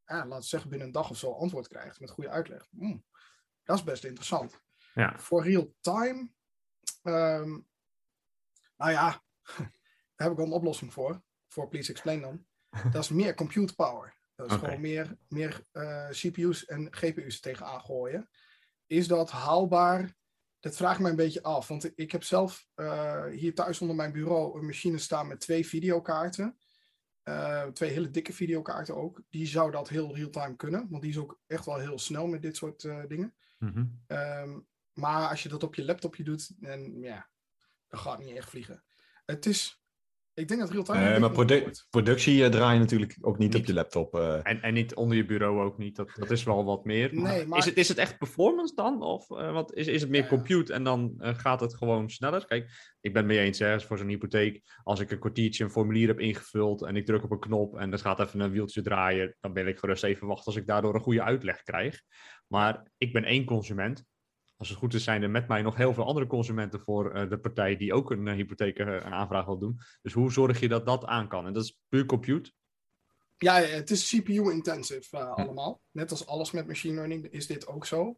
ja, 0.05 0.17
laten 0.17 0.39
we 0.39 0.43
zeggen 0.43 0.71
binnen 0.71 0.87
een 0.87 0.93
dag 0.93 1.11
of 1.11 1.17
zo, 1.17 1.33
antwoord 1.33 1.69
krijgt 1.69 2.01
met 2.01 2.11
goede 2.11 2.31
uitleg. 2.31 2.69
Mm, 2.71 3.05
dat 3.63 3.77
is 3.77 3.85
best 3.85 4.05
interessant. 4.05 4.61
Ja. 4.95 5.19
Voor 5.19 5.43
real 5.43 5.75
time, 5.81 6.31
um, 7.03 7.69
nou 8.77 8.91
ja, 8.91 9.25
daar 10.17 10.27
heb 10.27 10.31
ik 10.31 10.37
wel 10.37 10.47
een 10.47 10.53
oplossing 10.53 10.93
voor. 10.93 11.23
Voor 11.49 11.69
Please 11.69 11.91
Explain 11.91 12.21
dan. 12.21 12.47
Dat 12.91 13.03
is 13.03 13.09
meer 13.09 13.35
compute 13.35 13.75
power. 13.75 14.20
Dat 14.41 14.51
is 14.51 14.57
okay. 14.57 14.69
gewoon 14.69 14.81
meer, 14.81 15.17
meer 15.29 15.65
uh, 15.73 16.09
CPU's 16.11 16.65
en 16.65 16.89
GPU's 16.91 17.41
tegenaan 17.41 17.81
gooien. 17.81 18.29
Is 18.87 19.09
dat 19.09 19.31
haalbaar? 19.31 20.17
Dat 20.61 20.77
vraag 20.77 20.95
ik 20.95 21.01
me 21.01 21.09
een 21.09 21.17
beetje 21.17 21.43
af. 21.43 21.69
Want 21.69 21.93
ik 21.95 22.13
heb 22.13 22.23
zelf 22.23 22.67
uh, 22.77 23.27
hier 23.27 23.55
thuis 23.55 23.81
onder 23.81 23.97
mijn 23.97 24.13
bureau 24.13 24.59
een 24.59 24.67
machine 24.67 24.99
staan 24.99 25.29
met 25.29 25.41
twee 25.41 25.67
videokaarten. 25.67 26.59
Uh, 27.25 27.65
twee 27.65 27.91
hele 27.91 28.11
dikke 28.11 28.33
videokaarten 28.33 28.97
ook. 28.97 29.23
Die 29.29 29.47
zou 29.47 29.71
dat 29.71 29.89
heel 29.89 30.15
real-time 30.15 30.57
kunnen. 30.57 30.87
Want 30.91 31.03
die 31.03 31.11
is 31.11 31.19
ook 31.19 31.41
echt 31.47 31.65
wel 31.65 31.79
heel 31.79 31.99
snel 31.99 32.27
met 32.27 32.43
dit 32.43 32.57
soort 32.57 32.83
dingen. 33.09 33.35
Mm 33.59 33.73
-hmm. 33.73 34.03
um, 34.07 34.67
maar 34.93 35.29
als 35.29 35.43
je 35.43 35.49
dat 35.49 35.63
op 35.63 35.75
je 35.75 35.85
laptopje 35.85 36.25
doet, 36.25 36.63
dan 36.63 37.01
ja, 37.01 37.29
dat 37.89 38.01
gaat 38.01 38.19
niet 38.19 38.37
echt 38.37 38.49
vliegen. 38.49 38.85
Het 39.25 39.47
is 39.47 39.80
ik 40.41 40.49
denk 40.49 40.61
dat 40.61 40.71
real-time. 40.71 41.01
Nee, 41.01 41.19
maar 41.19 41.31
produ 41.31 41.71
productie 41.91 42.37
uh, 42.37 42.47
draai 42.47 42.75
je 42.75 42.81
natuurlijk 42.81 43.17
ook 43.21 43.39
niet, 43.39 43.53
niet. 43.53 43.61
op 43.61 43.67
je 43.67 43.75
laptop. 43.75 44.15
Uh. 44.15 44.39
En, 44.43 44.63
en 44.63 44.75
niet 44.75 44.95
onder 44.95 45.17
je 45.17 45.25
bureau 45.25 45.61
ook 45.61 45.79
niet. 45.79 45.97
Dat, 45.97 46.11
dat 46.15 46.31
is 46.31 46.43
wel 46.43 46.65
wat 46.65 46.85
meer. 46.85 47.15
Nee, 47.15 47.47
maar... 47.47 47.59
is, 47.59 47.65
het, 47.65 47.77
is 47.77 47.89
het 47.89 47.99
echt 47.99 48.19
performance 48.19 48.75
dan? 48.75 49.03
Of 49.03 49.31
uh, 49.31 49.53
wat, 49.53 49.75
is, 49.75 49.87
is 49.87 50.01
het 50.01 50.11
meer 50.11 50.23
ja. 50.23 50.29
compute 50.29 50.73
en 50.73 50.85
dan 50.85 51.15
gaat 51.19 51.61
het 51.61 51.77
gewoon 51.77 52.11
sneller? 52.11 52.47
Kijk, 52.47 52.71
ik 53.01 53.13
ben 53.13 53.27
mee 53.27 53.39
eens 53.39 53.59
hè, 53.59 53.81
voor 53.81 53.99
zo'n 53.99 54.09
hypotheek. 54.09 54.63
Als 54.83 55.01
ik 55.01 55.11
een 55.11 55.19
kwartiertje 55.19 55.65
een 55.65 55.71
formulier 55.71 56.09
heb 56.09 56.21
ingevuld 56.21 56.83
en 56.83 56.97
ik 56.97 57.07
druk 57.07 57.25
op 57.25 57.31
een 57.31 57.41
knop 57.41 57.79
en 57.79 57.93
er 57.93 57.99
gaat 57.99 58.21
even 58.21 58.41
een 58.41 58.51
wieltje 58.51 58.83
draaien, 58.83 59.37
dan 59.41 59.53
ben 59.53 59.67
ik 59.67 59.79
gerust 59.79 60.05
even 60.05 60.27
wachten 60.27 60.47
als 60.47 60.57
ik 60.57 60.67
daardoor 60.67 60.95
een 60.95 61.01
goede 61.01 61.23
uitleg 61.23 61.63
krijg. 61.63 62.03
Maar 62.47 62.91
ik 62.99 63.13
ben 63.13 63.25
één 63.25 63.45
consument 63.45 64.05
als 64.61 64.69
het 64.69 64.79
goed 64.79 64.95
is, 64.95 65.05
zijn 65.05 65.23
er 65.23 65.31
met 65.31 65.49
mij 65.49 65.63
nog 65.63 65.77
heel 65.77 65.95
veel 65.95 66.07
andere 66.07 66.27
consumenten 66.27 66.81
voor 66.81 67.17
uh, 67.17 67.31
de 67.31 67.39
partij 67.39 67.77
die 67.77 67.93
ook 67.93 68.11
een 68.11 68.27
uh, 68.27 68.35
hypotheek 68.35 68.79
uh, 68.79 68.87
een 68.87 69.05
aanvraag 69.05 69.45
wil 69.45 69.59
doen. 69.59 69.81
Dus 70.03 70.13
hoe 70.13 70.33
zorg 70.33 70.61
je 70.61 70.69
dat 70.69 70.87
dat 70.87 71.05
aan 71.05 71.29
kan? 71.29 71.47
En 71.47 71.53
dat 71.53 71.65
is 71.65 71.79
puur 71.89 72.07
compute. 72.07 72.53
Ja, 73.37 73.55
het 73.55 73.91
is 73.91 74.09
CPU-intensive 74.09 75.19
allemaal. 75.19 75.81
Net 75.91 76.11
als 76.11 76.27
alles 76.27 76.51
met 76.51 76.67
machine 76.67 76.95
learning 76.95 77.27
is 77.27 77.47
dit 77.47 77.67
ook 77.67 77.87
zo. 77.87 78.17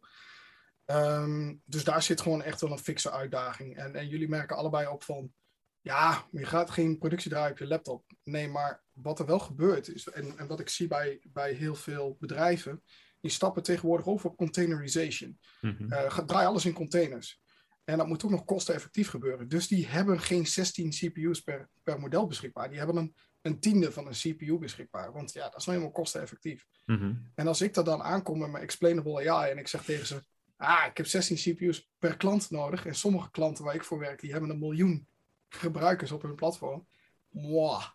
Um, 0.85 1.61
dus 1.65 1.83
daar 1.83 2.01
zit 2.01 2.21
gewoon 2.21 2.41
echt 2.41 2.61
wel 2.61 2.71
een 2.71 2.77
fikse 2.77 3.11
uitdaging. 3.11 3.77
En, 3.77 3.95
en 3.95 4.07
jullie 4.07 4.29
merken 4.29 4.57
allebei 4.57 4.87
op 4.87 5.03
van, 5.03 5.33
ja, 5.81 6.27
je 6.31 6.45
gaat 6.45 6.69
geen 6.69 6.97
productie 6.97 7.29
draaien 7.29 7.51
op 7.51 7.57
je 7.57 7.67
laptop. 7.67 8.05
Nee, 8.23 8.47
maar 8.47 8.83
wat 8.91 9.19
er 9.19 9.25
wel 9.25 9.39
gebeurt 9.39 9.87
is, 9.87 10.07
en, 10.07 10.37
en 10.37 10.47
wat 10.47 10.59
ik 10.59 10.69
zie 10.69 10.87
bij, 10.87 11.21
bij 11.23 11.53
heel 11.53 11.75
veel 11.75 12.17
bedrijven, 12.19 12.83
die 13.23 13.31
stappen 13.31 13.63
tegenwoordig 13.63 14.05
over 14.05 14.29
op 14.29 14.37
containerization. 14.37 15.39
Mm 15.61 15.75
-hmm. 15.77 15.93
uh, 15.93 16.17
draai 16.17 16.45
alles 16.45 16.65
in 16.65 16.73
containers. 16.73 17.41
En 17.83 17.97
dat 17.97 18.07
moet 18.07 18.25
ook 18.25 18.31
nog 18.31 18.45
kosteneffectief 18.45 19.09
gebeuren. 19.09 19.47
Dus 19.47 19.67
die 19.67 19.87
hebben 19.87 20.19
geen 20.19 20.47
16 20.47 20.89
CPU's 20.89 21.41
per, 21.41 21.69
per 21.83 21.99
model 21.99 22.27
beschikbaar. 22.27 22.69
Die 22.69 22.77
hebben 22.77 22.95
een, 22.95 23.15
een 23.41 23.59
tiende 23.59 23.91
van 23.91 24.07
een 24.07 24.13
CPU 24.13 24.57
beschikbaar. 24.57 25.11
Want 25.11 25.33
ja, 25.33 25.43
dat 25.43 25.59
is 25.59 25.65
nou 25.65 25.77
helemaal 25.77 25.99
kosteneffectief. 26.01 26.65
Mm 26.85 26.97
-hmm. 26.97 27.31
En 27.35 27.47
als 27.47 27.61
ik 27.61 27.73
daar 27.73 27.83
dan 27.83 28.03
aankom 28.03 28.39
met 28.39 28.51
mijn 28.51 28.63
explainable 28.63 29.29
AI 29.29 29.51
en 29.51 29.57
ik 29.57 29.67
zeg 29.67 29.83
tegen 29.83 30.07
ze... 30.07 30.23
Ah, 30.57 30.85
ik 30.89 30.97
heb 30.97 31.05
16 31.05 31.35
CPU's 31.35 31.89
per 31.99 32.17
klant 32.17 32.49
nodig. 32.49 32.85
En 32.85 32.95
sommige 32.95 33.31
klanten 33.31 33.63
waar 33.63 33.75
ik 33.75 33.83
voor 33.83 33.99
werk, 33.99 34.21
die 34.21 34.31
hebben 34.31 34.49
een 34.49 34.59
miljoen 34.59 35.07
gebruikers 35.49 36.11
op 36.11 36.21
hun 36.21 36.35
platform. 36.35 36.87
Mwah, 37.29 37.85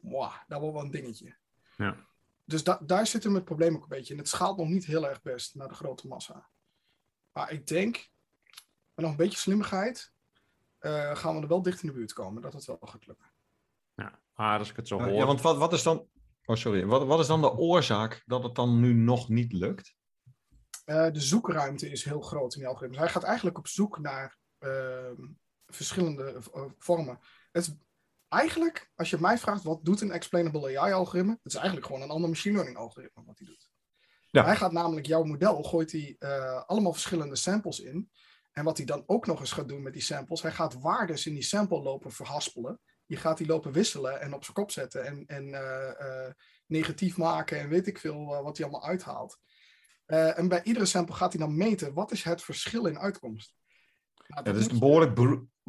mwah, 0.00 0.34
dat 0.48 0.60
wordt 0.60 0.74
wel 0.74 0.84
een 0.84 0.90
dingetje. 0.90 1.34
Ja. 1.76 2.08
Dus 2.50 2.64
da 2.64 2.80
daar 2.82 3.06
zit 3.06 3.24
hem 3.24 3.34
het 3.34 3.44
probleem 3.44 3.74
ook 3.74 3.82
een 3.82 3.88
beetje 3.88 4.12
in. 4.12 4.18
Het 4.18 4.28
schaalt 4.28 4.56
nog 4.56 4.68
niet 4.68 4.84
heel 4.84 5.08
erg 5.08 5.22
best 5.22 5.54
naar 5.54 5.68
de 5.68 5.74
grote 5.74 6.06
massa. 6.06 6.48
Maar 7.32 7.52
ik 7.52 7.66
denk, 7.66 8.10
met 8.94 9.04
nog 9.04 9.10
een 9.10 9.16
beetje 9.16 9.38
slimmigheid, 9.38 10.12
uh, 10.80 11.16
gaan 11.16 11.36
we 11.36 11.42
er 11.42 11.48
wel 11.48 11.62
dicht 11.62 11.82
in 11.82 11.88
de 11.88 11.94
buurt 11.94 12.12
komen. 12.12 12.42
Dat 12.42 12.52
het 12.52 12.64
wel 12.64 12.78
gaat 12.80 13.06
lukken. 13.06 13.32
Ja, 13.94 14.20
maar 14.34 14.58
als 14.58 14.70
ik 14.70 14.76
het 14.76 14.88
zo 14.88 15.00
hoor... 15.00 15.12
Ja, 15.12 15.26
want 15.26 15.40
wat, 15.40 15.56
wat 15.56 15.72
is 15.72 15.82
dan... 15.82 16.08
Oh, 16.44 16.56
sorry. 16.56 16.86
Wat, 16.86 17.06
wat 17.06 17.20
is 17.20 17.26
dan 17.26 17.40
de 17.40 17.52
oorzaak 17.52 18.22
dat 18.26 18.42
het 18.42 18.54
dan 18.54 18.80
nu 18.80 18.92
nog 18.92 19.28
niet 19.28 19.52
lukt? 19.52 19.94
Uh, 20.86 21.10
de 21.10 21.20
zoekruimte 21.20 21.90
is 21.90 22.04
heel 22.04 22.20
groot 22.20 22.54
in 22.54 22.58
die 22.58 22.68
algoritmes. 22.68 23.00
Hij 23.00 23.08
gaat 23.08 23.22
eigenlijk 23.22 23.58
op 23.58 23.66
zoek 23.66 23.98
naar 23.98 24.38
uh, 24.58 25.10
verschillende 25.66 26.42
uh, 26.54 26.64
vormen. 26.78 27.18
Het 27.52 27.66
is 27.66 27.74
eigenlijk, 28.30 28.90
als 28.94 29.10
je 29.10 29.16
mij 29.20 29.38
vraagt, 29.38 29.62
wat 29.62 29.84
doet 29.84 30.00
een 30.00 30.10
explainable 30.10 30.78
AI-algoritme? 30.78 31.32
Het 31.42 31.52
is 31.52 31.54
eigenlijk 31.54 31.86
gewoon 31.86 32.02
een 32.02 32.10
ander 32.10 32.28
machine 32.28 32.54
learning-algoritme 32.54 33.22
wat 33.24 33.38
hij 33.38 33.46
doet. 33.46 33.68
Ja. 34.30 34.44
Hij 34.44 34.56
gaat 34.56 34.72
namelijk 34.72 35.06
jouw 35.06 35.22
model, 35.24 35.62
gooit 35.62 35.92
hij 35.92 36.16
uh, 36.18 36.62
allemaal 36.66 36.92
verschillende 36.92 37.36
samples 37.36 37.80
in. 37.80 38.10
En 38.52 38.64
wat 38.64 38.76
hij 38.76 38.86
dan 38.86 39.02
ook 39.06 39.26
nog 39.26 39.40
eens 39.40 39.52
gaat 39.52 39.68
doen 39.68 39.82
met 39.82 39.92
die 39.92 40.02
samples, 40.02 40.42
hij 40.42 40.52
gaat 40.52 40.74
waardes 40.80 41.26
in 41.26 41.34
die 41.34 41.42
sample 41.42 41.82
lopen 41.82 42.12
verhaspelen. 42.12 42.80
Je 43.06 43.16
gaat 43.16 43.38
die 43.38 43.46
lopen 43.46 43.72
wisselen 43.72 44.20
en 44.20 44.34
op 44.34 44.42
zijn 44.44 44.56
kop 44.56 44.70
zetten 44.70 45.04
en, 45.06 45.26
en 45.26 45.54
eh, 45.54 46.26
eh, 46.26 46.32
negatief 46.66 47.16
maken 47.16 47.58
en 47.58 47.68
weet 47.68 47.86
ik 47.86 47.98
veel 47.98 48.24
wat 48.42 48.56
hij 48.56 48.66
allemaal 48.66 48.88
uithaalt. 48.88 49.38
En 50.06 50.48
bij 50.48 50.62
iedere 50.62 50.86
sample 50.86 51.14
gaat 51.14 51.32
hij 51.32 51.40
dan 51.46 51.56
meten 51.56 51.94
wat 51.94 52.12
is 52.12 52.22
het 52.22 52.42
verschil 52.42 52.86
in 52.86 52.98
uitkomst. 52.98 53.54
Nou, 54.16 54.26
Ja, 54.28 54.42
dat 54.42 54.54
dat 54.54 54.64
is 54.64 54.72
je- 54.72 54.78
behoorlijk 54.78 55.14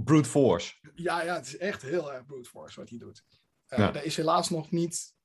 brute 0.04 0.30
force. 0.30 0.76
ja, 0.96 1.24
ja, 1.24 1.36
het 1.36 1.48
is 1.48 1.58
echt 1.58 1.82
heel 1.82 2.14
erg 2.14 2.26
brute 2.26 2.50
force 2.50 2.80
wat 2.80 2.90
hij 2.90 2.98
doet. 2.98 3.24
Ja. 3.66 3.94
Er 3.94 4.04
is 4.04 4.18
helaas 4.18 4.50
nog 4.50 4.72
niet, 4.72 5.16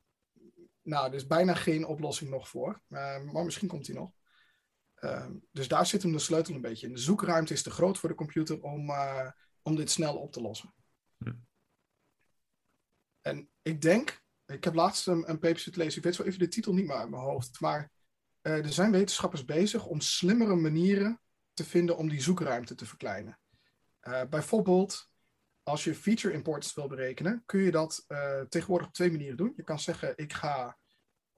nou, 0.83 1.09
er 1.09 1.15
is 1.15 1.27
bijna 1.27 1.55
geen 1.55 1.87
oplossing 1.87 2.31
nog 2.31 2.49
voor. 2.49 2.83
Eh, 2.89 3.23
maar 3.23 3.45
misschien 3.45 3.69
komt 3.69 3.85
die 3.85 3.95
nog. 3.95 4.11
Ehm, 4.95 5.33
dus 5.53 5.69
daar 5.69 5.87
zit 5.87 6.03
hem 6.03 6.13
de 6.13 6.19
sleutel 6.19 6.55
een 6.55 6.61
beetje 6.61 6.87
in. 6.87 6.93
De 6.93 7.01
zoekruimte 7.01 7.53
is 7.53 7.63
te 7.63 7.71
groot 7.71 7.99
voor 7.99 8.09
de 8.09 8.15
computer 8.15 8.63
om, 8.63 8.91
eh, 8.91 9.31
om 9.63 9.77
dit 9.77 9.91
snel 9.91 10.17
op 10.17 10.33
te 10.33 10.41
lossen. 10.41 10.75
Hm. 11.19 11.35
En 13.21 13.51
ik 13.63 13.81
denk, 13.81 14.23
ik 14.47 14.65
heb 14.65 14.75
laatst 14.75 15.07
een, 15.07 15.31
een 15.31 15.39
paper 15.39 15.59
zitten 15.59 15.83
lezen, 15.83 15.99
ik 15.99 16.05
weet 16.05 16.15
zo 16.15 16.23
even 16.23 16.39
de 16.39 16.49
titel 16.49 16.75
niet 16.75 16.87
meer 16.87 16.97
uit 16.97 17.11
mijn 17.11 17.23
hoofd, 17.23 17.61
maar 17.61 17.91
er 18.41 18.73
zijn 18.73 18.91
wetenschappers 18.91 19.45
bezig 19.45 19.87
om 19.87 20.01
slimmere 20.01 20.55
manieren 20.55 21.21
te 21.53 21.65
vinden 21.65 21.97
om 21.97 22.09
die 22.09 22.23
zoekruimte 22.23 22.75
te 22.75 22.87
verkleinen. 22.87 23.39
Eh, 24.07 24.23
bijvoorbeeld, 24.31 25.11
als 25.63 25.85
je 25.85 25.95
feature 25.95 26.35
importance 26.35 26.73
wil 26.75 26.89
berekenen, 26.89 27.43
kun 27.47 27.61
je 27.61 27.71
dat 27.71 28.05
eh, 28.07 28.41
tegenwoordig 28.41 28.87
op 28.87 28.95
twee 28.95 29.11
manieren 29.11 29.37
doen. 29.37 29.53
Je 29.57 29.63
kan 29.63 29.81
zeggen, 29.81 30.13
ik 30.17 30.33
ga 30.33 30.79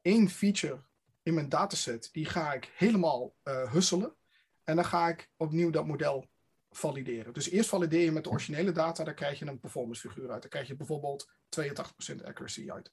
één 0.02 0.28
feature 0.28 0.80
in 1.22 1.34
mijn 1.34 1.48
dataset, 1.48 2.08
die 2.12 2.26
ga 2.26 2.52
ik 2.52 2.72
helemaal 2.74 3.34
eh 3.42 3.72
husselen. 3.72 4.16
En 4.64 4.76
dan 4.76 4.84
ga 4.84 5.08
ik 5.08 5.30
opnieuw 5.36 5.70
dat 5.70 5.86
model 5.86 6.30
valideren. 6.70 7.32
Dus 7.32 7.50
eerst 7.50 7.68
valideer 7.68 8.04
je 8.04 8.12
met 8.12 8.24
de 8.24 8.30
originele 8.30 8.72
data, 8.72 9.04
dan 9.04 9.14
krijg 9.14 9.38
je 9.38 9.46
een 9.46 9.60
performance 9.60 10.08
figuur 10.08 10.30
uit. 10.30 10.40
Dan 10.40 10.50
krijg 10.50 10.68
je 10.68 10.76
bijvoorbeeld 10.76 11.30
82% 11.48 12.24
accuracy 12.24 12.70
uit. 12.70 12.92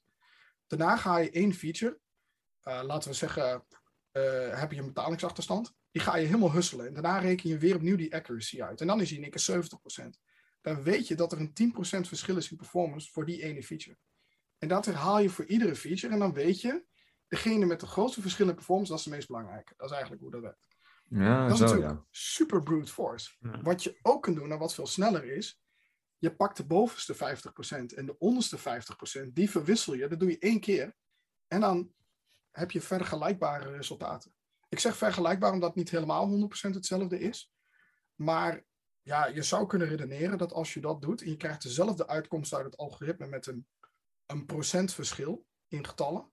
Daarna 0.66 0.96
ga 0.96 1.18
je 1.18 1.30
één 1.30 1.54
feature, 1.54 1.98
laten 2.62 3.10
we 3.10 3.16
zeggen, 3.16 3.64
heb 4.50 4.72
je 4.72 4.78
een 4.78 4.86
betalingsachterstand, 4.86 5.74
die 5.96 6.04
ga 6.04 6.16
je 6.16 6.26
helemaal 6.26 6.52
husselen. 6.52 6.86
En 6.86 6.94
daarna 6.94 7.18
reken 7.18 7.48
je 7.48 7.58
weer 7.58 7.74
opnieuw 7.74 7.96
die 7.96 8.14
accuracy 8.14 8.62
uit. 8.62 8.80
En 8.80 8.86
dan 8.86 9.00
is 9.00 9.08
die 9.08 9.16
in 9.16 9.22
één 9.22 9.32
keer 9.32 10.06
70%. 10.06 10.08
Dan 10.60 10.82
weet 10.82 11.08
je 11.08 11.14
dat 11.14 11.32
er 11.32 11.40
een 11.40 11.72
10% 11.74 12.08
verschil 12.08 12.36
is 12.36 12.50
in 12.50 12.56
performance 12.56 13.10
voor 13.12 13.26
die 13.26 13.42
ene 13.42 13.62
feature. 13.62 13.98
En 14.58 14.68
dat 14.68 14.84
herhaal 14.86 15.20
je 15.20 15.30
voor 15.30 15.44
iedere 15.44 15.76
feature. 15.76 16.12
En 16.12 16.18
dan 16.18 16.32
weet 16.32 16.60
je, 16.60 16.84
degene 17.28 17.66
met 17.66 17.80
de 17.80 17.86
grootste 17.86 18.20
verschil 18.20 18.48
in 18.48 18.54
performance, 18.54 18.90
dat 18.90 18.98
is 18.98 19.04
de 19.04 19.10
meest 19.10 19.26
belangrijke. 19.26 19.74
Dat 19.76 19.86
is 19.86 19.92
eigenlijk 19.92 20.22
hoe 20.22 20.30
dat 20.32 20.40
werkt. 20.40 20.68
Ja, 21.08 21.42
Dat 21.42 21.52
is 21.52 21.58
zo 21.58 21.64
natuurlijk 21.64 21.92
ja. 21.92 22.04
super 22.10 22.62
brute 22.62 22.92
force. 22.92 23.34
Ja. 23.40 23.62
Wat 23.62 23.82
je 23.82 23.98
ook 24.02 24.22
kunt 24.22 24.36
doen 24.36 24.52
en 24.52 24.58
wat 24.58 24.74
veel 24.74 24.86
sneller 24.86 25.24
is, 25.24 25.60
je 26.18 26.34
pakt 26.34 26.56
de 26.56 26.66
bovenste 26.66 27.14
50% 27.14 27.18
en 27.94 28.06
de 28.06 28.18
onderste 28.18 28.58
50%, 28.58 29.32
die 29.32 29.50
verwissel 29.50 29.94
je. 29.94 30.08
Dat 30.08 30.20
doe 30.20 30.30
je 30.30 30.38
één 30.38 30.60
keer. 30.60 30.94
En 31.46 31.60
dan 31.60 31.92
heb 32.50 32.70
je 32.70 32.80
vergelijkbare 32.80 33.70
resultaten. 33.70 34.35
Ik 34.76 34.82
zeg 34.82 34.96
vergelijkbaar 34.96 35.52
omdat 35.52 35.68
het 35.68 35.78
niet 35.78 35.90
helemaal 35.90 36.48
100% 36.48 36.50
hetzelfde 36.74 37.18
is. 37.18 37.52
Maar 38.14 38.64
ja, 39.02 39.26
je 39.26 39.42
zou 39.42 39.66
kunnen 39.66 39.88
redeneren 39.88 40.38
dat 40.38 40.52
als 40.52 40.74
je 40.74 40.80
dat 40.80 41.02
doet 41.02 41.22
en 41.22 41.30
je 41.30 41.36
krijgt 41.36 41.62
dezelfde 41.62 42.06
uitkomst 42.06 42.54
uit 42.54 42.64
het 42.64 42.76
algoritme 42.76 43.26
met 43.26 43.46
een, 43.46 43.66
een 44.26 44.46
procentverschil 44.46 45.46
in 45.68 45.86
getallen, 45.86 46.32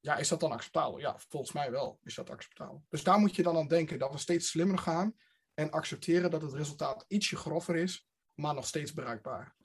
ja, 0.00 0.16
is 0.16 0.28
dat 0.28 0.40
dan 0.40 0.52
acceptabel? 0.52 0.98
Ja, 0.98 1.18
volgens 1.18 1.52
mij 1.52 1.70
wel 1.70 2.00
is 2.02 2.14
dat 2.14 2.30
acceptabel. 2.30 2.84
Dus 2.88 3.02
daar 3.02 3.18
moet 3.18 3.36
je 3.36 3.42
dan 3.42 3.56
aan 3.56 3.68
denken 3.68 3.98
dat 3.98 4.12
we 4.12 4.18
steeds 4.18 4.48
slimmer 4.48 4.78
gaan 4.78 5.16
en 5.54 5.70
accepteren 5.70 6.30
dat 6.30 6.42
het 6.42 6.52
resultaat 6.52 7.04
ietsje 7.08 7.36
grover 7.36 7.76
is, 7.76 8.08
maar 8.34 8.54
nog 8.54 8.66
steeds 8.66 8.92
bereikbaar. 8.92 9.56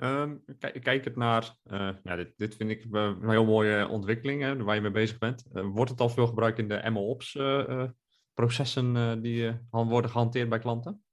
Ehm, 0.00 0.36
kijk, 0.82 1.04
het 1.04 1.16
naar, 1.16 1.56
eh, 1.62 1.90
dit, 2.02 2.32
dit 2.36 2.54
vind 2.54 2.70
ik 2.70 2.86
een 2.90 3.30
heel 3.30 3.44
mooie 3.44 3.88
ontwikkeling 3.88 4.42
hè, 4.42 4.62
waar 4.62 4.74
je 4.74 4.80
mee 4.80 4.90
bezig 4.90 5.18
bent. 5.18 5.44
Eh, 5.52 5.66
wordt 5.72 5.90
het 5.90 6.00
al 6.00 6.08
veel 6.08 6.26
gebruikt 6.26 6.58
in 6.58 6.68
de 6.68 6.90
MLOps 6.90 7.36
eh, 7.36 7.60
eh, 7.68 7.88
processen 8.34 9.22
die 9.22 9.60
worden 9.70 10.10
gehanteerd 10.10 10.48
bij 10.48 10.58
klanten? 10.58 11.04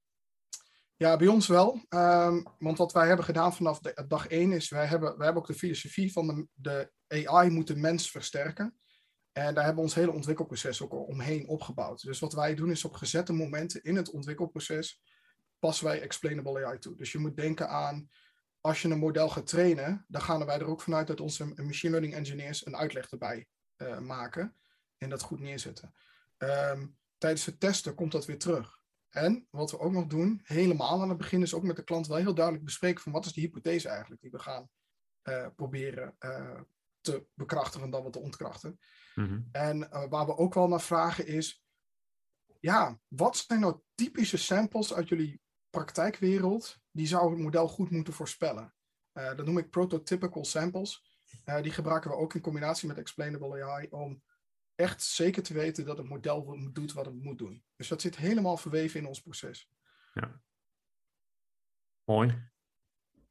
Ja, 0.96 1.18
bij 1.18 1.28
ons 1.28 1.48
wel. 1.48 1.82
Ehm, 1.90 2.44
want 2.60 2.78
wat 2.78 2.94
wij 2.94 3.08
hebben 3.08 3.26
gedaan 3.26 3.54
vanaf 3.54 3.80
dag 4.08 4.28
één 4.28 4.52
is, 4.52 4.70
wij 4.70 4.86
hebben, 4.86 5.18
wij 5.18 5.26
hebben 5.26 5.44
ook 5.44 5.50
de 5.50 5.58
filosofie 5.58 6.12
van 6.12 6.48
de, 6.54 6.92
de 7.04 7.28
AI 7.28 7.50
moet 7.50 7.68
de 7.68 7.76
mens 7.76 8.12
versterken. 8.12 8.78
En 9.32 9.54
daar 9.54 9.66
hebben 9.66 9.84
we 9.84 9.90
ons 9.90 9.96
hele 9.96 10.12
ontwikkelproces 10.12 10.82
ook 10.82 11.08
omheen 11.08 11.48
opgebouwd. 11.48 12.02
Dus 12.02 12.20
wat 12.20 12.34
wij 12.34 12.56
doen 12.56 12.72
is 12.72 12.86
op 12.86 12.94
gezette 12.94 13.34
momenten 13.34 13.84
in 13.84 13.96
het 13.96 14.12
ontwikkelproces 14.12 15.02
passen 15.60 15.86
wij 15.86 16.02
explainable 16.02 16.66
AI 16.66 16.80
toe. 16.80 16.96
Dus 16.96 17.12
je 17.12 17.20
moet 17.20 17.38
denken 17.38 17.70
aan, 17.70 18.10
als 18.68 18.82
je 18.82 18.90
een 18.90 19.00
model 19.00 19.30
gaat 19.30 19.48
trainen, 19.48 20.06
dan 20.08 20.22
gaan 20.22 20.46
wij 20.46 20.60
er 20.60 20.66
ook 20.66 20.82
vanuit 20.82 21.08
dat 21.08 21.22
onze 21.22 21.46
machine 21.46 21.92
learning 21.92 22.14
engineers 22.14 22.66
een 22.66 22.76
uitleg 22.76 23.10
erbij 23.10 23.48
eh, 23.76 24.00
maken 24.00 24.56
en 24.98 25.10
dat 25.10 25.22
goed 25.22 25.40
neerzetten. 25.40 25.94
Ehm, 26.38 26.88
tijdens 27.18 27.46
het 27.46 27.60
testen 27.60 27.96
komt 27.96 28.12
dat 28.12 28.26
weer 28.26 28.40
terug. 28.40 28.78
En 29.10 29.48
wat 29.50 29.72
we 29.72 29.80
ook 29.80 29.92
nog 29.92 30.08
doen, 30.08 30.42
helemaal 30.44 31.02
aan 31.02 31.10
het 31.10 31.18
begin, 31.18 31.42
is 31.42 31.54
ook 31.54 31.64
met 31.64 31.76
de 31.76 31.84
klant 31.84 32.08
wel 32.08 32.18
heel 32.18 32.34
duidelijk 32.34 32.66
bespreken 32.66 33.04
van 33.04 33.12
wat 33.12 33.26
is 33.26 33.34
de 33.34 33.42
hypothese 33.42 33.90
eigenlijk 33.90 34.22
die 34.22 34.32
we 34.32 34.40
gaan 34.40 34.70
eh, 35.22 35.48
proberen 35.56 36.16
eh, 36.20 36.60
te 37.02 37.26
bekrachtigen 37.34 37.90
dan 37.90 38.04
wat 38.04 38.14
te 38.14 38.20
ontkrachten. 38.20 38.80
En 39.52 39.92
eh, 39.92 40.10
waar 40.10 40.26
we 40.26 40.38
ook 40.38 40.54
wel 40.54 40.68
naar 40.68 40.82
vragen 40.82 41.28
is, 41.28 41.64
ja, 42.60 43.00
wat 43.08 43.38
zijn 43.38 43.60
nou 43.60 43.80
typische 43.96 44.38
samples 44.38 44.94
uit 44.94 45.10
jullie 45.10 45.42
praktijkwereld 45.70 46.80
die 46.98 47.08
zou 47.08 47.30
het 47.30 47.40
model 47.40 47.68
goed 47.68 47.90
moeten 47.90 48.14
voorspellen? 48.14 48.74
Eh, 49.12 49.36
dat 49.36 49.46
noem 49.46 49.58
ik 49.58 49.70
prototypical 49.70 50.46
samples. 50.46 51.20
Eh, 51.44 51.62
die 51.62 51.72
gebruiken 51.72 52.10
we 52.10 52.16
ook 52.16 52.34
in 52.34 52.42
combinatie 52.42 52.88
met 52.88 52.98
explainable 52.98 53.64
AI 53.64 53.88
om 53.90 54.24
echt 54.76 55.04
zeker 55.04 55.44
te 55.44 55.54
weten 55.54 55.86
dat 55.86 55.98
het 55.98 56.10
model 56.10 56.70
doet 56.74 56.94
wat 56.94 57.06
het 57.06 57.16
moet 57.16 57.38
doen. 57.38 57.64
Dus 57.76 57.88
dat 57.88 58.02
zit 58.02 58.16
helemaal 58.16 58.58
verweven 58.58 59.00
in 59.00 59.08
ons 59.08 59.22
proces. 59.22 59.70
Mooi. 62.04 62.50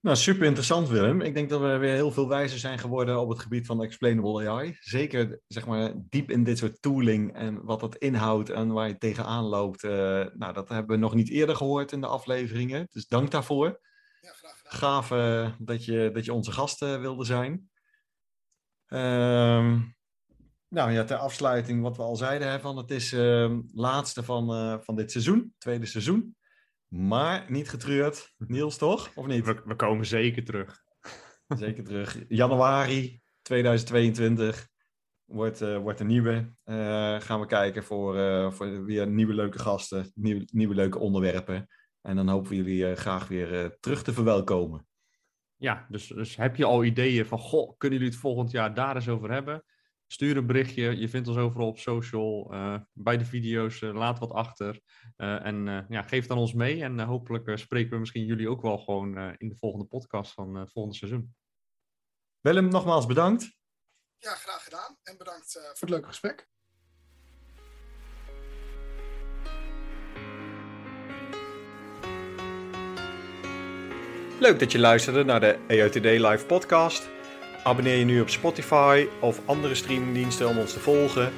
Nou, 0.07 0.19
super 0.19 0.47
interessant 0.47 0.89
Willem. 0.89 1.21
Ik 1.21 1.35
denk 1.35 1.49
dat 1.49 1.61
we 1.61 1.77
weer 1.77 1.95
heel 1.95 2.11
veel 2.11 2.29
wijzer 2.29 2.59
zijn 2.59 2.79
geworden 2.79 3.21
op 3.21 3.29
het 3.29 3.39
gebied 3.39 3.67
van 3.67 3.83
explainable 3.83 4.49
AI. 4.49 4.77
Zeker 4.81 5.41
zeg 5.47 5.67
maar 5.67 5.93
diep 5.97 6.31
in 6.31 6.45
dit 6.45 6.59
soort 6.59 6.83
tooling 6.83 7.35
en 7.35 7.65
wat 7.65 7.81
dat 7.81 7.97
inhoudt 7.97 8.51
en 8.51 8.73
waar 8.73 8.89
je 8.89 8.99
tegenaan 8.99 9.45
loopt. 9.45 9.85
eh, 9.85 9.91
nou, 10.35 10.53
dat 10.53 10.69
hebben 10.69 10.97
we 10.97 11.03
nog 11.03 11.15
niet 11.15 11.31
eerder 11.31 11.57
gehoord 11.57 11.93
in 11.93 12.01
de 12.01 12.07
afleveringen. 12.07 12.89
Dus 12.91 13.07
dank 13.07 13.31
daarvoor. 13.31 13.81
Ja, 14.21 14.33
graag 14.33 14.57
gedaan. 14.57 14.73
Gaaf 14.73 15.11
eh, 15.11 15.51
dat, 15.59 15.85
je, 15.85 16.11
dat 16.13 16.25
je 16.25 16.33
onze 16.33 16.53
gast 16.53 16.83
eh, 16.83 17.01
wilde 17.01 17.25
zijn. 17.25 17.71
Ehm, 18.87 19.81
nou 20.69 20.93
ja, 20.93 21.05
ter 21.05 21.17
afsluiting 21.17 21.83
wat 21.83 21.97
we 21.97 22.03
al 22.03 22.17
zeiden, 22.17 22.51
hè, 22.51 22.61
van 22.61 22.77
het 22.77 22.91
is 22.91 23.11
het 23.11 23.73
laatste 23.73 24.23
van, 24.23 24.47
van 24.83 24.97
dit 24.97 25.11
seizoen, 25.11 25.55
tweede 25.59 25.87
seizoen. 25.87 26.37
Maar 26.89 27.45
niet 27.49 27.69
getreurd. 27.69 28.35
Niels, 28.37 28.77
toch? 28.77 29.11
Of 29.15 29.27
niet? 29.27 29.45
We, 29.45 29.63
we 29.65 29.77
komen 29.77 30.07
zeker 30.07 30.45
terug. 30.45 30.85
Zeker 31.49 31.85
terug. 31.85 32.25
Januari 32.29 33.21
2022 33.43 34.69
wordt, 35.25 35.61
eh, 35.61 35.79
wordt 35.79 36.01
een 36.01 36.07
nieuwe. 36.07 36.53
Eh, 36.65 37.21
gaan 37.21 37.41
we 37.41 37.47
kijken 37.47 37.85
voor, 37.85 38.19
eh, 38.19 38.51
voor 38.51 38.85
weer 38.85 39.07
nieuwe 39.07 39.35
leuke 39.35 39.59
gasten, 39.59 40.13
nieuwe, 40.15 40.49
nieuwe 40.53 40.75
leuke 40.75 40.99
onderwerpen. 40.99 41.69
En 42.01 42.17
dan 42.17 42.29
hopen 42.29 42.51
we 42.51 42.57
jullie 42.57 42.97
graag 42.97 43.29
weer 43.29 43.77
terug 43.81 44.03
te 44.03 44.13
verwelkomen. 44.13 44.87
Ja, 45.57 45.87
dus, 45.89 46.07
dus 46.07 46.37
heb 46.37 46.57
je 46.57 46.65
al 46.65 46.85
ideeën 46.85 47.27
van, 47.27 47.39
goh, 47.39 47.77
kunnen 47.77 47.99
jullie 47.99 48.13
het 48.13 48.23
volgend 48.23 48.51
jaar 48.51 48.75
daar 48.75 48.95
eens 48.95 49.09
over 49.09 49.31
hebben? 49.31 49.65
Stuur 50.07 50.37
een 50.37 50.47
berichtje, 50.47 50.99
je 50.99 51.09
vindt 51.09 51.29
ons 51.29 51.37
overal 51.37 51.67
op 51.67 51.79
social, 51.79 52.53
eh, 52.53 52.81
bij 52.93 53.17
de 53.17 53.25
video's, 53.25 53.83
eh, 53.83 53.95
laat 53.95 54.19
wat 54.19 54.33
achter. 54.33 54.81
Eh, 55.17 55.45
en 55.45 55.69
eh, 55.69 55.89
ja, 55.89 56.03
geef 56.03 56.23
het 56.23 56.31
aan 56.31 56.39
ons 56.39 56.53
mee 56.53 56.83
en 56.83 57.01
hopelijk 57.01 57.59
spreken 57.59 57.91
we 57.91 57.99
misschien 57.99 58.25
jullie 58.25 58.49
ook 58.49 58.63
wel 58.63 58.79
gewoon 58.79 59.17
eh, 59.17 59.33
in 59.37 59.49
de 59.49 59.57
volgende 59.57 59.85
podcast 59.87 60.33
van 60.33 60.55
het 60.55 60.73
volgende 60.73 60.99
seizoen. 60.99 61.35
Willem, 62.41 62.69
nogmaals 62.69 63.07
bedankt. 63.07 63.57
Ja, 64.19 64.35
graag 64.35 64.65
gedaan. 64.65 64.97
En 65.03 65.17
bedankt 65.19 65.57
eh, 65.57 65.63
voor 65.63 65.73
het 65.81 65.91
leuke 65.91 66.07
gesprek. 66.07 66.49
Leuk 74.41 74.59
dat 74.59 74.73
je 74.73 74.79
luisterde 74.79 75.25
naar 75.25 75.41
de 75.41 75.65
EOTD 75.67 76.05
Live 76.05 76.47
podcast. 76.47 77.16
Abonneer 77.67 77.97
je 77.97 78.05
nu 78.05 78.21
op 78.21 78.31
Spotify 78.31 79.07
of 79.21 79.41
andere 79.45 79.75
streamingdiensten 79.75 80.49
om 80.49 80.59
ons 80.59 80.73
te 80.73 80.81
volgen. 80.81 81.33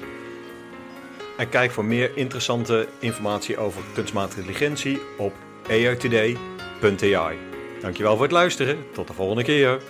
En 1.39 1.49
kijk 1.49 1.71
voor 1.71 1.85
meer 1.85 2.17
interessante 2.17 2.89
informatie 2.99 3.59
over 3.59 3.83
kunstmatige 3.95 4.41
intelligentie 4.41 5.01
op 5.19 5.33
eotd.ai. 5.69 7.39
Dankjewel 7.81 8.15
voor 8.15 8.23
het 8.23 8.33
luisteren. 8.33 8.79
Tot 8.93 9.07
de 9.07 9.13
volgende 9.13 9.43
keer. 9.43 9.81